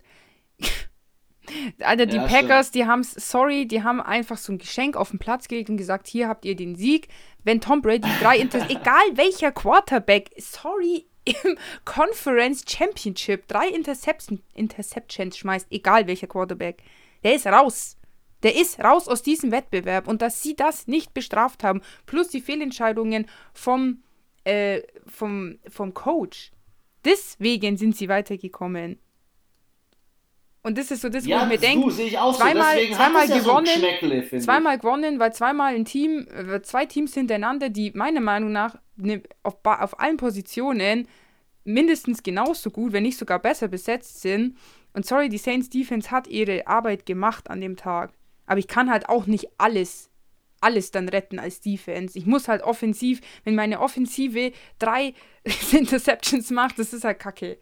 Alter, 1.79 2.07
die 2.07 2.17
Ja, 2.17 2.27
Packers, 2.27 2.71
die 2.71 2.85
haben 2.87 3.03
sorry, 3.03 3.65
die 3.65 3.83
haben 3.83 4.01
einfach 4.01 4.35
so 4.35 4.51
ein 4.51 4.57
Geschenk 4.57 4.97
auf 4.97 5.11
den 5.11 5.19
Platz 5.19 5.47
gelegt 5.47 5.69
und 5.69 5.77
gesagt, 5.77 6.07
hier 6.07 6.27
habt 6.27 6.43
ihr 6.43 6.57
den 6.57 6.75
Sieg. 6.75 7.07
Wenn 7.45 7.61
Tom 7.61 7.81
Brady 7.81 8.09
drei 8.21 8.37
Inter 8.41 8.69
egal 8.69 9.05
welcher 9.13 9.53
Quarterback, 9.53 10.31
sorry, 10.39 11.05
im 11.23 11.57
Conference 11.85 12.65
Championship 12.67 13.47
drei 13.47 13.69
Interception, 13.69 14.43
Interceptions 14.55 15.37
schmeißt, 15.37 15.67
egal 15.69 16.07
welcher 16.07 16.27
Quarterback, 16.27 16.83
der 17.23 17.35
ist 17.35 17.47
raus. 17.47 17.95
Der 18.43 18.57
ist 18.57 18.81
raus 18.81 19.07
aus 19.07 19.23
diesem 19.23 19.53
Wettbewerb 19.53 20.05
und 20.05 20.21
dass 20.21 20.43
sie 20.43 20.57
das 20.57 20.85
nicht 20.85 21.13
bestraft 21.13 21.63
haben, 21.63 21.81
plus 22.05 22.27
die 22.27 22.41
Fehlentscheidungen 22.41 23.25
vom, 23.53 24.03
äh, 24.47 24.81
vom, 25.05 25.59
vom 25.69 25.93
Coach. 25.93 26.51
Deswegen 27.05 27.77
sind 27.77 27.95
sie 27.95 28.09
weitergekommen. 28.09 28.99
Und 30.63 30.77
das 30.77 30.91
ist 30.91 31.01
so 31.01 31.09
das, 31.09 31.25
wo 31.25 31.29
Ja, 31.29 31.43
ich 31.43 31.47
mir 31.49 31.57
denke, 31.57 31.85
auch 32.19 32.33
so. 32.33 32.39
zweimal- 32.41 32.77
zweimal 32.91 33.23
es 33.23 33.29
ja 33.29 33.37
gewonnen, 33.39 33.67
so 34.29 34.39
zweimal 34.39 34.77
gewonnen, 34.77 35.17
weil 35.19 35.33
zweimal 35.33 35.73
ein 35.75 35.85
Team, 35.85 36.27
äh, 36.27 36.61
zwei 36.61 36.85
Teams 36.85 37.13
hintereinander, 37.13 37.69
die 37.69 37.91
meiner 37.91 38.19
Meinung 38.19 38.51
nach 38.51 38.75
ne, 38.97 39.23
auf, 39.43 39.55
auf 39.63 39.99
allen 39.99 40.17
Positionen 40.17 41.07
mindestens 41.63 42.21
genauso 42.23 42.69
gut, 42.71 42.91
wenn 42.91 43.03
nicht 43.03 43.17
sogar 43.17 43.39
besser 43.39 43.67
besetzt 43.69 44.21
sind. 44.21 44.57
Und 44.93 45.05
sorry, 45.05 45.29
die 45.29 45.37
Saints 45.37 45.69
Defense 45.69 46.11
hat 46.11 46.27
ihre 46.27 46.67
Arbeit 46.67 47.05
gemacht 47.05 47.49
an 47.49 47.61
dem 47.61 47.77
Tag. 47.77 48.11
Aber 48.45 48.59
ich 48.59 48.67
kann 48.67 48.89
halt 48.89 49.07
auch 49.07 49.25
nicht 49.25 49.47
alles, 49.57 50.09
alles 50.61 50.91
dann 50.91 51.09
retten 51.09 51.39
als 51.39 51.61
Defense. 51.61 52.17
Ich 52.17 52.25
muss 52.25 52.47
halt 52.47 52.63
offensiv, 52.63 53.21
wenn 53.43 53.55
meine 53.55 53.79
Offensive 53.79 54.51
drei 54.79 55.13
Interceptions 55.71 56.51
macht, 56.51 56.79
das 56.79 56.93
ist 56.93 57.03
halt 57.03 57.19
kacke. 57.19 57.57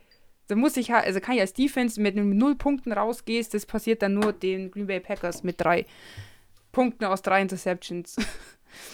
Da 0.48 0.56
muss 0.56 0.78
ich 0.78 0.92
halt, 0.92 1.06
also 1.06 1.20
kann 1.20 1.36
ich 1.36 1.42
als 1.42 1.54
Defense 1.54 2.00
mit 2.00 2.16
null 2.16 2.56
Punkten 2.56 2.92
rausgehst, 2.92 3.54
das 3.54 3.66
passiert 3.66 4.02
dann 4.02 4.14
nur 4.14 4.32
den 4.32 4.70
Green 4.72 4.88
Bay 4.88 5.00
Packers 5.00 5.44
mit 5.44 5.60
drei 5.60 5.86
Punkten 6.72 7.06
aus 7.06 7.22
drei 7.22 7.42
Interceptions. 7.42 8.16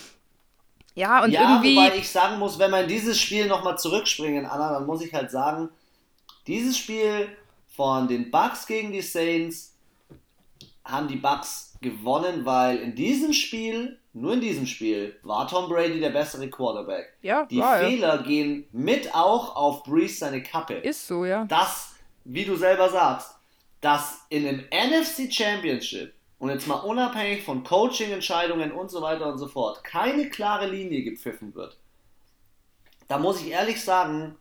ja, 0.95 1.23
und 1.23 1.31
ja, 1.31 1.55
irgendwie. 1.55 1.75
wobei 1.75 1.97
ich 1.97 2.09
sagen 2.09 2.39
muss, 2.39 2.57
wenn 2.57 2.73
in 2.73 2.87
dieses 2.87 3.19
Spiel 3.19 3.47
nochmal 3.47 3.77
zurückspringen, 3.77 4.45
Anna, 4.45 4.73
dann 4.73 4.85
muss 4.85 5.01
ich 5.01 5.13
halt 5.13 5.29
sagen, 5.29 5.69
dieses 6.47 6.77
Spiel 6.77 7.27
von 7.67 8.07
den 8.07 8.31
Bucks 8.31 8.65
gegen 8.65 8.91
die 8.91 9.01
Saints 9.01 9.70
haben 10.91 11.07
die 11.07 11.15
Bucks 11.15 11.77
gewonnen, 11.81 12.45
weil 12.45 12.77
in 12.77 12.95
diesem 12.95 13.33
Spiel, 13.33 13.99
nur 14.13 14.33
in 14.33 14.41
diesem 14.41 14.65
Spiel, 14.65 15.17
war 15.23 15.47
Tom 15.47 15.69
Brady 15.69 15.99
der 15.99 16.09
bessere 16.09 16.49
Quarterback. 16.49 17.13
ja, 17.21 17.45
Die 17.45 17.59
war, 17.59 17.81
ja. 17.81 17.87
Fehler 17.87 18.23
gehen 18.23 18.65
mit 18.71 19.13
auch 19.15 19.55
auf 19.55 19.83
Breeze 19.83 20.19
seine 20.19 20.43
Kappe. 20.43 20.75
Ist 20.75 21.07
so, 21.07 21.25
ja. 21.25 21.45
dass, 21.45 21.95
wie 22.25 22.45
du 22.45 22.55
selber 22.55 22.89
sagst, 22.89 23.35
dass 23.79 24.21
in 24.29 24.47
einem 24.47 24.63
NFC 24.71 25.33
Championship 25.33 26.13
und 26.37 26.49
jetzt 26.49 26.67
mal 26.67 26.75
unabhängig 26.75 27.43
von 27.43 27.63
Coaching-Entscheidungen 27.63 28.71
und 28.71 28.89
so 28.89 29.01
weiter 29.01 29.31
und 29.31 29.37
so 29.37 29.47
fort 29.47 29.83
keine 29.83 30.29
klare 30.29 30.67
Linie 30.67 31.03
gepfiffen 31.03 31.53
wird. 31.55 31.77
da 33.07 33.17
muss 33.17 33.41
ich 33.41 33.51
ehrlich 33.51 33.83
sagen, 33.83 34.37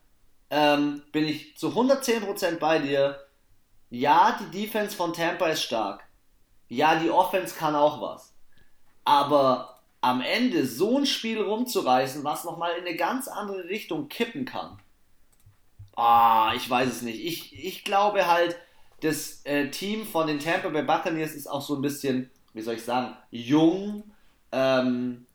ähm, 0.51 1.03
bin 1.13 1.25
ich 1.27 1.57
zu 1.57 1.69
110% 1.69 2.59
bei 2.59 2.79
dir. 2.79 3.25
Ja, 3.89 4.39
die 4.41 4.61
Defense 4.63 4.97
von 4.97 5.13
Tampa 5.13 5.49
ist 5.49 5.63
stark. 5.63 6.05
Ja, 6.71 6.95
die 6.95 7.11
Offense 7.11 7.55
kann 7.55 7.75
auch 7.75 8.01
was. 8.01 8.33
Aber 9.05 9.81
am 10.01 10.23
Ende 10.23 10.65
so 10.65 10.99
ein 10.99 11.05
Spiel 11.05 11.43
rumzureißen, 11.43 12.25
was 12.25 12.45
nochmal 12.45 12.73
in 12.79 12.87
eine 12.87 12.97
ganz 12.97 13.29
andere 13.29 13.65
Richtung 13.65 14.09
kippen 14.09 14.45
kann. 14.47 14.79
Ah, 15.97 16.53
ich 16.55 16.71
weiß 16.71 16.89
es 16.89 17.03
nicht. 17.03 17.23
Ich, 17.23 17.53
ich 17.65 17.85
glaube 17.85 18.27
halt, 18.29 18.57
das 19.03 19.45
äh, 19.45 19.69
Team 19.71 20.07
von 20.07 20.29
den 20.29 20.39
Tampa 20.39 20.69
Bay 20.69 20.85
Buccaneers 20.85 21.35
ist 21.35 21.49
auch 21.49 21.61
so 21.61 21.75
ein 21.75 21.83
bisschen, 21.83 22.31
wie 22.55 22.63
soll 22.63 22.75
ich 22.75 22.85
sagen, 22.85 23.17
jung, 23.31 24.05
ähm, 24.53 25.27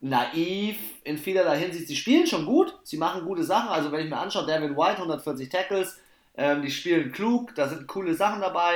naiv 0.00 0.78
in 1.04 1.18
vielerlei 1.18 1.58
Hinsicht. 1.58 1.86
Sie 1.86 1.96
spielen 1.96 2.26
schon 2.26 2.46
gut, 2.46 2.74
sie 2.82 2.96
machen 2.96 3.26
gute 3.26 3.44
Sachen. 3.44 3.68
Also 3.68 3.92
wenn 3.92 4.04
ich 4.04 4.10
mir 4.10 4.18
anschaue, 4.18 4.46
Devin 4.46 4.76
White, 4.76 4.98
140 4.98 5.50
Tackles, 5.50 6.00
ähm, 6.34 6.62
die 6.62 6.70
spielen 6.70 7.12
klug, 7.12 7.54
da 7.54 7.68
sind 7.68 7.86
coole 7.86 8.14
Sachen 8.14 8.40
dabei. 8.40 8.72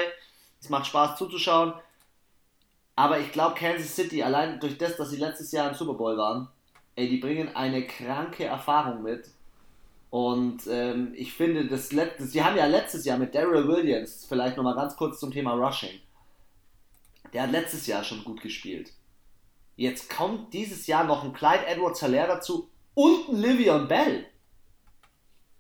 Es 0.61 0.69
macht 0.69 0.87
Spaß 0.87 1.17
zuzuschauen. 1.17 1.75
Aber 2.97 3.19
ich 3.19 3.33
glaube, 3.33 3.55
Kansas 3.55 3.97
City, 3.97 4.23
allein 4.23 4.61
durch 4.61 4.77
das, 4.77 4.97
dass 4.97 5.11
sie 5.11 5.17
letztes 5.17 5.53
Jahr 5.53 5.69
im 5.69 5.75
Super 5.75 5.95
Bowl 5.95 6.19
waren, 6.19 6.49
ey, 6.97 7.09
die 7.09 7.17
bringen 7.17 7.55
eine 7.57 7.87
kranke 7.87 8.45
Erfahrung 8.45 9.03
mit. 9.03 9.29
Und 10.11 10.67
ähm, 10.69 11.13
ich 11.17 11.33
finde, 11.33 11.67
das 11.67 11.93
letzte, 11.93 12.27
sie 12.27 12.43
haben 12.43 12.57
ja 12.57 12.67
letztes 12.67 13.05
Jahr 13.05 13.17
mit 13.17 13.35
Daryl 13.35 13.67
Williams, 13.69 14.27
vielleicht 14.29 14.57
nochmal 14.57 14.75
ganz 14.75 14.97
kurz 14.97 15.21
zum 15.21 15.31
Thema 15.31 15.53
Rushing. 15.53 16.01
Der 17.33 17.45
hat 17.45 17.53
letztes 17.53 17.87
Jahr 17.87 18.03
schon 18.03 18.25
gut 18.25 18.41
gespielt. 18.41 18.93
Jetzt 19.77 20.11
kommt 20.11 20.53
dieses 20.53 20.87
Jahr 20.87 21.05
noch 21.05 21.25
ein 21.25 21.33
Clyde 21.33 21.67
Edwards 21.67 22.01
Hilaire 22.01 22.27
dazu 22.27 22.69
und 22.95 23.29
ein 23.29 23.37
Livion 23.37 23.89
Bell. 23.89 24.27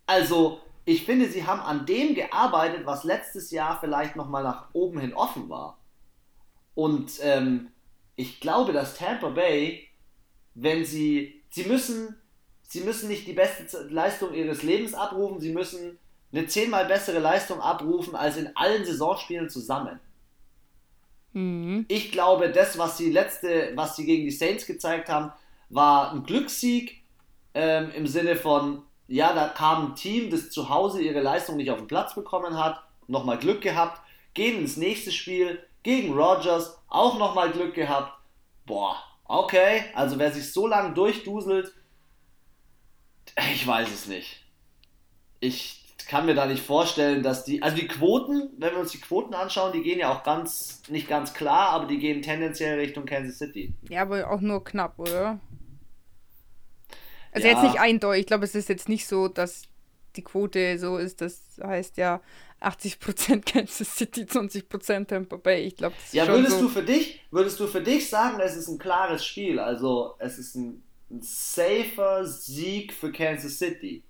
Also, 0.04 0.60
ich 0.90 1.04
finde, 1.04 1.28
sie 1.28 1.46
haben 1.46 1.60
an 1.60 1.86
dem 1.86 2.14
gearbeitet, 2.14 2.86
was 2.86 3.04
letztes 3.04 3.50
Jahr 3.50 3.78
vielleicht 3.80 4.16
nochmal 4.16 4.42
nach 4.42 4.68
oben 4.72 5.00
hin 5.00 5.14
offen 5.14 5.48
war. 5.48 5.78
Und 6.74 7.12
ähm, 7.22 7.68
ich 8.16 8.40
glaube, 8.40 8.72
dass 8.72 8.96
Tampa 8.96 9.30
Bay, 9.30 9.86
wenn 10.54 10.84
sie, 10.84 11.42
sie 11.50 11.64
müssen 11.64 12.16
sie 12.70 12.82
müssen 12.82 13.08
nicht 13.08 13.26
die 13.26 13.32
beste 13.32 13.88
Leistung 13.88 14.32
ihres 14.32 14.62
Lebens 14.62 14.94
abrufen, 14.94 15.40
sie 15.40 15.52
müssen 15.52 15.98
eine 16.32 16.46
zehnmal 16.46 16.86
bessere 16.86 17.18
Leistung 17.18 17.60
abrufen 17.60 18.14
als 18.14 18.36
in 18.36 18.54
allen 18.54 18.84
Saisonspielen 18.84 19.50
zusammen. 19.50 19.98
Mhm. 21.32 21.84
Ich 21.88 22.12
glaube, 22.12 22.50
das, 22.50 22.78
was 22.78 22.96
sie 22.96 23.10
letzte, 23.10 23.72
was 23.74 23.96
sie 23.96 24.06
gegen 24.06 24.24
die 24.24 24.30
Saints 24.30 24.66
gezeigt 24.66 25.08
haben, 25.08 25.32
war 25.68 26.12
ein 26.12 26.22
Glückssieg 26.22 27.02
ähm, 27.54 27.90
im 27.90 28.06
Sinne 28.06 28.36
von, 28.36 28.82
ja, 29.10 29.32
da 29.32 29.48
kam 29.48 29.86
ein 29.86 29.94
Team, 29.96 30.30
das 30.30 30.50
zu 30.50 30.68
Hause 30.68 31.02
ihre 31.02 31.20
Leistung 31.20 31.56
nicht 31.56 31.70
auf 31.70 31.78
den 31.78 31.88
Platz 31.88 32.14
bekommen 32.14 32.56
hat, 32.56 32.80
nochmal 33.08 33.38
Glück 33.38 33.60
gehabt, 33.60 34.00
gehen 34.34 34.60
ins 34.60 34.76
nächste 34.76 35.10
Spiel 35.10 35.58
gegen 35.82 36.12
Rogers, 36.12 36.78
auch 36.88 37.18
nochmal 37.18 37.50
Glück 37.50 37.74
gehabt. 37.74 38.12
Boah, 38.66 38.96
okay, 39.24 39.82
also 39.94 40.16
wer 40.18 40.32
sich 40.32 40.52
so 40.52 40.68
lange 40.68 40.94
durchduselt, 40.94 41.72
ich 43.52 43.66
weiß 43.66 43.88
es 43.92 44.06
nicht. 44.06 44.46
Ich 45.40 45.84
kann 46.06 46.26
mir 46.26 46.34
da 46.34 46.46
nicht 46.46 46.62
vorstellen, 46.62 47.24
dass 47.24 47.44
die, 47.44 47.62
also 47.62 47.76
die 47.76 47.88
Quoten, 47.88 48.50
wenn 48.58 48.74
wir 48.74 48.80
uns 48.80 48.92
die 48.92 49.00
Quoten 49.00 49.34
anschauen, 49.34 49.72
die 49.72 49.82
gehen 49.82 49.98
ja 49.98 50.12
auch 50.12 50.22
ganz, 50.22 50.82
nicht 50.88 51.08
ganz 51.08 51.34
klar, 51.34 51.70
aber 51.70 51.86
die 51.86 51.98
gehen 51.98 52.22
tendenziell 52.22 52.78
Richtung 52.78 53.06
Kansas 53.06 53.38
City. 53.38 53.74
Ja, 53.88 54.02
aber 54.02 54.30
auch 54.30 54.40
nur 54.40 54.62
knapp, 54.62 55.00
oder? 55.00 55.40
Also 57.32 57.46
ja. 57.46 57.54
jetzt 57.54 57.62
nicht 57.62 57.80
eindeutig. 57.80 58.20
Ich 58.20 58.26
glaube, 58.26 58.44
es 58.44 58.54
ist 58.54 58.68
jetzt 58.68 58.88
nicht 58.88 59.06
so, 59.06 59.28
dass 59.28 59.62
die 60.16 60.22
Quote 60.22 60.78
so 60.78 60.96
ist, 60.96 61.20
das 61.20 61.42
heißt 61.62 61.96
ja 61.96 62.20
80% 62.60 63.42
Kansas 63.52 63.96
City, 63.96 64.22
20% 64.22 65.06
Tampa 65.06 65.36
Bay. 65.36 65.62
Ich 65.62 65.76
glaube, 65.76 65.94
Ja, 66.12 66.26
würdest 66.26 66.58
so 66.58 66.62
du 66.62 66.68
für 66.68 66.82
dich, 66.82 67.20
würdest 67.30 67.60
du 67.60 67.66
für 67.68 67.80
dich 67.80 68.08
sagen, 68.08 68.40
es 68.40 68.56
ist 68.56 68.68
ein 68.68 68.78
klares 68.78 69.24
Spiel, 69.24 69.58
also 69.60 70.14
es 70.18 70.38
ist 70.38 70.56
ein 70.56 70.82
ein 71.10 71.22
safer 71.22 72.24
Sieg 72.24 72.92
für 72.92 73.12
Kansas 73.12 73.58
City. 73.58 74.02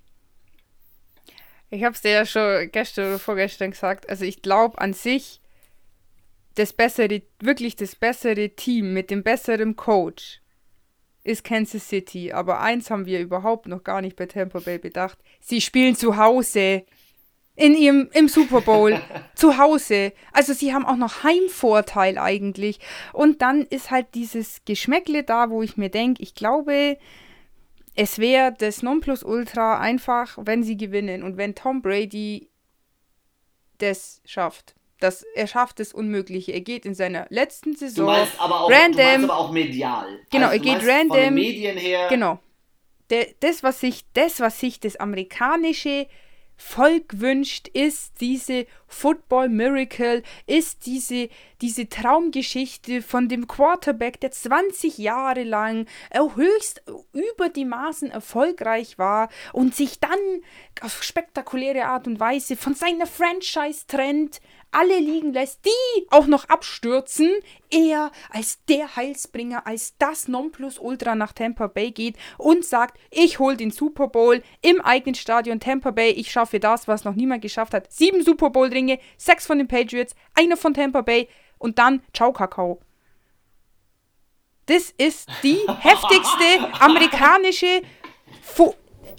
Ich 1.70 1.84
habe 1.84 1.94
es 1.94 2.02
dir 2.02 2.10
ja 2.10 2.26
schon 2.26 2.70
gestern 2.72 3.08
oder 3.08 3.18
vorgestern 3.18 3.70
gesagt. 3.70 4.08
Also 4.08 4.24
ich 4.24 4.42
glaube 4.42 4.78
an 4.78 4.92
sich, 4.92 5.40
das 6.56 6.72
bessere, 6.72 7.22
wirklich 7.40 7.76
das 7.76 7.94
bessere 7.94 8.50
Team 8.50 8.92
mit 8.92 9.10
dem 9.10 9.22
besseren 9.22 9.76
Coach 9.76 10.40
ist 11.22 11.44
Kansas 11.44 11.88
City. 11.88 12.32
Aber 12.32 12.60
eins 12.60 12.90
haben 12.90 13.06
wir 13.06 13.20
überhaupt 13.20 13.66
noch 13.66 13.84
gar 13.84 14.00
nicht 14.00 14.16
bei 14.16 14.26
Tampa 14.26 14.60
Bay 14.60 14.78
bedacht. 14.78 15.18
Sie 15.40 15.60
spielen 15.60 15.96
zu 15.96 16.16
Hause 16.16 16.84
in 17.56 17.74
ihrem 17.74 18.08
im 18.12 18.28
Super 18.28 18.62
Bowl 18.62 19.00
zu 19.34 19.58
Hause. 19.58 20.12
Also 20.32 20.52
sie 20.52 20.72
haben 20.72 20.86
auch 20.86 20.96
noch 20.96 21.22
Heimvorteil 21.22 22.18
eigentlich. 22.18 22.80
Und 23.12 23.42
dann 23.42 23.62
ist 23.62 23.90
halt 23.90 24.14
dieses 24.14 24.64
Geschmäckle 24.64 25.24
da, 25.24 25.50
wo 25.50 25.62
ich 25.62 25.76
mir 25.76 25.90
denke, 25.90 26.22
ich 26.22 26.34
glaube, 26.34 26.96
es 27.94 28.18
wäre 28.18 28.54
das 28.56 28.82
Nonplusultra 28.82 29.78
einfach, 29.78 30.38
wenn 30.40 30.62
sie 30.62 30.76
gewinnen 30.76 31.22
und 31.22 31.36
wenn 31.36 31.54
Tom 31.54 31.82
Brady 31.82 32.48
das 33.78 34.22
schafft. 34.24 34.74
Das, 35.00 35.24
er 35.34 35.46
schafft 35.46 35.80
das 35.80 35.92
Unmögliche. 35.92 36.52
Er 36.52 36.60
geht 36.60 36.84
in 36.84 36.94
seiner 36.94 37.26
letzten 37.30 37.74
Saison. 37.74 38.06
Du 38.06 38.12
meinst 38.12 38.40
aber 38.40 38.60
auch, 38.60 38.70
random, 38.70 38.96
du 38.96 39.02
meinst 39.02 39.24
aber 39.24 39.38
auch 39.38 39.50
medial. 39.50 40.06
Genau, 40.30 40.48
also, 40.48 40.62
er 40.62 40.74
geht 40.74 40.88
random. 40.88 41.08
Von 41.08 41.20
den 41.20 41.34
Medien 41.34 41.76
her. 41.76 42.06
Genau. 42.08 42.38
Das, 43.40 43.64
was 43.64 43.80
sich, 43.80 44.04
das, 44.12 44.38
was 44.38 44.60
sich 44.60 44.78
das 44.78 44.96
amerikanische 44.96 46.06
Volk 46.60 47.20
wünscht, 47.20 47.68
ist 47.68 48.20
diese 48.20 48.66
Football 48.86 49.48
Miracle, 49.48 50.22
ist 50.46 50.84
diese, 50.84 51.30
diese 51.62 51.88
Traumgeschichte 51.88 53.00
von 53.00 53.28
dem 53.28 53.48
Quarterback, 53.48 54.20
der 54.20 54.30
20 54.30 54.98
Jahre 54.98 55.42
lang 55.42 55.86
höchst 56.12 56.82
über 57.12 57.48
die 57.48 57.64
Maßen 57.64 58.10
erfolgreich 58.10 58.98
war 58.98 59.30
und 59.54 59.74
sich 59.74 60.00
dann 60.00 60.10
auf 60.82 61.02
spektakuläre 61.02 61.86
Art 61.86 62.06
und 62.06 62.20
Weise 62.20 62.56
von 62.56 62.74
seiner 62.74 63.06
Franchise 63.06 63.86
trennt, 63.88 64.40
alle 64.72 64.98
liegen 64.98 65.32
lässt, 65.32 65.64
die 65.64 66.06
auch 66.10 66.26
noch 66.26 66.44
abstürzen, 66.48 67.30
er 67.70 68.10
als 68.30 68.64
der 68.68 68.96
Heilsbringer, 68.96 69.66
als 69.66 69.96
das 69.98 70.28
Nonplusultra 70.28 71.14
nach 71.14 71.32
Tampa 71.32 71.66
Bay 71.66 71.90
geht 71.90 72.16
und 72.38 72.64
sagt, 72.64 72.98
ich 73.10 73.38
hole 73.38 73.56
den 73.56 73.70
Super 73.70 74.08
Bowl 74.08 74.42
im 74.62 74.80
eigenen 74.80 75.14
Stadion 75.14 75.60
Tampa 75.60 75.90
Bay, 75.90 76.10
ich 76.10 76.30
schaffe 76.30 76.60
das, 76.60 76.88
was 76.88 77.04
noch 77.04 77.14
niemand 77.14 77.42
geschafft 77.42 77.74
hat. 77.74 77.92
Sieben 77.92 78.24
Super 78.24 78.50
Bowl-Ringe, 78.50 78.98
sechs 79.16 79.46
von 79.46 79.58
den 79.58 79.68
Patriots, 79.68 80.14
einer 80.34 80.56
von 80.56 80.74
Tampa 80.74 81.02
Bay 81.02 81.28
und 81.58 81.78
dann 81.78 82.02
Ciao 82.12 82.32
Kakao. 82.32 82.80
Das 84.66 84.90
ist 84.96 85.28
die 85.42 85.58
heftigste 85.80 86.80
amerikanische 86.80 87.82
Fo 88.42 88.74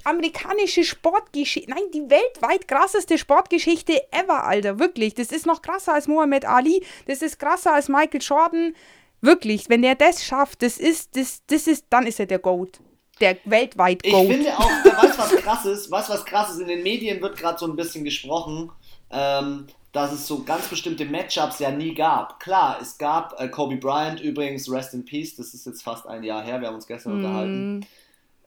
amerikanische 0.06 0.84
Sportgeschichte, 0.84 1.70
nein, 1.70 1.84
die 1.93 2.10
weltweit 2.10 2.68
krasseste 2.68 3.18
Sportgeschichte 3.18 4.02
ever, 4.12 4.43
Alter, 4.45 4.80
wirklich. 4.80 5.14
Das 5.14 5.32
ist 5.32 5.45
noch 5.45 5.62
krasser 5.62 5.93
als 5.93 6.08
Muhammad 6.08 6.45
Ali, 6.45 6.84
das 7.08 7.22
ist 7.22 7.39
krasser 7.39 7.74
als 7.74 7.89
Michael 7.89 8.22
Jordan. 8.22 8.74
Wirklich, 9.22 9.70
wenn 9.70 9.84
der 9.84 9.95
das 9.95 10.24
schafft, 10.24 10.64
das 10.64 10.78
ist, 10.78 11.16
das, 11.16 11.43
das 11.45 11.68
ist, 11.68 11.86
dann 11.89 12.08
ist 12.08 12.20
er 12.20 12.26
der 12.26 12.39
Goat. 12.39 12.80
Der 13.20 13.38
weltweit 13.45 14.02
Goat. 14.02 14.24
Ich 14.24 14.32
finde 14.32 14.58
auch, 14.58 14.70
weißt 15.04 15.18
was 15.20 15.36
krass 15.38 15.66
ist? 15.66 15.91
Weißt 15.91 16.10
was 16.10 16.26
krass 16.26 16.52
ist? 16.52 16.60
In 16.60 16.68
den 16.68 16.82
Medien 16.82 17.22
wird 17.22 17.38
gerade 17.38 17.60
so 17.60 17.68
ein 17.68 17.76
bisschen 17.76 18.04
gesprochen, 18.04 18.72
ähm, 19.12 19.68
dass 19.91 20.12
es 20.12 20.26
so 20.26 20.43
ganz 20.43 20.68
bestimmte 20.68 21.06
Matchups 21.06 21.60
ja 21.60 21.70
nie 21.70 21.93
gab. 21.93 22.39
Klar, 22.39 22.80
es 22.82 22.97
gab 22.97 23.39
äh, 23.39 23.47
Kobe 23.49 23.78
Bryant 23.78 24.22
übrigens, 24.22 24.72
Rest 24.72 24.93
in 24.93 25.06
Peace, 25.06 25.36
das 25.36 25.54
ist 25.54 25.66
jetzt 25.66 25.84
fast 25.84 26.08
ein 26.08 26.24
Jahr 26.24 26.43
her, 26.43 26.62
wir 26.62 26.68
haben 26.68 26.76
uns 26.76 26.88
gestern 26.88 27.14
mm. 27.14 27.16
unterhalten. 27.18 27.86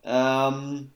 Ähm, 0.03 0.91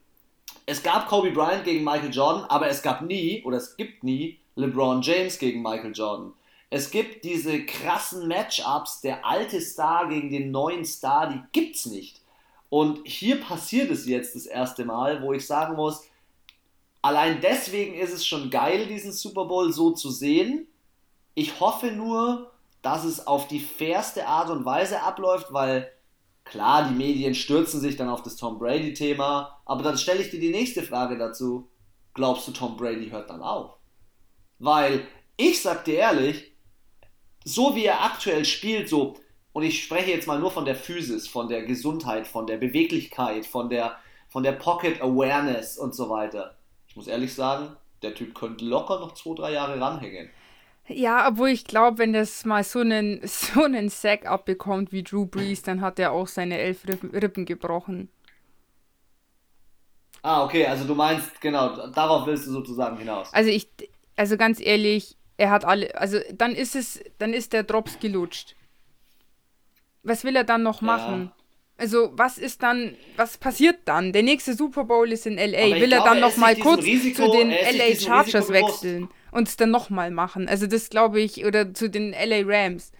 es 0.69 0.83
gab 0.83 1.07
Kobe 1.07 1.31
Bryant 1.31 1.63
gegen 1.63 1.83
Michael 1.83 2.13
Jordan, 2.13 2.43
aber 2.43 2.67
es 2.67 2.83
gab 2.83 3.01
nie 3.01 3.41
oder 3.43 3.57
es 3.57 3.75
gibt 3.75 4.03
nie 4.03 4.37
LeBron 4.55 5.01
James 5.01 5.39
gegen 5.39 5.63
Michael 5.63 5.93
Jordan. 5.93 6.33
Es 6.69 6.91
gibt 6.91 7.25
diese 7.25 7.65
krassen 7.65 8.27
Matchups, 8.27 9.01
der 9.01 9.25
alte 9.25 9.61
Star 9.61 10.07
gegen 10.07 10.29
den 10.29 10.51
neuen 10.51 10.85
Star, 10.85 11.27
die 11.27 11.41
gibt's 11.53 11.87
nicht. 11.87 12.21
Und 12.69 12.99
hier 13.07 13.41
passiert 13.41 13.89
es 13.89 14.05
jetzt 14.05 14.35
das 14.35 14.45
erste 14.45 14.85
Mal, 14.85 15.23
wo 15.23 15.33
ich 15.33 15.47
sagen 15.47 15.75
muss, 15.75 16.03
allein 17.01 17.41
deswegen 17.41 17.95
ist 17.95 18.13
es 18.13 18.27
schon 18.27 18.51
geil, 18.51 18.85
diesen 18.85 19.11
Super 19.11 19.45
Bowl 19.45 19.73
so 19.73 19.89
zu 19.89 20.11
sehen. 20.11 20.67
Ich 21.33 21.59
hoffe 21.59 21.87
nur, 21.87 22.51
dass 22.83 23.05
es 23.05 23.25
auf 23.25 23.47
die 23.47 23.59
fairste 23.59 24.27
Art 24.27 24.51
und 24.51 24.65
Weise 24.65 25.01
abläuft, 25.01 25.51
weil 25.51 25.91
Klar, 26.49 26.89
die 26.89 26.95
Medien 26.95 27.35
stürzen 27.35 27.79
sich 27.79 27.95
dann 27.95 28.09
auf 28.09 28.23
das 28.23 28.35
Tom 28.35 28.57
Brady-Thema, 28.57 29.61
aber 29.65 29.83
dann 29.83 29.99
stelle 29.99 30.21
ich 30.21 30.31
dir 30.31 30.39
die 30.39 30.49
nächste 30.49 30.81
Frage 30.81 31.15
dazu. 31.15 31.69
Glaubst 32.15 32.47
du, 32.47 32.51
Tom 32.51 32.75
Brady 32.75 33.09
hört 33.11 33.29
dann 33.29 33.43
auf? 33.43 33.77
Weil 34.57 35.05
ich 35.37 35.61
sag 35.61 35.85
dir 35.85 35.95
ehrlich, 35.95 36.55
so 37.45 37.75
wie 37.75 37.85
er 37.85 38.03
aktuell 38.03 38.45
spielt, 38.45 38.89
so, 38.89 39.15
und 39.53 39.61
ich 39.63 39.83
spreche 39.83 40.09
jetzt 40.09 40.27
mal 40.27 40.39
nur 40.39 40.49
von 40.49 40.65
der 40.65 40.75
Physis, 40.75 41.27
von 41.27 41.49
der 41.49 41.63
Gesundheit, 41.63 42.27
von 42.27 42.47
der 42.47 42.57
Beweglichkeit, 42.57 43.45
von 43.45 43.69
der, 43.69 43.97
von 44.27 44.41
der 44.41 44.53
Pocket 44.53 45.01
Awareness 45.01 45.77
und 45.77 45.93
so 45.93 46.09
weiter. 46.09 46.57
Ich 46.87 46.95
muss 46.95 47.07
ehrlich 47.07 47.33
sagen, 47.33 47.75
der 48.01 48.15
Typ 48.15 48.33
könnte 48.33 48.65
locker 48.65 48.99
noch 48.99 49.13
zwei, 49.13 49.35
drei 49.35 49.51
Jahre 49.53 49.79
ranhängen. 49.79 50.31
Ja, 50.89 51.27
obwohl 51.27 51.49
ich 51.49 51.65
glaube, 51.65 51.99
wenn 51.99 52.13
das 52.13 52.45
mal 52.45 52.63
so 52.63 52.79
einen, 52.79 53.21
so 53.27 53.63
einen 53.63 53.89
Sack 53.89 54.25
abbekommt 54.25 54.91
wie 54.91 55.03
Drew 55.03 55.25
Brees, 55.25 55.61
dann 55.61 55.81
hat 55.81 55.99
er 55.99 56.11
auch 56.11 56.27
seine 56.27 56.57
elf 56.57 56.87
Rippen, 56.87 57.11
Rippen 57.11 57.45
gebrochen. 57.45 58.09
Ah, 60.21 60.43
okay, 60.43 60.65
also 60.65 60.85
du 60.85 60.95
meinst, 60.95 61.39
genau, 61.39 61.87
darauf 61.91 62.27
willst 62.27 62.45
du 62.47 62.51
sozusagen 62.51 62.97
hinaus. 62.97 63.33
Also 63.33 63.49
ich, 63.49 63.69
also 64.17 64.35
ganz 64.35 64.59
ehrlich, 64.59 65.15
er 65.37 65.49
hat 65.51 65.63
alle, 65.63 65.95
also 65.95 66.19
dann 66.33 66.53
ist 66.55 66.75
es, 66.75 66.99
dann 67.19 67.33
ist 67.33 67.53
der 67.53 67.63
Drops 67.63 67.99
gelutscht. 67.99 68.55
Was 70.03 70.25
will 70.25 70.35
er 70.35 70.43
dann 70.43 70.63
noch 70.63 70.81
machen? 70.81 71.25
Ja. 71.25 71.35
Also, 71.77 72.11
was 72.13 72.37
ist 72.37 72.61
dann, 72.61 72.97
was 73.15 73.37
passiert 73.37 73.79
dann? 73.85 74.11
Der 74.11 74.23
nächste 74.23 74.53
Super 74.53 74.83
Bowl 74.83 75.09
ist 75.13 75.25
in 75.25 75.37
LA. 75.37 75.79
Will 75.79 75.93
er 75.93 76.03
dann 76.03 76.19
noch 76.19 76.35
mal 76.35 76.53
kurz 76.57 76.83
Risiko, 76.83 77.25
zu 77.25 77.31
den 77.31 77.51
LA 77.51 77.95
Chargers 77.95 78.49
wechseln 78.49 79.07
und 79.31 79.47
es 79.47 79.57
dann 79.57 79.71
noch 79.71 79.89
mal 79.89 80.11
machen? 80.11 80.47
Also, 80.47 80.67
das 80.67 80.89
glaube 80.89 81.19
ich, 81.21 81.45
oder 81.45 81.73
zu 81.73 81.89
den 81.89 82.11
LA 82.11 82.43
Rams. 82.45 82.91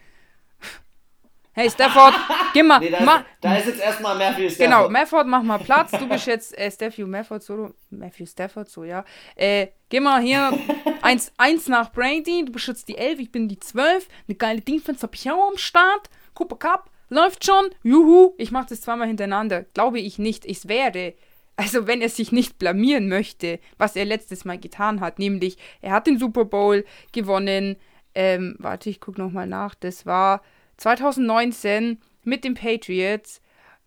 Hey 1.60 1.70
Stafford, 1.70 2.14
geh 2.54 2.64
mal. 2.64 2.80
Nee, 2.80 2.90
da, 2.90 3.02
ma, 3.02 3.18
ist, 3.18 3.26
da 3.42 3.58
ist 3.58 3.68
jetzt 3.68 3.82
erstmal 3.82 4.18
Matthew 4.18 4.50
Stafford. 4.50 4.58
Genau, 4.60 4.90
Mafford, 4.90 5.28
mach 5.28 5.44
mal 5.44 5.58
Platz. 5.58 5.92
Du 5.92 6.08
bist 6.08 6.26
jetzt 6.26 6.58
äh, 6.58 6.72
Matthew 6.80 7.06
Mafford, 7.06 7.44
so. 7.44 7.74
Matthew 7.90 8.28
Stafford, 8.28 8.70
so, 8.70 8.86
ja. 8.86 9.04
Äh, 9.36 9.68
geh 9.90 10.00
mal 10.00 10.22
hier. 10.22 10.58
eins, 11.02 11.34
eins 11.38 11.68
nach 11.68 11.92
Brady. 11.92 12.46
Du 12.46 12.54
bist 12.54 12.68
jetzt 12.68 12.88
die 12.88 12.98
11, 12.98 13.20
ich 13.20 13.32
bin 13.34 13.50
die 13.50 13.60
12. 13.60 14.08
Eine 14.28 14.36
geile 14.36 14.62
Defense 14.62 15.02
hab 15.02 15.14
ich 15.16 15.30
auch 15.30 15.50
am 15.50 15.58
Start. 15.58 16.10
Cooper 16.34 16.56
Cup, 16.56 16.90
läuft 17.10 17.44
schon. 17.44 17.72
Juhu, 17.84 18.36
ich 18.38 18.52
mach 18.52 18.66
das 18.66 18.80
zweimal 18.80 19.08
hintereinander. 19.08 19.64
Glaube 19.74 20.00
ich 20.00 20.18
nicht. 20.18 20.46
Ich 20.46 20.68
werde. 20.70 21.14
Also, 21.60 21.88
wenn 21.88 22.00
er 22.00 22.08
sich 22.08 22.32
nicht 22.32 22.58
blamieren 22.58 23.10
möchte, 23.10 23.60
was 23.78 23.98
er 23.98 24.06
letztes 24.06 24.46
Mal 24.46 24.58
getan 24.58 25.02
hat, 25.02 25.20
nämlich 25.20 25.58
er 25.82 25.92
hat 25.92 26.08
den 26.08 26.18
Super 26.18 26.46
Bowl 26.46 26.86
gewonnen. 27.12 27.76
Ähm, 28.16 28.56
warte, 28.60 28.90
ich 28.90 29.02
guck 29.02 29.18
nochmal 29.18 29.46
nach. 29.46 29.76
Das 29.76 30.06
war 30.06 30.42
2019 30.78 32.00
mit 32.24 32.46
den 32.46 32.54
Patriots. 32.54 33.42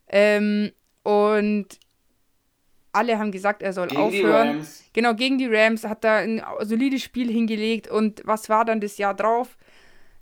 Ähm, 0.06 0.72
und 1.02 1.66
alle 2.92 3.18
haben 3.18 3.32
gesagt, 3.32 3.62
er 3.62 3.72
soll 3.72 3.88
gegen 3.88 4.02
aufhören. 4.02 4.66
Genau, 4.92 5.14
gegen 5.14 5.38
die 5.38 5.46
Rams 5.46 5.84
hat 5.84 6.04
er 6.04 6.16
ein 6.16 6.42
solides 6.60 7.02
Spiel 7.02 7.32
hingelegt. 7.32 7.88
Und 7.88 8.20
was 8.26 8.50
war 8.50 8.66
dann 8.66 8.82
das 8.82 8.98
Jahr 8.98 9.14
drauf? 9.14 9.56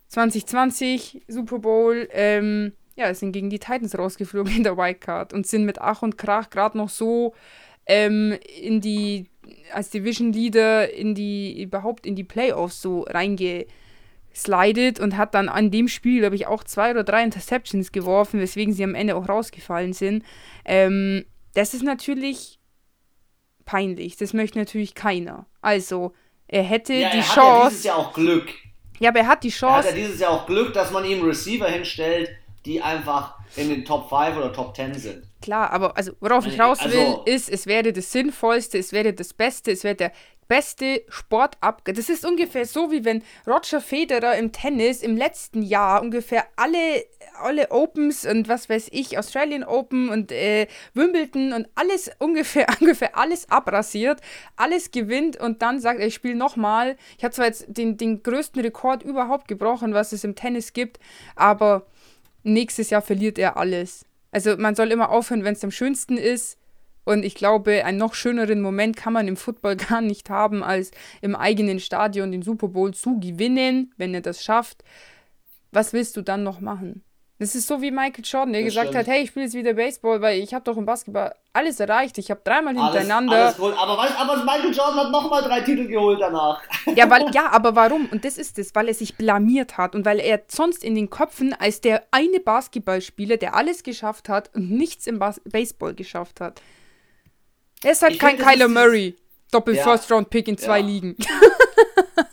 2020, 0.07 1.24
Super 1.26 1.59
Bowl. 1.59 2.09
Ähm, 2.12 2.74
ja, 3.01 3.14
sind 3.14 3.32
gegen 3.32 3.51
die 3.51 3.59
Titans 3.59 3.96
rausgeflogen 3.96 4.55
in 4.55 4.62
der 4.62 4.76
Wildcard 4.76 5.32
und 5.32 5.46
sind 5.46 5.64
mit 5.64 5.80
Ach 5.80 6.03
und 6.03 6.18
Krach 6.18 6.51
gerade 6.51 6.76
noch 6.76 6.88
so 6.88 7.34
ähm, 7.86 8.38
in 8.61 8.80
die, 8.80 9.26
als 9.72 9.90
Division 9.90 10.32
Leader 10.32 10.92
in 10.92 11.14
die, 11.14 11.62
überhaupt 11.62 12.07
in 12.07 12.14
die 12.14 12.24
Playoffs 12.24 12.80
so 12.80 13.03
reinge 13.03 13.66
slidet 14.34 15.01
und 15.01 15.16
hat 15.16 15.34
dann 15.34 15.48
an 15.48 15.70
dem 15.70 15.88
Spiel, 15.88 16.20
glaube 16.20 16.36
ich, 16.36 16.46
auch 16.46 16.62
zwei 16.62 16.92
oder 16.92 17.03
drei 17.03 17.24
Interceptions 17.24 17.90
geworfen, 17.90 18.38
weswegen 18.38 18.72
sie 18.72 18.84
am 18.84 18.94
Ende 18.94 19.16
auch 19.16 19.28
rausgefallen 19.28 19.92
sind. 19.92 20.24
Ähm, 20.64 21.24
das 21.55 21.74
ist 21.74 21.82
natürlich 21.82 22.61
peinlich. 23.64 24.16
Das 24.16 24.32
möchte 24.32 24.59
natürlich 24.59 24.94
keiner. 24.94 25.46
Also, 25.62 26.12
er 26.46 26.62
hätte 26.62 26.94
ja, 26.94 27.11
die 27.11 27.18
er 27.18 27.22
Chance. 27.22 27.40
Hat 27.40 27.62
ja 27.64 27.68
dieses 27.68 27.84
Jahr 27.84 27.96
auch 27.96 28.12
Glück. 28.12 28.48
Ja, 29.01 29.09
aber 29.09 29.20
er 29.20 29.26
hat 29.26 29.42
die 29.42 29.51
Chance. 29.51 29.88
Er 29.88 29.92
hat 29.92 29.98
ja 29.98 30.07
dieses 30.07 30.20
Jahr 30.20 30.30
auch 30.30 30.46
Glück, 30.46 30.74
dass 30.74 30.90
man 30.92 31.05
ihm 31.05 31.24
Receiver 31.24 31.68
hinstellt, 31.68 32.30
die 32.66 32.82
einfach 32.82 33.38
in 33.56 33.68
den 33.68 33.84
Top 33.84 34.08
5 34.08 34.36
oder 34.36 34.52
Top 34.52 34.76
10 34.76 34.94
sind. 34.94 35.26
Klar, 35.40 35.70
aber 35.70 35.96
also 35.96 36.12
worauf 36.20 36.46
ich 36.46 36.61
raus 36.61 36.84
will, 36.84 36.98
also, 36.98 37.22
ist, 37.24 37.48
es 37.48 37.66
wäre 37.66 37.92
das 37.92 38.12
Sinnvollste, 38.12 38.78
es 38.78 38.92
wäre 38.92 39.12
das 39.12 39.32
Beste, 39.32 39.72
es 39.72 39.84
wäre 39.84 39.94
der 39.94 40.12
beste 40.50 41.04
Sportabgang. 41.08 41.94
Das 41.94 42.08
ist 42.08 42.26
ungefähr 42.26 42.66
so, 42.66 42.90
wie 42.90 43.04
wenn 43.04 43.22
Roger 43.46 43.80
Federer 43.80 44.36
im 44.36 44.50
Tennis 44.50 45.00
im 45.00 45.16
letzten 45.16 45.62
Jahr 45.62 46.02
ungefähr 46.02 46.44
alle, 46.56 47.04
alle 47.40 47.70
Opens 47.70 48.26
und 48.26 48.48
was 48.48 48.68
weiß 48.68 48.88
ich, 48.90 49.16
Australian 49.16 49.62
Open 49.62 50.08
und 50.08 50.32
äh, 50.32 50.66
Wimbledon 50.92 51.52
und 51.52 51.68
alles 51.76 52.11
ungefähr, 52.18 52.66
ungefähr 52.80 53.16
alles 53.16 53.48
abrasiert, 53.48 54.22
alles 54.56 54.90
gewinnt 54.90 55.36
und 55.36 55.62
dann 55.62 55.78
sagt, 55.78 56.00
ich 56.00 56.14
spiele 56.14 56.34
nochmal. 56.34 56.96
Ich 57.16 57.22
habe 57.22 57.32
zwar 57.32 57.46
jetzt 57.46 57.66
den, 57.68 57.96
den 57.96 58.24
größten 58.24 58.61
Rekord 58.61 59.04
überhaupt 59.04 59.46
gebrochen, 59.46 59.94
was 59.94 60.11
es 60.11 60.24
im 60.24 60.34
Tennis 60.34 60.72
gibt, 60.72 60.98
aber 61.36 61.86
nächstes 62.43 62.91
Jahr 62.91 63.03
verliert 63.03 63.38
er 63.38 63.57
alles. 63.57 64.05
Also 64.30 64.57
man 64.57 64.74
soll 64.74 64.93
immer 64.93 65.11
aufhören, 65.11 65.45
wenn 65.45 65.55
es 65.55 65.64
am 65.64 65.70
schönsten 65.70 66.16
ist. 66.16 66.59
Und 67.05 67.24
ich 67.24 67.34
glaube, 67.34 67.84
einen 67.84 67.99
noch 67.99 68.14
schöneren 68.14 68.61
Moment 68.61 68.97
kann 68.97 69.12
man 69.12 69.26
im 69.26 69.36
Football 69.36 69.76
gar 69.88 70.01
nicht 70.01 70.30
haben, 70.30 70.62
als 70.62 70.91
im 71.20 71.34
eigenen 71.34 71.80
Stadion 71.80 72.30
den 72.30 72.43
Super 72.43 72.68
Bowl 72.68 72.95
zu 72.95 73.18
gewinnen, 73.18 73.93
wenn 73.97 74.14
er 74.14 74.20
das 74.20 74.45
schafft. 74.45 74.84
Was 75.72 75.93
willst 75.93 76.16
du 76.16 76.22
dann 76.22 76.43
noch 76.43 76.61
machen? 76.61 77.03
Das 77.41 77.55
ist 77.55 77.66
so 77.66 77.80
wie 77.80 77.91
Michael 77.91 78.22
Jordan, 78.22 78.53
der 78.53 78.61
das 78.61 78.74
gesagt 78.74 78.88
stimmt. 78.88 78.99
hat, 78.99 79.07
hey, 79.07 79.22
ich 79.22 79.30
spiele 79.30 79.47
jetzt 79.47 79.55
wieder 79.55 79.72
Baseball, 79.72 80.20
weil 80.20 80.41
ich 80.41 80.53
habe 80.53 80.62
doch 80.62 80.76
im 80.76 80.84
Basketball 80.84 81.34
alles 81.55 81.80
erreicht. 81.80 82.18
Ich 82.18 82.30
habe 82.30 82.43
dreimal 82.45 82.74
hintereinander. 82.74 83.34
Alles, 83.34 83.59
alles 83.59 83.78
aber, 83.78 83.99
aber 84.18 84.45
Michael 84.45 84.74
Jordan 84.74 84.97
hat 84.97 85.11
nochmal 85.11 85.43
drei 85.43 85.62
Titel 85.62 85.88
geholt 85.88 86.20
danach. 86.20 86.61
Ja, 86.95 87.09
weil, 87.09 87.30
ja, 87.32 87.51
aber 87.51 87.74
warum? 87.74 88.11
Und 88.12 88.26
das 88.26 88.36
ist 88.36 88.59
es, 88.59 88.74
weil 88.74 88.88
er 88.88 88.95
sich 88.95 89.16
blamiert 89.16 89.78
hat 89.78 89.95
und 89.95 90.05
weil 90.05 90.20
er 90.20 90.43
sonst 90.49 90.84
in 90.84 90.95
den 90.95 91.09
Köpfen 91.09 91.55
als 91.55 91.80
der 91.80 92.03
eine 92.11 92.41
Basketballspieler, 92.41 93.38
der 93.38 93.55
alles 93.55 93.84
geschafft 93.84 94.28
hat 94.28 94.55
und 94.55 94.70
nichts 94.70 95.07
im 95.07 95.18
Bas 95.18 95.41
Baseball 95.45 95.95
geschafft 95.95 96.43
hat. 96.43 96.61
Er 97.82 97.93
ist 97.93 98.03
halt 98.03 98.12
ich 98.12 98.18
kein 98.18 98.36
find, 98.36 98.47
Kyler 98.49 98.68
Murray. 98.68 99.16
Doppel-First-Round-Pick 99.51 100.47
in 100.47 100.59
zwei 100.59 100.80
ja. 100.80 100.86
Ligen. 100.86 101.16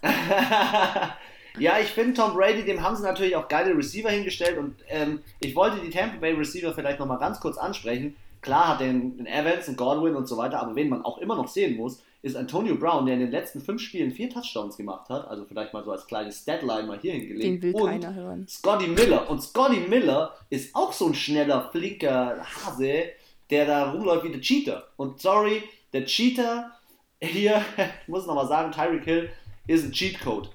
Ja, 1.59 1.79
ich 1.79 1.87
finde 1.87 2.13
Tom 2.13 2.33
Brady, 2.33 2.63
dem 2.63 2.81
haben 2.81 2.95
sie 2.95 3.03
natürlich 3.03 3.35
auch 3.35 3.47
geile 3.47 3.75
Receiver 3.75 4.09
hingestellt 4.09 4.57
und 4.57 4.75
ähm, 4.89 5.21
ich 5.39 5.55
wollte 5.55 5.77
die 5.79 5.89
Tampa 5.89 6.17
Bay 6.17 6.33
Receiver 6.33 6.73
vielleicht 6.73 6.99
nochmal 6.99 7.19
ganz 7.19 7.39
kurz 7.39 7.57
ansprechen. 7.57 8.15
Klar 8.41 8.69
hat 8.69 8.81
den, 8.81 9.17
den 9.17 9.25
Evans, 9.25 9.65
den 9.65 9.75
Godwin 9.75 10.15
und 10.15 10.27
so 10.27 10.37
weiter, 10.37 10.61
aber 10.61 10.75
wen 10.75 10.89
man 10.89 11.03
auch 11.03 11.17
immer 11.17 11.35
noch 11.35 11.47
sehen 11.47 11.75
muss, 11.75 12.01
ist 12.21 12.35
Antonio 12.35 12.75
Brown, 12.75 13.05
der 13.05 13.15
in 13.15 13.21
den 13.21 13.31
letzten 13.31 13.61
fünf 13.61 13.81
Spielen 13.81 14.11
vier 14.11 14.29
Touchdowns 14.29 14.77
gemacht 14.77 15.09
hat. 15.09 15.27
Also 15.27 15.45
vielleicht 15.45 15.73
mal 15.73 15.83
so 15.83 15.91
als 15.91 16.05
kleines 16.07 16.45
Deadline 16.45 16.87
mal 16.87 16.99
hier 16.99 17.13
hingelegt. 17.13 17.43
Den 17.43 17.61
will 17.61 17.73
und 17.75 17.89
keiner 17.89 18.13
hören. 18.13 18.47
Scotty 18.47 18.87
Miller. 18.87 19.29
Und 19.29 19.41
Scotty 19.41 19.79
Miller 19.87 20.35
ist 20.49 20.75
auch 20.75 20.93
so 20.93 21.07
ein 21.07 21.13
schneller, 21.15 21.69
flinker 21.71 22.43
Hase, 22.43 23.05
der 23.49 23.65
da 23.65 23.91
rumläuft 23.91 24.25
wie 24.25 24.31
der 24.31 24.41
Cheater. 24.41 24.87
Und 24.97 25.21
sorry, 25.21 25.63
der 25.93 26.05
Cheater 26.05 26.71
hier, 27.19 27.63
ich 28.01 28.07
muss 28.07 28.27
nochmal 28.27 28.47
sagen, 28.47 28.71
Tyreek 28.71 29.03
Hill 29.03 29.29
ist 29.67 29.85
ein 29.85 29.91
Cheatcode 29.91 30.49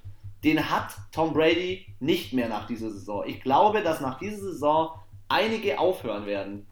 den 0.44 0.70
hat 0.70 0.94
Tom 1.12 1.32
Brady 1.32 1.86
nicht 2.00 2.32
mehr 2.32 2.48
nach 2.48 2.66
dieser 2.66 2.90
Saison. 2.90 3.22
Ich 3.26 3.40
glaube, 3.40 3.82
dass 3.82 4.00
nach 4.00 4.18
dieser 4.18 4.38
Saison 4.38 4.90
einige 5.28 5.78
aufhören 5.78 6.26
werden. 6.26 6.66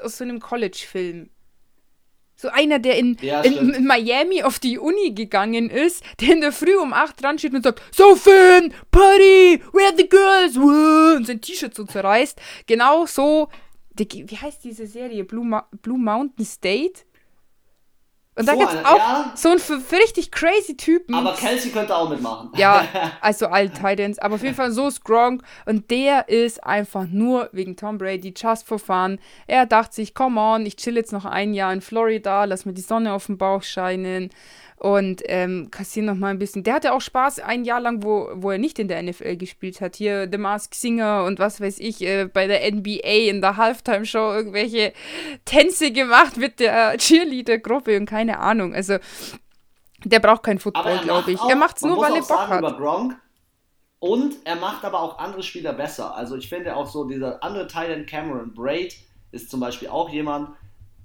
aus 0.01 0.19
so 0.19 0.25
einem 0.25 0.39
College-Film. 0.39 1.31
So 2.45 2.51
einer, 2.51 2.79
der 2.79 2.99
in, 2.99 3.17
ja, 3.23 3.41
in, 3.41 3.73
in, 3.73 3.85
Miami 3.87 4.43
auf 4.43 4.59
die 4.59 4.79
Uni 4.79 5.13
gegangen 5.13 5.71
ist, 5.71 6.05
der 6.21 6.35
in 6.35 6.43
der 6.43 6.53
Früh 6.53 6.77
um 6.77 6.93
8 6.93 7.23
dran 7.23 7.39
steht 7.39 7.55
und 7.55 7.63
sagt, 7.63 7.81
So 7.91 8.17
Finn, 8.17 8.75
Party, 8.91 9.63
where 9.73 9.95
the 9.97 10.07
girls, 10.07 10.55
Woo! 10.55 11.17
und 11.17 11.27
sein 11.27 11.41
T-Shirt 11.41 11.75
so 11.75 11.85
zerreißt. 11.85 12.39
Genau 12.67 13.07
so, 13.07 13.49
die, 13.95 14.29
wie 14.29 14.37
heißt 14.37 14.63
diese 14.63 14.87
Serie? 14.87 15.25
Blue, 15.25 15.63
Blue 15.81 15.97
Mountain 15.97 16.45
State? 16.45 17.07
Und 18.37 18.49
da 18.49 18.55
so 18.55 18.59
gibt's 18.59 18.75
auch 18.85 18.97
ja. 18.97 19.33
so 19.37 19.51
einen 19.51 19.61
für, 19.61 19.79
für, 19.79 19.97
richtig 19.97 20.33
crazy 20.33 20.77
Typen. 20.77 21.15
Aber 21.15 21.35
Kelsey 21.35 21.71
könnte 21.71 21.97
auch 21.97 22.09
mitmachen. 22.09 22.51
Ja, 22.57 22.85
also 23.21 23.47
alle 23.47 23.71
Titans. 23.71 24.19
Aber 24.19 24.35
auf 24.35 24.43
jeden 24.43 24.57
Fall 24.57 24.73
so 24.73 24.91
strong. 24.91 25.43
Und 25.67 25.91
der 25.91 26.29
ist 26.29 26.63
einfach 26.65 27.07
nur 27.07 27.49
wegen 27.53 27.77
Tom 27.77 27.99
Brady, 27.99 28.35
just 28.37 28.67
for 28.67 28.81
fun. 28.81 29.21
Er 29.47 29.67
dachte 29.67 29.95
sich, 29.95 30.15
come 30.15 30.41
on, 30.41 30.67
ich 30.67 30.77
chill 30.77 30.97
jetzt 30.97 31.13
noch 31.13 31.25
ein 31.25 31.55
Jahr 31.55 31.73
in 31.73 31.81
Florida, 31.81 32.45
lass 32.45 32.65
mir 32.65 32.73
die 32.73 32.83
Sonne 32.83 33.13
auf 33.13 33.27
dem 33.27 33.39
Bauch 33.39 33.63
scheinen 33.63 34.31
und 34.85 35.23
ähm, 35.29 35.71
kassieren 35.71 36.05
noch 36.05 36.15
mal 36.15 36.29
ein 36.29 36.39
bisschen. 36.39 36.63
Der 36.63 36.75
hatte 36.75 36.93
auch 36.93 37.01
Spaß 37.01 37.39
ein 37.39 37.65
Jahr 37.65 37.81
lang, 37.81 38.03
wo, 38.03 38.29
wo 38.35 38.51
er 38.51 38.59
nicht 38.59 38.79
in 38.79 38.87
der 38.87 39.03
NFL 39.03 39.37
gespielt 39.37 39.81
hat. 39.81 39.97
Hier 39.97 40.29
The 40.31 40.37
Mask 40.37 40.75
Singer 40.75 41.25
und 41.25 41.39
was 41.39 41.59
weiß 41.59 41.79
ich, 41.79 42.03
äh, 42.03 42.27
bei 42.27 42.47
der 42.47 42.71
NBA 42.71 43.31
in 43.31 43.41
der 43.41 43.57
Halftime-Show 43.57 44.35
irgendwelche 44.35 44.93
Tänze 45.47 45.91
gemacht 45.91 46.37
mit 46.37 46.61
der 46.61 46.99
Cheerleader-Gruppe 46.99 47.97
und 47.97 48.05
keine 48.05 48.41
Ahnung. 48.41 48.75
Also, 48.75 48.99
der 50.05 50.21
braucht 50.21 50.43
kein 50.43 50.59
Football, 50.59 50.99
glaube 50.99 51.33
ich. 51.33 51.41
Auch, 51.41 51.49
er 51.49 51.57
macht 51.57 51.77
es 51.77 51.83
nur, 51.83 51.97
weil 51.97 52.17
er 52.17 52.21
Bock 52.21 52.49
hat. 52.49 52.77
Gronk, 52.77 53.17
und 54.01 54.35
er 54.45 54.57
macht 54.57 54.85
aber 54.85 55.01
auch 55.01 55.17
andere 55.19 55.43
Spieler 55.43 55.73
besser. 55.73 56.15
Also 56.15 56.37
ich 56.37 56.51
finde 56.51 56.77
auch 56.77 56.87
so, 56.87 57.05
dieser 57.05 57.43
andere 57.43 57.69
Teil 57.69 58.05
Cameron 58.05 58.53
Braid 58.53 58.97
ist 59.33 59.51
zum 59.51 59.61
Beispiel 59.61 59.89
auch 59.89 60.11
jemand, 60.11 60.51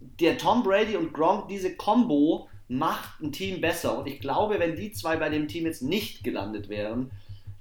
der 0.01 0.37
Tom 0.37 0.63
Brady 0.63 0.97
und 0.97 1.13
Gronk, 1.13 1.47
diese 1.47 1.77
Combo 1.77 2.48
macht 2.69 3.19
ein 3.19 3.33
Team 3.33 3.59
besser. 3.59 3.97
Und 3.97 4.07
ich 4.07 4.21
glaube, 4.21 4.59
wenn 4.59 4.75
die 4.75 4.91
zwei 4.91 5.17
bei 5.17 5.29
dem 5.29 5.47
Team 5.47 5.65
jetzt 5.65 5.81
nicht 5.81 6.23
gelandet 6.23 6.69
wären, 6.69 7.11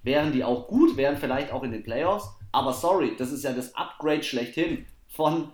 wären 0.03 0.33
die 0.33 0.45
auch 0.45 0.69
gut, 0.69 0.97
wären 0.97 1.17
vielleicht 1.17 1.51
auch 1.51 1.65
in 1.65 1.73
den 1.73 1.83
Playoffs. 1.83 2.29
Aber 2.53 2.73
sorry, 2.73 3.17
das 3.17 3.33
ist 3.33 3.43
ja 3.43 3.53
das 3.53 3.75
Upgrade 3.75 4.23
schlechthin 4.23 4.87
von, 5.09 5.51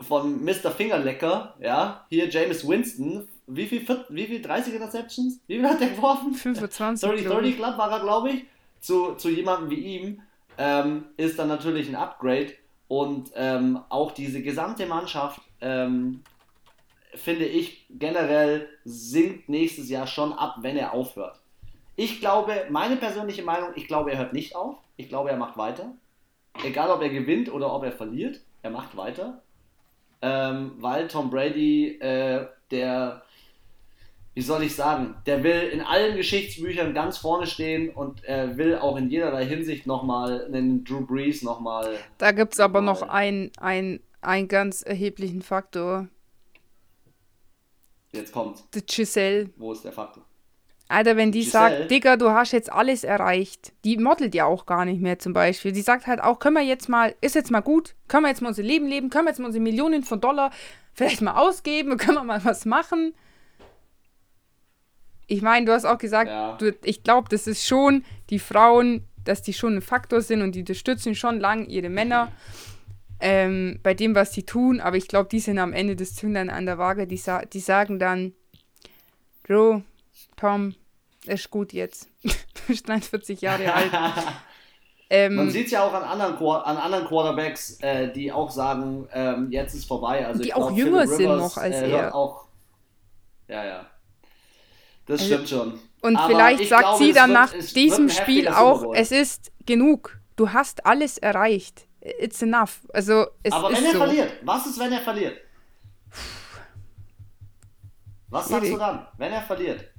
von 0.00 0.44
Mr. 0.44 0.70
Fingerlecker, 0.70 1.54
ja, 1.60 2.06
hier 2.08 2.28
James 2.28 2.66
Winston. 2.66 3.28
Wie 3.46 3.66
viel, 3.66 3.86
wie 4.08 4.26
viel 4.26 4.40
30 4.40 4.74
Interceptions? 4.74 5.40
Wie 5.46 5.56
viel 5.56 5.68
hat 5.68 5.80
der 5.80 5.90
geworfen? 5.90 6.32
25. 6.32 7.00
Sorry, 7.00 7.22
30 7.22 7.56
Club 7.56 7.76
war 7.76 7.90
er, 7.90 8.00
glaube 8.00 8.30
ich. 8.30 8.44
Zu, 8.80 9.14
zu 9.14 9.30
jemandem 9.30 9.70
wie 9.70 9.96
ihm 9.96 10.22
ähm, 10.58 11.06
ist 11.16 11.38
dann 11.38 11.48
natürlich 11.48 11.88
ein 11.88 11.96
Upgrade. 11.96 12.52
Und 12.86 13.32
ähm, 13.34 13.80
auch 13.88 14.12
diese 14.12 14.42
gesamte 14.42 14.86
Mannschaft, 14.86 15.40
ähm, 15.60 16.22
finde 17.16 17.44
ich, 17.44 17.86
generell 17.90 18.68
sinkt 18.84 19.48
nächstes 19.48 19.88
Jahr 19.88 20.06
schon 20.06 20.32
ab, 20.32 20.56
wenn 20.60 20.76
er 20.76 20.92
aufhört. 20.92 21.40
Ich 21.96 22.20
glaube, 22.20 22.66
meine 22.70 22.96
persönliche 22.96 23.42
Meinung, 23.42 23.70
ich 23.76 23.86
glaube, 23.86 24.12
er 24.12 24.18
hört 24.18 24.32
nicht 24.32 24.56
auf. 24.56 24.76
Ich 24.96 25.08
glaube, 25.08 25.30
er 25.30 25.36
macht 25.36 25.56
weiter. 25.56 25.92
Egal, 26.64 26.90
ob 26.90 27.02
er 27.02 27.08
gewinnt 27.08 27.52
oder 27.52 27.72
ob 27.72 27.84
er 27.84 27.92
verliert, 27.92 28.40
er 28.62 28.70
macht 28.70 28.96
weiter. 28.96 29.42
Ähm, 30.22 30.72
weil 30.78 31.08
Tom 31.08 31.30
Brady, 31.30 31.98
äh, 32.00 32.46
der, 32.70 33.22
wie 34.34 34.40
soll 34.40 34.62
ich 34.62 34.74
sagen, 34.74 35.16
der 35.26 35.42
will 35.44 35.68
in 35.72 35.80
allen 35.82 36.16
Geschichtsbüchern 36.16 36.94
ganz 36.94 37.18
vorne 37.18 37.46
stehen 37.46 37.90
und 37.90 38.24
er 38.24 38.56
will 38.56 38.78
auch 38.78 38.96
in 38.96 39.10
jederlei 39.10 39.44
Hinsicht 39.44 39.86
nochmal 39.86 40.46
einen 40.46 40.84
Drew 40.84 41.04
Brees 41.04 41.42
nochmal. 41.42 41.96
Da 42.18 42.32
gibt 42.32 42.54
es 42.54 42.60
aber 42.60 42.80
noch 42.80 43.02
einen 43.02 43.50
ein 44.24 44.48
ganz 44.48 44.82
erheblichen 44.82 45.42
Faktor. 45.42 46.08
Jetzt 48.14 48.32
kommt. 48.32 48.62
Die 48.74 48.84
Giselle. 48.84 49.50
Wo 49.56 49.72
ist 49.72 49.84
der 49.84 49.92
Faktor? 49.92 50.24
Alter, 50.88 51.16
wenn 51.16 51.32
die 51.32 51.40
Giselle. 51.40 51.78
sagt, 51.78 51.90
Digga, 51.90 52.16
du 52.16 52.30
hast 52.30 52.52
jetzt 52.52 52.70
alles 52.70 53.04
erreicht, 53.04 53.72
die 53.84 53.96
modelt 53.96 54.34
ja 54.34 54.44
auch 54.44 54.66
gar 54.66 54.84
nicht 54.84 55.00
mehr 55.00 55.18
zum 55.18 55.32
Beispiel. 55.32 55.72
Die 55.72 55.80
sagt 55.80 56.06
halt 56.06 56.22
auch, 56.22 56.38
können 56.38 56.56
wir 56.56 56.62
jetzt 56.62 56.88
mal, 56.88 57.14
ist 57.20 57.34
jetzt 57.34 57.50
mal 57.50 57.60
gut, 57.60 57.94
können 58.06 58.24
wir 58.24 58.28
jetzt 58.28 58.42
mal 58.42 58.48
unser 58.48 58.62
Leben 58.62 58.86
leben, 58.86 59.10
können 59.10 59.24
wir 59.24 59.30
jetzt 59.30 59.38
mal 59.38 59.46
unsere 59.46 59.62
Millionen 59.62 60.04
von 60.04 60.20
Dollar 60.20 60.50
vielleicht 60.92 61.22
mal 61.22 61.36
ausgeben, 61.36 61.96
können 61.96 62.18
wir 62.18 62.24
mal 62.24 62.44
was 62.44 62.64
machen. 62.64 63.14
Ich 65.26 65.42
meine, 65.42 65.64
du 65.66 65.72
hast 65.72 65.86
auch 65.86 65.98
gesagt, 65.98 66.28
ja. 66.28 66.56
du, 66.56 66.74
ich 66.84 67.02
glaube, 67.02 67.28
das 67.30 67.46
ist 67.46 67.66
schon 67.66 68.04
die 68.30 68.38
Frauen, 68.38 69.04
dass 69.24 69.42
die 69.42 69.54
schon 69.54 69.76
ein 69.76 69.82
Faktor 69.82 70.20
sind 70.20 70.42
und 70.42 70.54
die 70.54 70.60
unterstützen 70.60 71.14
schon 71.14 71.40
lang 71.40 71.66
ihre 71.66 71.88
Männer 71.88 72.30
ähm, 73.20 73.80
bei 73.82 73.94
dem, 73.94 74.14
was 74.14 74.32
sie 74.32 74.44
tun. 74.44 74.80
Aber 74.80 74.96
ich 74.96 75.08
glaube, 75.08 75.28
die 75.28 75.40
sind 75.40 75.58
am 75.58 75.72
Ende 75.72 75.96
des 75.96 76.14
Zündern 76.14 76.50
an 76.50 76.66
der 76.66 76.78
Waage. 76.78 77.06
Die, 77.06 77.16
sa 77.16 77.44
die 77.44 77.60
sagen 77.60 77.98
dann, 77.98 78.32
Bro, 79.42 79.82
Tom, 80.36 80.74
ist 81.26 81.50
gut 81.50 81.72
jetzt. 81.72 82.08
du 82.22 82.30
bist 82.68 82.88
43 82.88 83.40
Jahre 83.40 83.72
alt. 83.72 83.92
Ähm, 85.10 85.34
Man 85.34 85.50
sieht 85.50 85.66
es 85.66 85.72
ja 85.72 85.84
auch 85.86 85.92
an 85.92 86.02
anderen, 86.02 86.34
an 86.36 86.76
anderen 86.76 87.06
Quarterbacks, 87.06 87.78
äh, 87.80 88.10
die 88.10 88.32
auch 88.32 88.50
sagen, 88.50 89.06
ähm, 89.12 89.52
jetzt 89.52 89.74
ist 89.74 89.86
vorbei. 89.86 90.26
Also 90.26 90.42
die 90.42 90.54
auch 90.54 90.68
glaub, 90.68 90.78
jünger 90.78 91.02
Rivers, 91.02 91.16
sind 91.16 91.36
noch 91.36 91.56
als 91.56 91.76
äh, 91.76 91.90
er. 91.90 92.14
Auch, 92.14 92.46
ja, 93.46 93.64
ja. 93.64 93.86
Das 95.06 95.20
also, 95.20 95.34
stimmt 95.34 95.48
schon. 95.48 95.80
Und 96.00 96.16
Aber 96.16 96.28
vielleicht 96.28 96.68
sagt 96.68 96.82
glaube, 96.82 97.04
sie 97.04 97.12
dann 97.12 97.32
nach 97.32 97.52
wird, 97.52 97.76
diesem 97.76 98.08
Spiel 98.08 98.48
auch, 98.48 98.94
es 98.94 99.12
ist 99.12 99.52
genug. 99.66 100.18
Du 100.36 100.52
hast 100.52 100.86
alles 100.86 101.18
erreicht. 101.18 101.83
It's 102.04 102.42
enough. 102.42 102.80
Also, 102.92 103.26
es 103.42 103.52
Aber 103.52 103.72
wenn 103.72 103.84
er 103.84 103.92
so. 103.92 103.98
verliert, 103.98 104.32
was 104.42 104.66
ist, 104.66 104.78
wenn 104.78 104.92
er 104.92 105.00
verliert? 105.00 105.38
Was 108.28 108.48
sagst 108.48 108.70
du 108.70 108.76
dann, 108.76 109.06
wenn 109.16 109.32
er 109.32 109.42
verliert? 109.42 109.90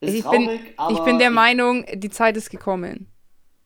Ist 0.00 0.14
ich, 0.14 0.22
traurig, 0.22 0.76
bin, 0.76 0.96
ich 0.96 0.98
bin 1.00 1.18
der 1.18 1.30
Meinung, 1.30 1.84
die 1.94 2.10
Zeit 2.10 2.36
ist 2.36 2.50
gekommen. 2.50 3.06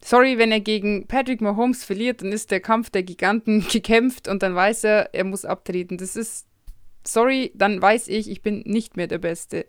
Sorry, 0.05 0.37
wenn 0.37 0.51
er 0.51 0.61
gegen 0.61 1.07
Patrick 1.07 1.41
Mahomes 1.41 1.85
verliert, 1.85 2.23
dann 2.23 2.33
ist 2.33 2.51
der 2.51 2.61
Kampf 2.61 2.91
der 2.91 3.05
Giganten 3.05 3.67
gekämpft 3.73 4.29
und 4.29 4.43
dann 4.43 4.55
weiß 4.55 4.85
er, 4.85 5.15
er 5.15 5.25
muss 5.25 5.45
abtreten. 5.45 5.97
Das 5.97 6.17
ist, 6.17 6.47
sorry, 7.07 7.53
dann 7.55 7.81
weiß 7.81 8.09
ich, 8.09 8.29
ich 8.29 8.43
bin 8.43 8.63
nicht 8.67 8.97
mehr 8.97 9.07
der 9.07 9.19
Beste. 9.19 9.67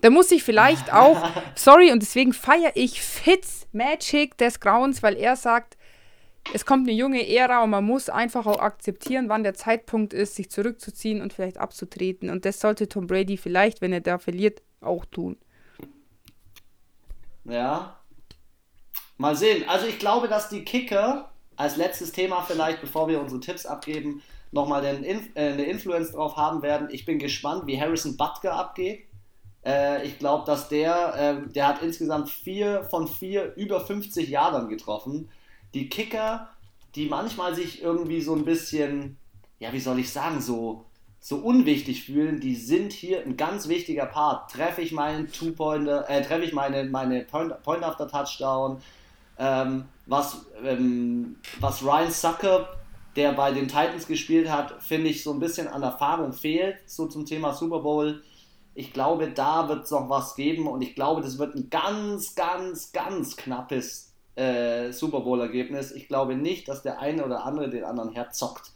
Da 0.00 0.10
muss 0.10 0.30
ich 0.30 0.44
vielleicht 0.44 0.92
auch, 0.92 1.18
sorry, 1.56 1.90
und 1.90 2.02
deswegen 2.02 2.32
feiere 2.32 2.72
ich 2.74 3.00
Fitz 3.00 3.66
Magic 3.72 4.36
des 4.38 4.60
Grauens, 4.60 5.02
weil 5.02 5.16
er 5.16 5.34
sagt, 5.34 5.76
es 6.52 6.66
kommt 6.66 6.86
eine 6.86 6.96
junge 6.96 7.26
Ära 7.28 7.64
und 7.64 7.70
man 7.70 7.84
muss 7.84 8.08
einfach 8.08 8.46
auch 8.46 8.58
akzeptieren, 8.58 9.28
wann 9.28 9.42
der 9.42 9.54
Zeitpunkt 9.54 10.12
ist, 10.12 10.34
sich 10.34 10.50
zurückzuziehen 10.50 11.20
und 11.22 11.32
vielleicht 11.32 11.58
abzutreten. 11.58 12.30
Und 12.30 12.44
das 12.44 12.60
sollte 12.60 12.88
Tom 12.88 13.06
Brady 13.06 13.36
vielleicht, 13.36 13.80
wenn 13.80 13.92
er 13.92 14.00
da 14.00 14.18
verliert, 14.18 14.62
auch 14.80 15.04
tun. 15.04 15.36
Ja. 17.44 17.98
Mal 19.16 19.36
sehen. 19.36 19.68
Also 19.68 19.86
ich 19.86 19.98
glaube, 19.98 20.28
dass 20.28 20.48
die 20.48 20.64
Kicker 20.64 21.30
als 21.56 21.76
letztes 21.76 22.12
Thema 22.12 22.42
vielleicht, 22.42 22.80
bevor 22.80 23.08
wir 23.08 23.20
unsere 23.20 23.40
Tipps 23.40 23.64
abgeben, 23.64 24.22
nochmal 24.50 24.84
äh, 24.84 25.20
eine 25.34 25.64
Influence 25.64 26.12
drauf 26.12 26.36
haben 26.36 26.62
werden. 26.62 26.88
Ich 26.90 27.04
bin 27.04 27.18
gespannt, 27.18 27.66
wie 27.66 27.80
Harrison 27.80 28.16
Butker 28.16 28.54
abgeht. 28.54 29.06
Äh, 29.64 30.06
ich 30.06 30.18
glaube, 30.18 30.44
dass 30.46 30.68
der, 30.68 31.14
äh, 31.16 31.52
der 31.52 31.68
hat 31.68 31.82
insgesamt 31.82 32.30
vier 32.30 32.84
von 32.84 33.08
vier 33.08 33.54
über 33.56 33.80
50 33.80 34.28
Jahren 34.28 34.68
getroffen. 34.68 35.28
Die 35.74 35.88
Kicker, 35.88 36.48
die 36.94 37.06
manchmal 37.06 37.54
sich 37.54 37.82
irgendwie 37.82 38.20
so 38.20 38.34
ein 38.34 38.44
bisschen, 38.44 39.18
ja, 39.58 39.72
wie 39.72 39.80
soll 39.80 39.98
ich 39.98 40.10
sagen, 40.10 40.40
so 40.40 40.86
so 41.24 41.36
unwichtig 41.36 42.04
fühlen, 42.04 42.38
die 42.38 42.54
sind 42.54 42.92
hier 42.92 43.22
ein 43.22 43.38
ganz 43.38 43.66
wichtiger 43.66 44.04
Part. 44.04 44.50
Treffe 44.50 44.82
ich 44.82 44.92
meinen 44.92 45.32
Two-Pointer, 45.32 46.04
äh, 46.06 46.20
treffe 46.20 46.44
ich 46.44 46.52
meine, 46.52 46.84
meine 46.84 47.22
Point, 47.22 47.62
Point 47.62 47.82
after 47.82 48.06
Touchdown, 48.06 48.76
ähm, 49.38 49.86
was, 50.04 50.44
ähm, 50.62 51.36
was 51.60 51.82
Ryan 51.82 52.10
Sucker, 52.10 52.68
der 53.16 53.32
bei 53.32 53.52
den 53.52 53.68
Titans 53.68 54.06
gespielt 54.06 54.50
hat, 54.50 54.82
finde 54.82 55.08
ich 55.08 55.22
so 55.22 55.32
ein 55.32 55.40
bisschen 55.40 55.66
an 55.66 55.82
Erfahrung 55.82 56.34
fehlt, 56.34 56.76
so 56.84 57.06
zum 57.06 57.24
Thema 57.24 57.54
Super 57.54 57.78
Bowl. 57.78 58.22
Ich 58.74 58.92
glaube, 58.92 59.30
da 59.30 59.66
wird 59.70 59.84
es 59.84 59.90
noch 59.92 60.10
was 60.10 60.34
geben 60.36 60.66
und 60.66 60.82
ich 60.82 60.94
glaube, 60.94 61.22
das 61.22 61.38
wird 61.38 61.54
ein 61.54 61.70
ganz, 61.70 62.34
ganz, 62.34 62.92
ganz 62.92 63.34
knappes 63.34 64.03
äh, 64.36 64.92
Super 64.92 65.20
Bowl-Ergebnis. 65.20 65.92
Ich 65.92 66.08
glaube 66.08 66.34
nicht, 66.36 66.68
dass 66.68 66.82
der 66.82 67.00
eine 67.00 67.24
oder 67.24 67.44
andere 67.44 67.70
den 67.70 67.84
anderen 67.84 68.10
herzockt. 68.10 68.72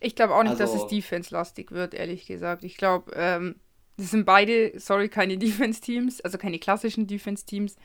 Ich 0.00 0.14
glaube 0.14 0.34
auch 0.34 0.42
nicht, 0.42 0.60
also, 0.60 0.62
dass 0.62 0.74
es 0.74 0.86
Defense-lastig 0.86 1.72
wird, 1.72 1.94
ehrlich 1.94 2.26
gesagt. 2.26 2.64
Ich 2.64 2.76
glaube, 2.76 3.12
ähm, 3.14 3.56
das 3.96 4.12
sind 4.12 4.24
beide, 4.24 4.78
sorry, 4.78 5.08
keine 5.08 5.38
Defense-Teams, 5.38 6.20
also 6.20 6.38
keine 6.38 6.58
klassischen 6.58 7.06
Defense-Teams, 7.06 7.76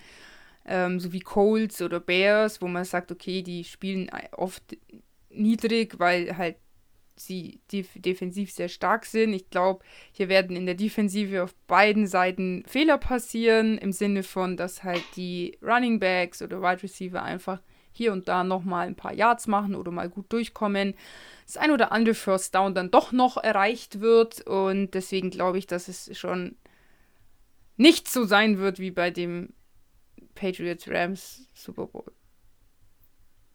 ähm, 0.65 0.99
so 0.99 1.11
wie 1.11 1.19
Colts 1.19 1.81
oder 1.81 1.99
Bears, 1.99 2.61
wo 2.61 2.67
man 2.67 2.85
sagt, 2.85 3.11
okay, 3.11 3.41
die 3.41 3.63
spielen 3.63 4.09
oft 4.31 4.77
niedrig, 5.29 5.99
weil 5.99 6.37
halt 6.37 6.55
sie 7.15 7.61
def 7.71 7.89
defensiv 7.95 8.51
sehr 8.51 8.69
stark 8.69 9.05
sind. 9.05 9.33
Ich 9.33 9.49
glaube, 9.49 9.83
hier 10.11 10.29
werden 10.29 10.55
in 10.55 10.65
der 10.65 10.75
Defensive 10.75 11.43
auf 11.43 11.53
beiden 11.67 12.07
Seiten 12.07 12.63
Fehler 12.67 12.97
passieren, 12.97 13.77
im 13.77 13.91
Sinne 13.91 14.23
von, 14.23 14.57
dass 14.57 14.83
halt 14.83 15.03
die 15.15 15.57
Running 15.61 15.99
Backs 15.99 16.41
oder 16.41 16.61
Wide 16.61 16.83
Receiver 16.83 17.21
einfach 17.21 17.61
hier 17.91 18.11
und 18.11 18.27
da 18.27 18.43
nochmal 18.43 18.87
ein 18.87 18.95
paar 18.95 19.13
Yards 19.13 19.47
machen 19.47 19.75
oder 19.75 19.91
mal 19.91 20.09
gut 20.09 20.31
durchkommen. 20.33 20.95
Das 21.45 21.57
ein 21.57 21.71
oder 21.71 21.91
andere 21.91 22.15
First 22.15 22.55
Down 22.55 22.73
dann 22.73 22.91
doch 22.91 23.11
noch 23.11 23.37
erreicht 23.37 23.99
wird 23.99 24.41
und 24.41 24.91
deswegen 24.91 25.29
glaube 25.29 25.59
ich, 25.59 25.67
dass 25.67 25.87
es 25.87 26.17
schon 26.17 26.57
nicht 27.77 28.07
so 28.07 28.25
sein 28.25 28.57
wird 28.57 28.79
wie 28.79 28.91
bei 28.91 29.11
dem 29.11 29.53
Patriots 30.35 30.87
Rams 30.87 31.47
Super 31.53 31.87
Bowl. 31.87 32.11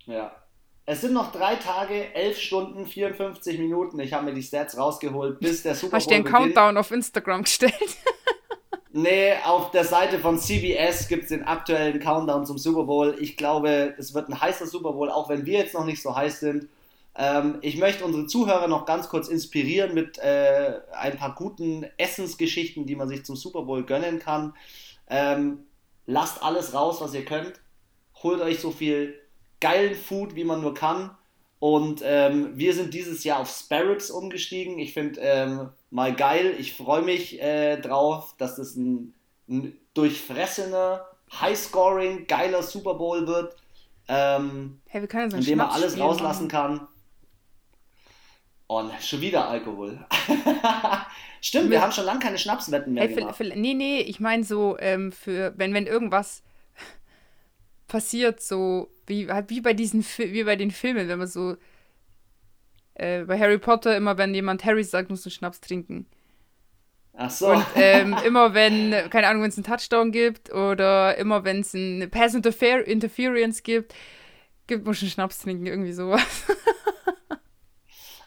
Ja. 0.06 0.47
Es 0.90 1.02
sind 1.02 1.12
noch 1.12 1.32
drei 1.32 1.56
Tage, 1.56 2.14
elf 2.14 2.38
Stunden, 2.38 2.86
54 2.86 3.58
Minuten. 3.58 4.00
Ich 4.00 4.14
habe 4.14 4.24
mir 4.24 4.32
die 4.32 4.42
Stats 4.42 4.78
rausgeholt, 4.78 5.38
bis 5.38 5.62
der 5.62 5.74
Super 5.74 5.90
Bowl. 5.90 5.96
Hast 5.98 6.06
du 6.06 6.14
den 6.14 6.24
Countdown 6.24 6.78
auf 6.78 6.90
Instagram 6.90 7.42
gestellt? 7.42 7.74
Nee, 8.90 9.34
auf 9.44 9.70
der 9.70 9.84
Seite 9.84 10.18
von 10.18 10.38
CBS 10.38 11.08
gibt 11.08 11.24
es 11.24 11.28
den 11.28 11.44
aktuellen 11.44 12.00
Countdown 12.00 12.46
zum 12.46 12.56
Super 12.56 12.84
Bowl. 12.84 13.14
Ich 13.20 13.36
glaube, 13.36 13.94
es 13.98 14.14
wird 14.14 14.30
ein 14.30 14.40
heißer 14.40 14.66
Super 14.66 14.92
Bowl, 14.92 15.10
auch 15.10 15.28
wenn 15.28 15.44
wir 15.44 15.58
jetzt 15.58 15.74
noch 15.74 15.84
nicht 15.84 16.02
so 16.02 16.16
heiß 16.16 16.40
sind. 16.40 16.68
Ähm, 17.14 17.58
ich 17.60 17.76
möchte 17.76 18.04
unsere 18.06 18.26
Zuhörer 18.26 18.66
noch 18.66 18.86
ganz 18.86 19.10
kurz 19.10 19.28
inspirieren 19.28 19.92
mit 19.92 20.18
äh, 20.18 20.80
ein 20.92 21.18
paar 21.18 21.34
guten 21.34 21.86
Essensgeschichten, 21.98 22.86
die 22.86 22.96
man 22.96 23.08
sich 23.08 23.26
zum 23.26 23.36
Super 23.36 23.62
Bowl 23.62 23.84
gönnen 23.84 24.20
kann. 24.20 24.54
Ähm, 25.08 25.66
lasst 26.06 26.42
alles 26.42 26.72
raus, 26.72 27.02
was 27.02 27.12
ihr 27.12 27.26
könnt. 27.26 27.60
Holt 28.22 28.40
euch 28.40 28.58
so 28.58 28.70
viel 28.70 29.20
geilen 29.60 29.94
Food, 29.94 30.34
wie 30.34 30.44
man 30.44 30.60
nur 30.60 30.74
kann. 30.74 31.10
Und 31.60 32.02
ähm, 32.04 32.52
wir 32.56 32.72
sind 32.72 32.94
dieses 32.94 33.24
Jahr 33.24 33.40
auf 33.40 33.50
Sparrows 33.50 34.10
umgestiegen. 34.10 34.78
Ich 34.78 34.92
finde 34.94 35.20
ähm, 35.20 35.68
mal 35.90 36.14
geil. 36.14 36.54
Ich 36.58 36.74
freue 36.74 37.02
mich 37.02 37.42
äh, 37.42 37.76
drauf, 37.80 38.34
dass 38.38 38.56
das 38.56 38.76
ein, 38.76 39.12
ein 39.48 39.76
durchfressener, 39.94 41.04
high-scoring, 41.32 42.26
geiler 42.28 42.62
Super 42.62 42.94
Bowl 42.94 43.26
wird. 43.26 43.56
Ähm, 44.06 44.80
hey, 44.86 45.00
wir 45.00 45.08
können 45.08 45.30
so 45.30 45.36
in 45.36 45.44
dem 45.44 45.58
man 45.58 45.70
alles 45.70 45.98
rauslassen 45.98 46.46
machen. 46.46 46.78
kann. 46.78 46.88
Oh, 48.68 48.84
schon 49.00 49.20
wieder 49.20 49.48
Alkohol. 49.48 49.98
Stimmt, 51.40 51.70
wir 51.70 51.80
haben 51.80 51.92
schon 51.92 52.04
lange 52.04 52.20
keine 52.20 52.38
Schnapswetten 52.38 52.92
mehr 52.92 53.08
Hey, 53.08 53.14
gemacht. 53.14 53.40
nee, 53.54 53.74
nee, 53.74 54.00
ich 54.00 54.20
meine 54.20 54.44
so, 54.44 54.76
ähm, 54.78 55.10
für, 55.12 55.54
wenn, 55.56 55.72
wenn 55.72 55.86
irgendwas 55.86 56.42
passiert, 57.88 58.40
so 58.40 58.90
wie, 59.06 59.28
halt 59.28 59.50
wie 59.50 59.60
bei 59.60 59.72
diesen 59.72 60.04
wie 60.18 60.44
bei 60.44 60.56
den 60.56 60.70
Filmen, 60.70 61.08
wenn 61.08 61.18
man 61.18 61.26
so 61.26 61.56
äh, 62.94 63.24
bei 63.24 63.38
Harry 63.38 63.58
Potter 63.58 63.96
immer, 63.96 64.18
wenn 64.18 64.34
jemand 64.34 64.64
Harry 64.64 64.84
sagt, 64.84 65.10
musst 65.10 65.26
du 65.26 65.30
Schnaps 65.30 65.60
trinken. 65.60 66.06
Ach 67.14 67.30
so. 67.30 67.48
Und 67.48 67.66
ähm, 67.74 68.16
immer 68.26 68.54
wenn, 68.54 68.92
keine 69.10 69.26
Ahnung, 69.28 69.42
wenn 69.42 69.50
es 69.50 69.56
einen 69.56 69.64
Touchdown 69.64 70.12
gibt 70.12 70.52
oder 70.52 71.16
immer 71.16 71.44
wenn 71.44 71.60
es 71.60 71.74
eine 71.74 72.08
Pass 72.08 72.34
Interfer 72.34 72.86
Interference 72.86 73.62
gibt, 73.62 73.94
gibt 74.66 74.84
man 74.84 74.94
schon 74.94 75.08
Schnaps 75.08 75.40
trinken, 75.40 75.66
irgendwie 75.66 75.92
sowas. 75.92 76.22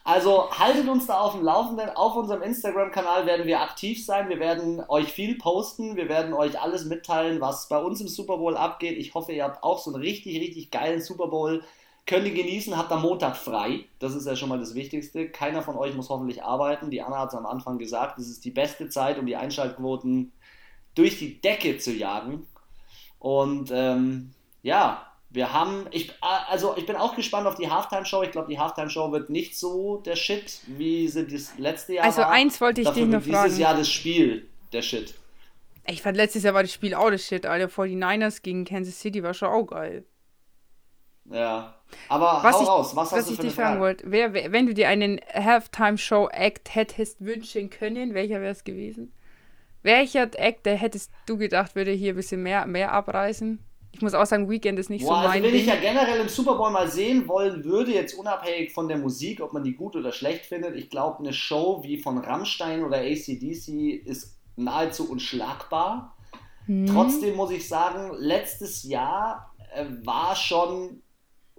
Also 0.04 0.50
haltet 0.52 0.90
uns 0.90 1.06
da 1.06 1.20
auf 1.20 1.34
dem 1.34 1.44
Laufenden. 1.44 1.90
Auf 1.90 2.16
unserem 2.16 2.42
Instagram-Kanal 2.42 3.26
werden 3.26 3.46
wir 3.46 3.62
aktiv 3.62 4.04
sein. 4.04 4.30
Wir 4.30 4.40
werden 4.40 4.84
euch 4.88 5.12
viel 5.12 5.38
posten. 5.38 5.96
Wir 5.96 6.10
werden 6.10 6.34
euch 6.34 6.60
alles 6.60 6.86
mitteilen, 6.86 7.40
was 7.40 7.68
bei 7.68 7.78
uns 7.78 8.02
im 8.02 8.08
Super 8.08 8.38
Bowl 8.38 8.58
abgeht. 8.58 8.98
Ich 8.98 9.14
hoffe, 9.14 9.32
ihr 9.32 9.44
habt 9.44 9.64
auch 9.64 9.80
so 9.80 9.94
einen 9.94 10.02
richtig, 10.02 10.40
richtig 10.42 10.72
geilen 10.72 11.02
Super 11.02 11.28
Bowl. 11.28 11.64
Könnt 12.08 12.26
ihr 12.26 12.34
genießen, 12.34 12.76
habt 12.76 12.92
am 12.92 13.04
Montag 13.04 13.38
frei. 13.38 13.86
Das 14.00 14.16
ist 14.16 14.26
ja 14.26 14.36
schon 14.36 14.50
mal 14.50 14.60
das 14.60 14.74
Wichtigste. 14.74 15.30
Keiner 15.30 15.62
von 15.62 15.78
euch 15.78 15.96
muss 15.96 16.10
hoffentlich 16.10 16.44
arbeiten. 16.44 16.90
Die 16.90 17.02
Anna 17.02 17.20
hat 17.20 17.30
es 17.30 17.36
am 17.36 17.46
Anfang 17.46 17.78
gesagt. 17.78 18.18
Das 18.18 18.28
ist 18.28 18.44
die 18.44 18.52
beste 18.52 18.90
Zeit, 18.90 19.20
um 19.20 19.28
die 19.28 19.36
Einschaltquoten 19.36 20.32
durch 20.96 21.20
die 21.20 21.40
Decke 21.40 21.78
zu 21.78 21.92
jagen. 21.92 22.48
Und 23.20 23.70
ähm, 23.72 24.34
ja, 24.64 25.11
wir 25.34 25.54
haben, 25.54 25.88
ich, 25.92 26.14
also 26.22 26.76
ich 26.78 26.86
bin 26.86 26.96
auch 26.98 27.16
gespannt 27.16 27.48
auf 27.48 27.56
die 27.56 27.70
Halftime-Show. 27.70 28.22
Ich 28.24 28.32
glaube, 28.32 28.50
die 28.50 28.60
Halftime-Show 28.60 29.12
wird 29.14 29.30
nicht 29.30 29.58
so 29.58 29.98
der 29.98 30.16
Shit, 30.18 30.60
wie 30.68 31.08
sie 31.08 31.26
das 31.26 31.58
letzte 31.58 31.94
Jahr 31.96 32.06
Also 32.06 32.22
war. 32.22 32.32
eins 32.32 32.60
wollte 32.60 32.82
ich 32.82 32.88
Dafür 32.88 33.04
dich 33.06 33.12
noch 33.14 33.22
fragen. 33.24 33.44
dieses 33.46 33.58
Jahr 33.60 33.76
das 33.76 33.90
Spiel 33.90 34.50
der 34.74 34.82
Shit. 34.82 35.16
Ich 35.88 36.02
fand 36.02 36.16
letztes 36.18 36.44
Jahr 36.44 36.54
war 36.54 36.64
das 36.64 36.74
Spiel 36.74 36.94
auch 36.94 37.10
das 37.10 37.26
Shit, 37.26 37.46
Alter. 37.46 37.68
49ers 37.68 38.42
gegen 38.42 38.66
Kansas 38.66 39.00
City 39.00 39.24
war 39.24 39.34
schon 39.34 39.48
auch 39.50 39.66
geil. 39.66 40.04
Ja. 41.26 41.76
Aber 42.10 42.40
Was 42.44 42.56
hau 42.56 42.62
ich, 42.64 42.68
raus, 42.68 42.96
was, 42.96 43.12
was 43.12 43.20
hast 43.20 43.28
du 43.30 43.32
ich 43.34 43.38
für 43.38 43.44
dich 43.46 43.54
fragen 43.56 43.68
Frage? 43.80 43.82
wollte, 43.82 44.04
wer, 44.08 44.34
wer, 44.34 44.52
wenn 44.52 44.66
du 44.66 44.74
dir 44.74 44.90
einen 44.90 45.20
Halftime-Show-Act 45.34 46.76
hättest 46.76 47.22
wünschen 47.24 47.70
können, 47.70 48.14
welcher 48.14 48.42
wäre 48.42 48.52
es 48.52 48.64
gewesen? 48.64 49.14
Welcher 49.84 50.30
Act, 50.38 50.66
der 50.66 50.76
hättest 50.76 51.12
du 51.26 51.38
gedacht, 51.38 51.76
würde 51.76 51.92
hier 51.92 52.14
ein 52.14 52.16
bisschen 52.16 52.44
mehr, 52.44 52.66
mehr 52.68 52.92
abreißen? 52.92 53.60
Ich 53.94 54.02
muss 54.02 54.14
auch 54.14 54.26
sagen, 54.26 54.50
Weekend 54.50 54.80
ist 54.80 54.90
nicht 54.90 55.04
Boah, 55.04 55.10
so 55.10 55.16
also 55.16 55.30
mein 55.30 55.44
wenn 55.44 55.54
ich 55.54 55.66
Ding. 55.66 55.74
ja 55.74 55.80
generell 55.80 56.22
im 56.22 56.30
Super 56.30 56.56
Bowl 56.56 56.72
mal 56.72 56.90
sehen 56.90 57.28
wollen 57.28 57.64
würde, 57.64 57.92
jetzt 57.92 58.14
unabhängig 58.14 58.72
von 58.72 58.88
der 58.88 58.98
Musik, 58.98 59.42
ob 59.42 59.54
man 59.54 59.64
die 59.64 59.76
gut 59.76 59.96
oder 59.96 60.12
schlecht 60.12 60.46
findet, 60.46 60.76
ich 60.76 60.90
glaube, 60.90 61.20
eine 61.20 61.34
Show 61.34 61.82
wie 61.84 61.98
von 61.98 62.18
Rammstein 62.18 62.84
oder 62.84 62.98
ACDC 62.98 64.02
ist 64.06 64.38
nahezu 64.56 65.10
unschlagbar. 65.10 66.16
Hm. 66.66 66.88
Trotzdem 66.88 67.36
muss 67.36 67.52
ich 67.52 67.68
sagen, 67.68 68.12
letztes 68.18 68.84
Jahr 68.84 69.54
äh, 69.74 69.86
war 70.04 70.36
schon, 70.36 71.02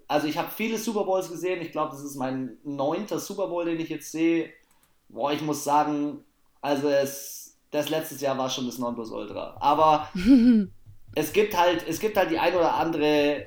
also 0.09 0.27
ich 0.27 0.39
habe 0.39 0.51
viele 0.51 0.79
Super 0.79 1.05
Bowls 1.05 1.29
gesehen, 1.31 1.61
ich 1.61 1.73
glaube, 1.73 1.93
das 1.93 2.03
ist 2.03 2.17
mein 2.17 2.57
neunter 2.65 3.19
Super 3.19 3.49
Bowl, 3.49 3.65
den 3.65 3.81
ich 3.81 3.89
jetzt 3.89 4.11
sehe. 4.11 4.51
Boah, 5.09 5.33
ich 5.33 5.43
muss 5.43 5.65
sagen, 5.65 6.25
also 6.63 6.89
es, 6.89 7.59
das 7.71 7.91
letztes 7.91 8.21
Jahr 8.21 8.39
war 8.39 8.49
schon 8.49 8.67
das 8.67 8.79
Nonplusultra. 8.79 9.57
Aber 9.61 10.09
es 11.15 11.33
gibt 11.33 11.57
halt, 11.57 11.87
es 11.89 12.01
gibt 12.01 12.17
halt 12.17 12.31
die 12.31 12.39
ein 12.39 12.55
oder 12.55 12.75
andere 12.75 13.47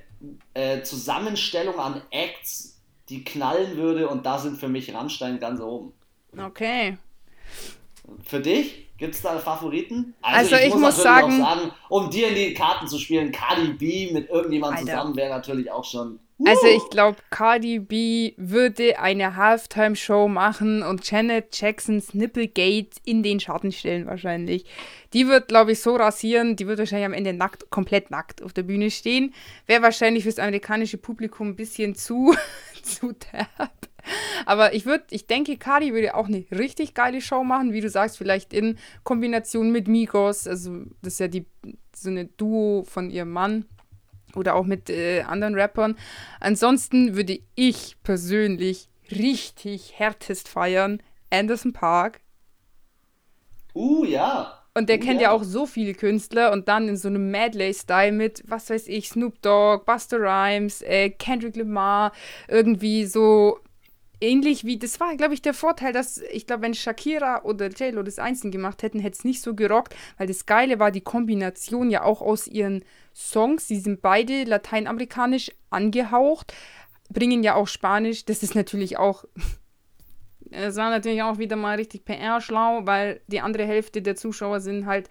äh, 0.53 0.82
Zusammenstellung 0.82 1.80
an 1.80 2.01
Acts, 2.11 2.82
die 3.09 3.24
knallen 3.24 3.78
würde 3.78 4.09
und 4.09 4.26
da 4.26 4.39
sind 4.39 4.57
für 4.57 4.68
mich 4.68 4.93
Rammstein 4.93 5.39
ganz 5.39 5.59
oben. 5.59 5.93
Okay. 6.38 6.97
Für 8.24 8.39
dich? 8.39 8.84
Gibt 8.97 9.15
es 9.15 9.21
da 9.21 9.37
Favoriten? 9.39 10.13
Also 10.21 10.55
ich 10.55 10.73
muss 10.73 10.97
natürlich 10.97 11.03
sagen- 11.03 11.37
sagen, 11.39 11.71
um 11.89 12.09
dir 12.09 12.29
in 12.29 12.35
die 12.35 12.53
Karten 12.53 12.87
zu 12.87 12.97
spielen, 12.97 13.31
Cardi 13.31 13.73
B 13.73 14.11
mit 14.13 14.29
irgendjemandem 14.29 14.79
Alter. 14.87 14.91
zusammen 14.99 15.15
wäre 15.17 15.29
natürlich 15.29 15.69
auch 15.71 15.83
schon. 15.83 16.19
Also 16.45 16.67
ich 16.67 16.89
glaube, 16.89 17.17
Cardi 17.29 17.79
B 17.79 18.33
würde 18.35 18.99
eine 18.99 19.37
Halftime-Show 19.37 20.27
machen 20.27 20.83
und 20.83 21.09
Janet 21.09 21.57
Jacksons 21.57 22.13
Nipplegate 22.13 22.89
in 23.05 23.23
den 23.23 23.39
Schatten 23.39 23.71
stellen 23.71 24.05
wahrscheinlich. 24.05 24.65
Die 25.13 25.29
wird, 25.29 25.47
glaube 25.47 25.71
ich, 25.71 25.81
so 25.81 25.95
rasieren, 25.95 26.57
die 26.57 26.67
wird 26.67 26.79
wahrscheinlich 26.79 27.05
am 27.05 27.13
Ende 27.13 27.31
nackt, 27.31 27.69
komplett 27.69 28.11
nackt 28.11 28.43
auf 28.43 28.51
der 28.51 28.63
Bühne 28.63 28.91
stehen. 28.91 29.33
Wäre 29.65 29.81
wahrscheinlich 29.81 30.23
fürs 30.23 30.39
amerikanische 30.39 30.97
Publikum 30.97 31.49
ein 31.49 31.55
bisschen 31.55 31.95
zu, 31.95 32.35
zu 32.83 33.13
derb. 33.13 33.71
Aber 34.45 34.73
ich 34.73 34.85
würde, 34.85 35.05
ich 35.11 35.27
denke, 35.27 35.57
Cardi 35.57 35.93
würde 35.93 36.15
auch 36.15 36.27
eine 36.27 36.45
richtig 36.51 36.93
geile 36.93 37.21
Show 37.21 37.43
machen, 37.43 37.73
wie 37.73 37.81
du 37.81 37.89
sagst, 37.89 38.17
vielleicht 38.17 38.53
in 38.53 38.77
Kombination 39.03 39.71
mit 39.71 39.87
Migos. 39.87 40.47
Also 40.47 40.83
das 41.01 41.13
ist 41.13 41.19
ja 41.19 41.27
die 41.27 41.45
so 41.95 42.09
eine 42.09 42.25
Duo 42.25 42.83
von 42.87 43.09
ihrem 43.09 43.31
Mann 43.31 43.65
oder 44.35 44.55
auch 44.55 44.65
mit 44.65 44.89
äh, 44.89 45.21
anderen 45.21 45.55
Rappern. 45.55 45.97
Ansonsten 46.39 47.15
würde 47.15 47.39
ich 47.55 47.95
persönlich 48.03 48.89
richtig 49.11 49.93
härtest 49.97 50.47
feiern 50.47 51.01
Anderson 51.29 51.73
Park. 51.73 52.21
Uh, 53.73 54.05
ja. 54.05 54.61
Und 54.73 54.89
der 54.89 54.97
Oh, 54.97 55.01
kennt 55.01 55.21
ja. 55.21 55.29
ja 55.29 55.31
auch 55.31 55.43
so 55.43 55.65
viele 55.65 55.93
Künstler 55.93 56.51
und 56.51 56.67
dann 56.67 56.89
in 56.89 56.97
so 56.97 57.07
einem 57.07 57.31
Medley-Style 57.31 58.11
mit, 58.11 58.43
was 58.45 58.69
weiß 58.69 58.87
ich, 58.87 59.09
Snoop 59.09 59.41
Dogg, 59.41 59.85
Buster 59.85 60.19
Rhymes, 60.19 60.81
äh, 60.81 61.09
Kendrick 61.09 61.55
Lamar, 61.55 62.11
irgendwie 62.49 63.05
so 63.05 63.59
ähnlich 64.26 64.65
wie, 64.65 64.78
das 64.78 64.99
war, 64.99 65.15
glaube 65.15 65.34
ich, 65.34 65.41
der 65.41 65.53
Vorteil, 65.53 65.93
dass, 65.93 66.17
ich 66.17 66.47
glaube, 66.47 66.63
wenn 66.63 66.73
Shakira 66.73 67.43
oder 67.43 67.67
J-Lo 67.67 68.03
das 68.03 68.19
einzeln 68.19 68.51
gemacht 68.51 68.84
hätten, 68.84 68.99
hätte 68.99 69.17
es 69.17 69.23
nicht 69.23 69.41
so 69.41 69.53
gerockt, 69.53 69.95
weil 70.17 70.28
das 70.28 70.45
Geile 70.45 70.80
war 70.80 70.91
die 70.91 71.01
Kombination 71.01 71.89
ja 71.89 72.03
auch 72.03 72.21
aus 72.21 72.47
ihren 72.47 72.84
Songs, 73.13 73.67
die 73.67 73.80
sind 73.80 74.01
beide 74.01 74.43
lateinamerikanisch 74.43 75.51
angehaucht, 75.69 76.53
bringen 77.09 77.43
ja 77.43 77.55
auch 77.55 77.67
Spanisch, 77.67 78.26
das 78.26 78.43
ist 78.43 78.55
natürlich 78.55 78.97
auch 78.97 79.26
es 80.51 80.76
war 80.76 80.89
natürlich 80.89 81.21
auch 81.23 81.38
wieder 81.38 81.55
mal 81.55 81.78
richtig 81.78 82.05
PR-schlau, 82.05 82.86
weil 82.86 83.21
die 83.28 83.41
andere 83.41 83.65
Hälfte 83.65 84.01
der 84.01 84.15
Zuschauer 84.15 84.59
sind 84.59 84.86
halt 84.86 85.09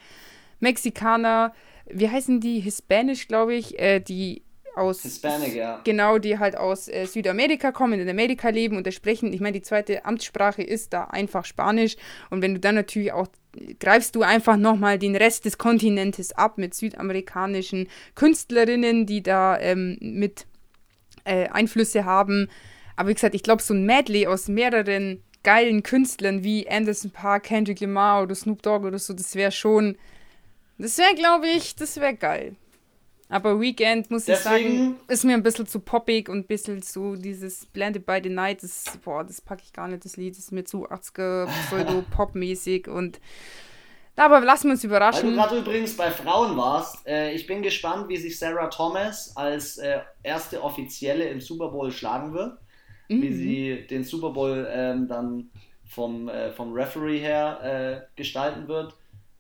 Mexikaner, 0.61 1.53
wie 1.87 2.09
heißen 2.09 2.41
die? 2.41 2.61
Hispanisch, 2.61 3.29
glaube 3.29 3.55
ich, 3.55 3.79
äh, 3.79 4.01
die 4.01 4.43
aus. 4.77 5.03
Hispanic, 5.03 5.55
ja. 5.55 5.81
Genau, 5.85 6.18
die 6.18 6.39
halt 6.39 6.57
aus 6.57 6.89
äh, 6.89 7.07
Südamerika 7.07 7.72
kommen, 7.72 8.01
in 8.01 8.09
Amerika 8.09 8.49
leben 8.49 8.77
und 8.77 8.87
da 8.87 8.93
sprechen. 8.93 9.33
Ich 9.33 9.41
meine, 9.41 9.53
die 9.53 9.62
zweite 9.62 10.05
Amtssprache 10.05 10.62
ist 10.62 10.93
da 10.93 11.05
einfach 11.05 11.45
Spanisch. 11.45 11.97
Und 12.31 12.43
wenn 12.43 12.55
du 12.55 12.61
dann 12.61 12.75
natürlich 12.75 13.12
auch 13.12 13.29
greifst 13.79 14.16
du 14.16 14.22
einfach 14.22 14.57
nochmal 14.57 14.99
den 14.99 15.16
Rest 15.16 15.45
des 15.45 15.59
Kontinentes 15.59 16.33
ab 16.33 16.59
mit 16.59 16.75
südamerikanischen 16.75 17.89
Künstlerinnen, 18.14 19.07
die 19.07 19.22
da 19.22 19.59
ähm, 19.59 19.97
mit 20.01 20.47
äh, 21.25 21.49
Einflüsse 21.49 22.05
haben. 22.05 22.49
Aber 22.97 23.09
wie 23.09 23.14
gesagt, 23.14 23.35
ich 23.35 23.43
glaube, 23.43 23.62
so 23.62 23.75
ein 23.75 23.85
Medley 23.87 24.27
aus 24.27 24.49
mehreren 24.49 25.22
geilen 25.43 25.83
Künstlern 25.83 26.43
wie 26.43 26.68
Anderson 26.68 27.11
Park, 27.11 27.45
Kendrick 27.45 27.81
Lamar 27.81 28.22
oder 28.22 28.35
Snoop 28.35 28.62
Dogg 28.62 28.87
oder 28.87 28.99
so, 28.99 29.12
das 29.12 29.35
wäre 29.35 29.53
schon, 29.53 29.97
das 30.79 30.99
wäre, 30.99 31.14
glaube 31.14 31.47
ich, 31.49 31.77
das 31.77 32.01
wäre 32.01 32.14
geil. 32.14 32.57
Aber 33.35 33.61
Weekend, 33.61 34.12
muss 34.12 34.28
ich 34.28 34.37
sagen, 34.37 34.62
Deswegen- 34.64 34.97
ist 35.09 35.24
mir 35.24 35.35
ein 35.35 35.43
bisschen 35.43 35.66
zu 35.66 35.80
poppig 35.80 36.28
und 36.28 36.39
ein 36.39 36.47
bisschen 36.47 36.82
zu 36.82 37.16
dieses 37.16 37.66
Blended 37.66 38.07
by 38.07 38.20
the 38.22 38.28
Night, 38.30 38.62
das, 38.62 38.85
boah, 39.05 39.24
das 39.24 39.41
packe 39.41 39.62
ich 39.64 39.72
gar 39.72 39.89
nicht, 39.89 40.05
das 40.05 40.16
Lied, 40.16 40.35
das 40.35 40.45
ist 40.45 40.53
mir 40.53 40.64
zu 40.64 40.89
80er, 40.89 41.49
Pseudo-Pop-mäßig 41.68 42.87
und 42.89 43.20
aber 44.16 44.41
lassen 44.41 44.68
wir 44.68 44.72
uns 44.74 44.82
Weil 44.85 44.89
du 44.91 44.97
überraschen. 44.97 45.35
gerade 45.35 45.59
übrigens 45.59 45.97
bei 45.97 46.12
Frauen 46.12 46.57
warst, 46.57 47.05
äh, 47.09 47.32
ich 47.32 47.49
bin 47.49 47.62
gespannt, 47.62 48.09
wie 48.09 48.16
sich 48.16 48.39
Sarah 48.39 48.68
Thomas 48.68 49.37
als 49.37 49.78
äh, 49.78 49.99
erste 50.22 50.62
Offizielle 50.62 51.24
im 51.24 51.41
Super 51.41 51.70
Bowl 51.70 51.91
schlagen 51.91 52.32
wird. 52.35 52.57
Wie 53.09 53.28
Mhm. 53.30 53.35
sie 53.35 53.87
den 53.91 54.05
Super 54.05 54.30
Bowl 54.30 54.66
ähm, 54.70 55.09
dann 55.09 55.51
vom, 55.85 56.28
äh, 56.28 56.53
vom 56.53 56.72
Referee 56.72 57.18
her 57.18 58.07
äh, 58.07 58.16
gestalten 58.16 58.68
wird. 58.68 58.95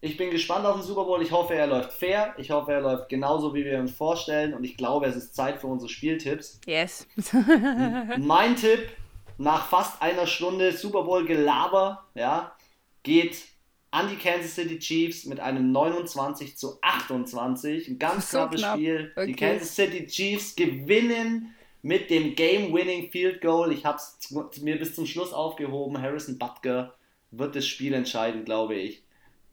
Ich 0.04 0.18
bin 0.18 0.30
gespannt 0.30 0.66
auf 0.66 0.76
den 0.76 0.82
Super 0.82 1.04
Bowl. 1.04 1.22
Ich 1.22 1.32
hoffe, 1.32 1.54
er 1.54 1.66
läuft 1.66 1.90
fair. 1.90 2.34
Ich 2.36 2.50
hoffe, 2.50 2.72
er 2.72 2.82
läuft 2.82 3.08
genauso, 3.08 3.54
wie 3.54 3.64
wir 3.64 3.78
uns 3.78 3.90
vorstellen. 3.90 4.52
Und 4.52 4.62
ich 4.62 4.76
glaube, 4.76 5.06
es 5.06 5.16
ist 5.16 5.34
Zeit 5.34 5.62
für 5.62 5.66
unsere 5.66 5.88
Spieltipps. 5.88 6.60
Yes. 6.66 7.06
Mein 8.18 8.54
Tipp 8.54 8.90
nach 9.38 9.66
fast 9.66 10.02
einer 10.02 10.26
Stunde 10.26 10.72
Super 10.72 11.04
Bowl 11.04 11.24
Gelaber, 11.24 12.04
ja, 12.14 12.54
geht 13.02 13.44
an 13.92 14.10
die 14.10 14.16
Kansas 14.16 14.54
City 14.54 14.78
Chiefs 14.78 15.24
mit 15.24 15.40
einem 15.40 15.72
29 15.72 16.58
zu 16.58 16.76
28. 16.82 17.88
Ein 17.88 17.98
ganz 17.98 18.30
So 18.30 18.36
knappes 18.36 18.60
knapp. 18.60 18.76
Spiel. 18.76 19.12
Okay. 19.16 19.26
Die 19.26 19.34
Kansas 19.34 19.74
City 19.74 20.06
Chiefs 20.06 20.54
gewinnen 20.54 21.54
mit 21.80 22.10
dem 22.10 22.34
Game-Winning 22.34 23.10
Field 23.10 23.40
Goal. 23.40 23.72
Ich 23.72 23.86
habe 23.86 23.96
es 23.96 24.60
mir 24.60 24.78
bis 24.78 24.94
zum 24.94 25.06
Schluss 25.06 25.32
aufgehoben. 25.32 26.02
Harrison 26.02 26.38
Butker 26.38 26.92
wird 27.30 27.56
das 27.56 27.66
Spiel 27.66 27.94
entscheiden, 27.94 28.44
glaube 28.44 28.74
ich. 28.74 29.03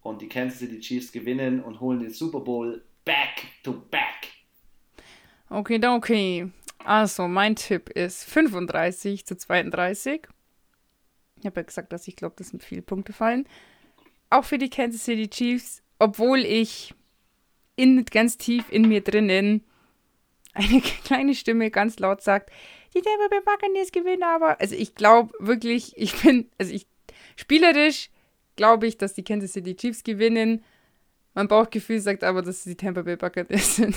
Und 0.01 0.21
die 0.21 0.27
Kansas 0.27 0.59
City 0.59 0.79
Chiefs 0.79 1.11
gewinnen 1.11 1.61
und 1.61 1.79
holen 1.79 1.99
den 1.99 2.09
Super 2.09 2.39
Bowl 2.39 2.83
back 3.05 3.45
to 3.63 3.73
back. 3.91 4.29
Okay, 5.49 5.79
okay. 5.85 6.49
Also, 6.79 7.27
mein 7.27 7.55
Tipp 7.55 7.89
ist 7.89 8.23
35 8.23 9.25
zu 9.25 9.37
32. 9.37 10.27
Ich 11.39 11.45
habe 11.45 11.59
ja 11.59 11.65
gesagt, 11.65 11.91
dass 11.93 12.07
ich 12.07 12.15
glaube, 12.15 12.35
dass 12.37 12.53
mir 12.53 12.59
viele 12.59 12.81
Punkte 12.81 13.13
fallen. 13.13 13.47
Auch 14.29 14.45
für 14.45 14.57
die 14.57 14.69
Kansas 14.69 15.03
City 15.03 15.27
Chiefs, 15.27 15.83
obwohl 15.99 16.39
ich 16.39 16.93
in, 17.75 18.03
ganz 18.05 18.37
tief 18.37 18.65
in 18.71 18.87
mir 18.87 19.01
drinnen 19.01 19.63
eine 20.53 20.81
kleine 20.81 21.35
Stimme 21.35 21.71
ganz 21.71 21.99
laut 21.99 22.21
sagt, 22.21 22.51
die 22.93 23.01
Bay 23.01 23.39
Buccaneers 23.45 23.91
gewinnen 23.91 24.23
aber. 24.23 24.59
Also 24.59 24.75
ich 24.75 24.95
glaube 24.95 25.33
wirklich, 25.39 25.93
ich 25.97 26.15
bin, 26.21 26.49
also 26.57 26.73
ich, 26.73 26.87
spielerisch 27.37 28.09
glaube 28.61 28.85
ich, 28.85 28.95
dass 28.95 29.15
die 29.15 29.23
Kansas 29.23 29.53
City 29.53 29.75
Chiefs 29.75 30.03
gewinnen. 30.03 30.63
Mein 31.33 31.47
Bauchgefühl 31.47 31.99
sagt 31.99 32.23
aber, 32.23 32.43
dass 32.43 32.57
es 32.57 32.63
die 32.65 32.75
Tampa 32.75 33.01
Bay 33.01 33.15
Buccaneers 33.15 33.75
sind. 33.77 33.95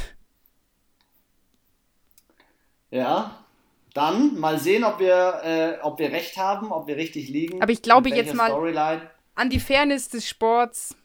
Ja, 2.90 3.44
dann 3.92 4.40
mal 4.40 4.58
sehen, 4.58 4.84
ob 4.84 5.00
wir, 5.00 5.42
äh, 5.44 5.82
ob 5.82 5.98
wir 5.98 6.10
recht 6.12 6.38
haben, 6.38 6.72
ob 6.72 6.86
wir 6.86 6.96
richtig 6.96 7.28
liegen. 7.28 7.60
Aber 7.60 7.72
ich 7.72 7.82
glaube 7.82 8.08
jetzt 8.08 8.32
mal 8.32 8.48
Storyline. 8.48 9.02
an 9.34 9.50
die 9.50 9.60
Fairness 9.60 10.08
des 10.08 10.26
Sports 10.26 10.96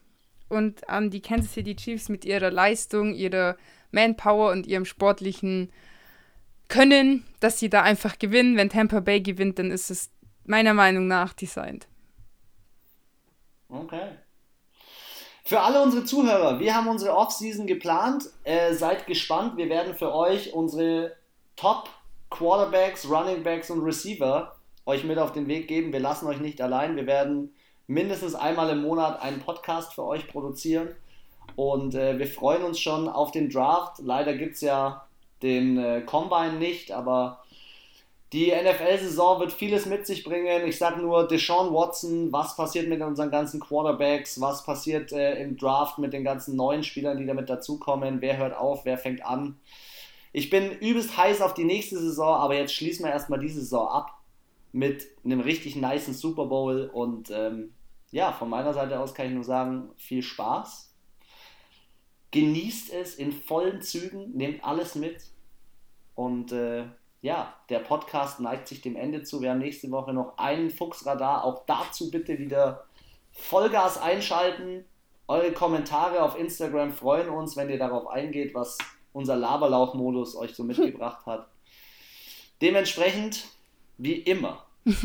und 0.48 0.88
an 0.88 1.10
die 1.10 1.22
Kansas 1.22 1.52
City 1.52 1.76
Chiefs 1.76 2.08
mit 2.08 2.24
ihrer 2.24 2.52
Leistung, 2.52 3.14
ihrer 3.14 3.58
Manpower 3.92 4.52
und 4.52 4.68
ihrem 4.68 4.86
sportlichen 4.86 5.70
Können, 6.70 7.26
dass 7.42 7.60
sie 7.60 7.70
da 7.70 7.82
einfach 7.82 8.20
gewinnen. 8.20 8.56
Wenn 8.56 8.70
Tampa 8.70 9.02
Bay 9.02 9.20
gewinnt, 9.20 9.60
dann 9.60 9.70
ist 9.70 9.92
es 9.92 10.12
meiner 10.46 10.74
Meinung 10.74 11.08
nach 11.08 11.34
designt. 11.34 11.89
Okay. 13.70 14.18
Für 15.46 15.62
alle 15.62 15.82
unsere 15.82 16.06
Zuhörer, 16.06 16.60
wir 16.60 16.76
haben 16.76 16.88
unsere 16.88 17.16
Offseason 17.16 17.66
geplant. 17.66 18.30
Äh, 18.44 18.74
seid 18.74 19.08
gespannt. 19.08 19.58
Wir 19.58 19.70
werden 19.70 19.96
für 19.96 20.14
euch 20.14 20.54
unsere 20.54 21.16
Top 21.56 21.90
Quarterbacks, 22.30 23.10
Running 23.10 23.44
Backs 23.44 23.70
und 23.70 23.82
Receiver 23.82 24.56
euch 24.86 25.04
mit 25.04 25.18
auf 25.18 25.32
den 25.32 25.48
Weg 25.48 25.68
geben. 25.68 25.94
Wir 25.94 26.00
lassen 26.00 26.28
euch 26.28 26.40
nicht 26.40 26.62
allein. 26.62 26.96
Wir 26.96 27.08
werden 27.08 27.54
mindestens 27.88 28.36
einmal 28.36 28.70
im 28.70 28.82
Monat 28.82 29.22
einen 29.22 29.40
Podcast 29.40 29.94
für 29.94 30.04
euch 30.04 30.28
produzieren. 30.28 30.90
Und 31.56 31.96
äh, 31.96 32.18
wir 32.18 32.28
freuen 32.28 32.64
uns 32.64 32.80
schon 32.80 33.08
auf 33.08 33.32
den 33.32 33.50
Draft. 33.50 34.00
Leider 34.00 34.34
gibt 34.36 34.56
es 34.56 34.62
ja 34.62 35.08
den 35.42 35.78
äh, 35.78 36.02
Combine 36.02 36.54
nicht, 36.54 36.92
aber 36.92 37.44
die 38.32 38.52
NFL-Saison 38.52 39.40
wird 39.40 39.52
vieles 39.52 39.88
mit 39.88 40.06
sich 40.06 40.24
bringen. 40.24 40.68
Ich 40.68 40.78
sage 40.78 41.02
nur 41.02 41.28
Deshaun 41.28 41.74
Watson, 41.74 42.32
was 42.32 42.56
passiert 42.56 42.88
mit 42.88 43.02
unseren 43.02 43.32
ganzen 43.32 43.60
Quarterbacks, 43.60 44.40
was 44.40 44.64
passiert 44.64 45.12
äh, 45.12 45.42
im 45.42 45.58
Draft 45.58 45.98
mit 45.98 46.14
den 46.14 46.24
ganzen 46.24 46.56
neuen 46.56 46.84
Spielern, 46.84 47.18
die 47.18 47.26
damit 47.26 47.50
dazukommen, 47.50 48.22
wer 48.22 48.38
hört 48.38 48.56
auf, 48.56 48.86
wer 48.86 49.00
fängt 49.00 49.26
an. 49.26 49.60
Ich 50.32 50.52
bin 50.52 50.72
übelst 50.72 51.18
heiß 51.18 51.42
auf 51.42 51.56
die 51.56 51.64
nächste 51.64 51.98
Saison, 51.98 52.36
aber 52.36 52.56
jetzt 52.56 52.74
schließen 52.74 53.04
wir 53.04 53.12
erstmal 53.12 53.40
diese 53.40 53.62
Saison 53.62 53.88
ab 53.88 54.20
mit 54.72 55.08
einem 55.26 55.40
richtig 55.40 55.76
niceen 55.76 56.14
Super 56.14 56.46
Bowl 56.46 56.88
und 56.94 57.32
ähm, 57.32 57.74
ja, 58.12 58.32
von 58.32 58.50
meiner 58.50 58.74
Seite 58.74 59.00
aus 59.00 59.16
kann 59.16 59.28
ich 59.28 59.34
nur 59.34 59.44
sagen, 59.44 59.90
viel 59.98 60.22
Spaß. 60.22 60.94
Genießt 62.32 62.94
es 62.94 63.16
in 63.16 63.32
vollen 63.32 63.82
Zügen, 63.82 64.32
nehmt 64.36 64.64
alles 64.64 64.94
mit 64.94 65.24
und 66.14 66.52
äh, 66.52 66.86
ja, 67.22 67.54
der 67.70 67.80
Podcast 67.80 68.40
neigt 68.40 68.68
sich 68.68 68.82
dem 68.82 68.96
Ende 68.96 69.24
zu. 69.24 69.42
Wir 69.42 69.52
haben 69.52 69.60
nächste 69.60 69.92
Woche 69.92 70.14
noch 70.14 70.38
einen 70.38 70.70
Fuchsradar. 70.70 71.44
Auch 71.44 71.66
dazu 71.66 72.10
bitte 72.10 72.38
wieder 72.40 72.86
Vollgas 73.32 73.98
einschalten. 73.98 74.86
Eure 75.28 75.52
Kommentare 75.52 76.24
auf 76.24 76.38
Instagram 76.40 76.92
freuen 76.92 77.30
uns, 77.30 77.56
wenn 77.56 77.70
ihr 77.70 77.78
darauf 77.78 78.08
eingeht, 78.08 78.56
was 78.56 78.78
unser 79.14 79.36
Laberlauch-Modus 79.36 80.36
euch 80.36 80.56
so 80.56 80.64
mitgebracht 80.64 81.26
hat. 81.26 81.48
Dementsprechend, 82.62 83.46
wie 83.98 84.16
immer, 84.16 84.66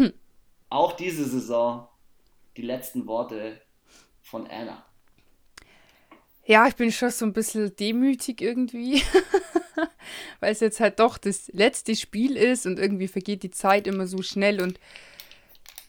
auch 0.70 0.92
diese 0.92 1.24
Saison 1.24 1.88
die 2.56 2.62
letzten 2.62 3.06
Worte 3.06 3.60
von 4.22 4.46
Anna. 4.46 4.84
Ja, 6.46 6.66
ich 6.66 6.76
bin 6.76 6.92
schon 6.92 7.10
so 7.10 7.24
ein 7.24 7.32
bisschen 7.32 7.74
demütig 7.76 8.40
irgendwie, 8.42 9.02
weil 10.40 10.52
es 10.52 10.60
jetzt 10.60 10.80
halt 10.80 11.00
doch 11.00 11.18
das 11.18 11.48
letzte 11.52 11.96
Spiel 11.96 12.36
ist 12.36 12.66
und 12.66 12.78
irgendwie 12.78 13.08
vergeht 13.08 13.42
die 13.42 13.50
Zeit 13.50 13.86
immer 13.86 14.06
so 14.06 14.22
schnell 14.22 14.60
und 14.60 14.78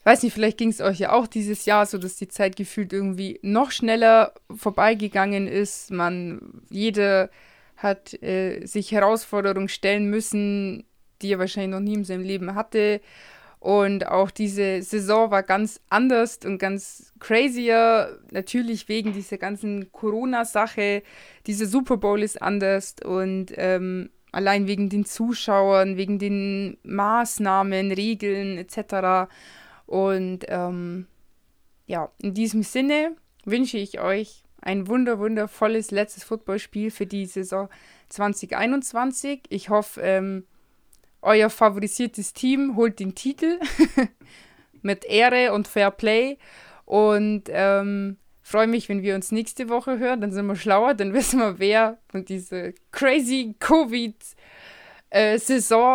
weiß 0.06 0.22
nicht, 0.22 0.34
vielleicht 0.34 0.58
ging 0.58 0.68
es 0.68 0.80
euch 0.80 1.00
ja 1.00 1.12
auch 1.12 1.26
dieses 1.26 1.64
Jahr 1.64 1.84
so, 1.84 1.98
dass 1.98 2.14
die 2.14 2.28
Zeit 2.28 2.54
gefühlt 2.54 2.92
irgendwie 2.92 3.40
noch 3.42 3.72
schneller 3.72 4.34
vorbeigegangen 4.54 5.48
ist. 5.48 5.90
Man, 5.90 6.62
jede 6.70 7.28
hat 7.76 8.14
äh, 8.22 8.64
sich 8.66 8.92
Herausforderungen 8.92 9.68
stellen 9.68 10.08
müssen, 10.08 10.84
die 11.22 11.32
er 11.32 11.40
wahrscheinlich 11.40 11.72
noch 11.72 11.80
nie 11.80 11.94
in 11.94 12.04
seinem 12.04 12.22
Leben 12.22 12.54
hatte. 12.54 13.00
Und 13.58 14.06
auch 14.06 14.30
diese 14.30 14.80
Saison 14.82 15.32
war 15.32 15.42
ganz 15.42 15.80
anders 15.90 16.38
und 16.44 16.58
ganz 16.58 17.12
crazier. 17.18 18.20
Natürlich 18.30 18.88
wegen 18.88 19.12
dieser 19.12 19.38
ganzen 19.38 19.90
Corona-Sache. 19.90 21.02
Dieser 21.48 21.66
Super 21.66 21.96
Bowl 21.96 22.22
ist 22.22 22.40
anders 22.40 22.94
und 23.04 23.46
ähm, 23.56 24.10
allein 24.32 24.66
wegen 24.66 24.88
den 24.88 25.04
Zuschauern, 25.04 25.96
wegen 25.96 26.18
den 26.18 26.78
Maßnahmen, 26.82 27.92
Regeln 27.92 28.58
etc. 28.58 29.30
Und 29.86 30.44
ähm, 30.48 31.06
ja, 31.86 32.10
in 32.20 32.34
diesem 32.34 32.62
Sinne 32.62 33.16
wünsche 33.44 33.78
ich 33.78 34.00
euch 34.00 34.42
ein 34.60 34.88
wunder, 34.88 35.18
wundervolles 35.18 35.90
letztes 35.90 36.24
Footballspiel 36.24 36.90
für 36.90 37.06
die 37.06 37.26
Saison 37.26 37.68
2021. 38.08 39.42
Ich 39.48 39.68
hoffe, 39.68 40.00
ähm, 40.00 40.44
euer 41.22 41.50
favorisiertes 41.50 42.32
Team 42.32 42.76
holt 42.76 42.98
den 42.98 43.14
Titel 43.14 43.60
mit 44.82 45.04
Ehre 45.04 45.52
und 45.52 45.68
Fair 45.68 45.90
Play. 45.90 46.38
Und 46.84 47.44
ähm, 47.48 48.16
freue 48.46 48.68
mich, 48.68 48.88
wenn 48.88 49.02
wir 49.02 49.16
uns 49.16 49.32
nächste 49.32 49.68
Woche 49.68 49.98
hören. 49.98 50.20
Dann 50.20 50.30
sind 50.30 50.46
wir 50.46 50.54
schlauer, 50.54 50.94
dann 50.94 51.12
wissen 51.12 51.40
wir, 51.40 51.58
wer 51.58 51.98
von 52.08 52.24
dieser 52.24 52.70
crazy 52.92 53.56
Covid-Saison 53.58 54.38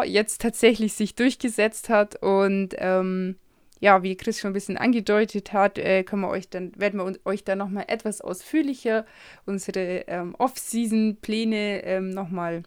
äh, 0.04 0.08
jetzt 0.08 0.41
tatsächlich 0.41 0.93
sich 0.93 1.16
durchgesetzt 1.16 1.88
hat. 1.88 2.22
Und 2.22 2.76
ähm, 2.78 3.38
ja, 3.80 4.04
wie 4.04 4.18
Chris 4.18 4.39
schon 4.39 4.52
ein 4.52 4.54
bisschen 4.54 4.76
angedeutet 4.78 5.54
hat, 5.54 5.78
äh, 5.78 6.04
können 6.04 6.24
wir 6.24 6.30
euch 6.30 6.49
dann, 6.49 6.74
werden 6.76 6.99
wir 6.99 7.16
euch 7.26 7.45
dann 7.45 7.58
nochmal 7.58 7.86
etwas 7.88 8.20
ausführlicher 8.20 9.06
unsere 9.45 10.04
ähm, 10.08 10.36
Off-Season-Pläne 10.38 11.86
ähm, 11.86 12.10
nochmal 12.10 12.64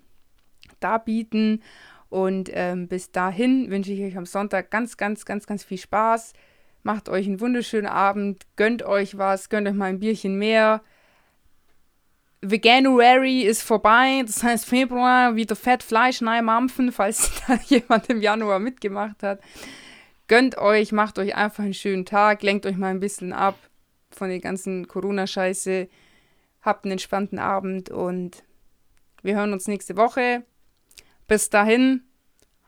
darbieten. 0.80 1.62
Und 2.08 2.48
ähm, 2.54 2.88
bis 2.88 3.12
dahin 3.12 3.70
wünsche 3.70 3.92
ich 3.92 4.00
euch 4.00 4.16
am 4.16 4.24
Sonntag 4.24 4.70
ganz, 4.70 4.96
ganz, 4.96 5.26
ganz, 5.26 5.46
ganz 5.46 5.62
viel 5.62 5.78
Spaß. 5.78 6.32
Macht 6.84 7.08
euch 7.08 7.26
einen 7.26 7.40
wunderschönen 7.40 7.86
Abend, 7.86 8.44
gönnt 8.56 8.82
euch 8.82 9.16
was, 9.16 9.48
gönnt 9.48 9.66
euch 9.66 9.74
mal 9.74 9.86
ein 9.86 10.00
Bierchen 10.00 10.36
mehr. 10.36 10.82
Veganuary 12.42 13.40
ist 13.40 13.62
vorbei, 13.62 14.22
das 14.26 14.42
heißt 14.42 14.66
Februar 14.66 15.34
wieder 15.34 15.56
Fett, 15.56 15.82
Fleisch, 15.82 16.20
nein, 16.20 16.44
Mampfen, 16.44 16.92
falls 16.92 17.42
da 17.48 17.58
jemand 17.68 18.10
im 18.10 18.20
Januar 18.20 18.58
mitgemacht 18.58 19.22
hat. 19.22 19.40
Gönnt 20.28 20.58
euch, 20.58 20.92
macht 20.92 21.18
euch 21.18 21.34
einfach 21.34 21.64
einen 21.64 21.72
schönen 21.72 22.04
Tag, 22.04 22.42
lenkt 22.42 22.66
euch 22.66 22.76
mal 22.76 22.90
ein 22.90 23.00
bisschen 23.00 23.32
ab 23.32 23.58
von 24.10 24.28
der 24.28 24.40
ganzen 24.40 24.86
Corona-Scheiße. 24.86 25.88
Habt 26.60 26.84
einen 26.84 26.92
entspannten 26.92 27.38
Abend 27.38 27.88
und 27.88 28.44
wir 29.22 29.36
hören 29.36 29.54
uns 29.54 29.68
nächste 29.68 29.96
Woche. 29.96 30.44
Bis 31.26 31.48
dahin, 31.48 32.02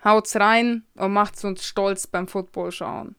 haut's 0.02 0.36
rein 0.36 0.84
und 0.94 1.12
macht's 1.12 1.44
uns 1.44 1.66
stolz 1.66 2.06
beim 2.06 2.28
Football 2.28 2.72
schauen. 2.72 3.14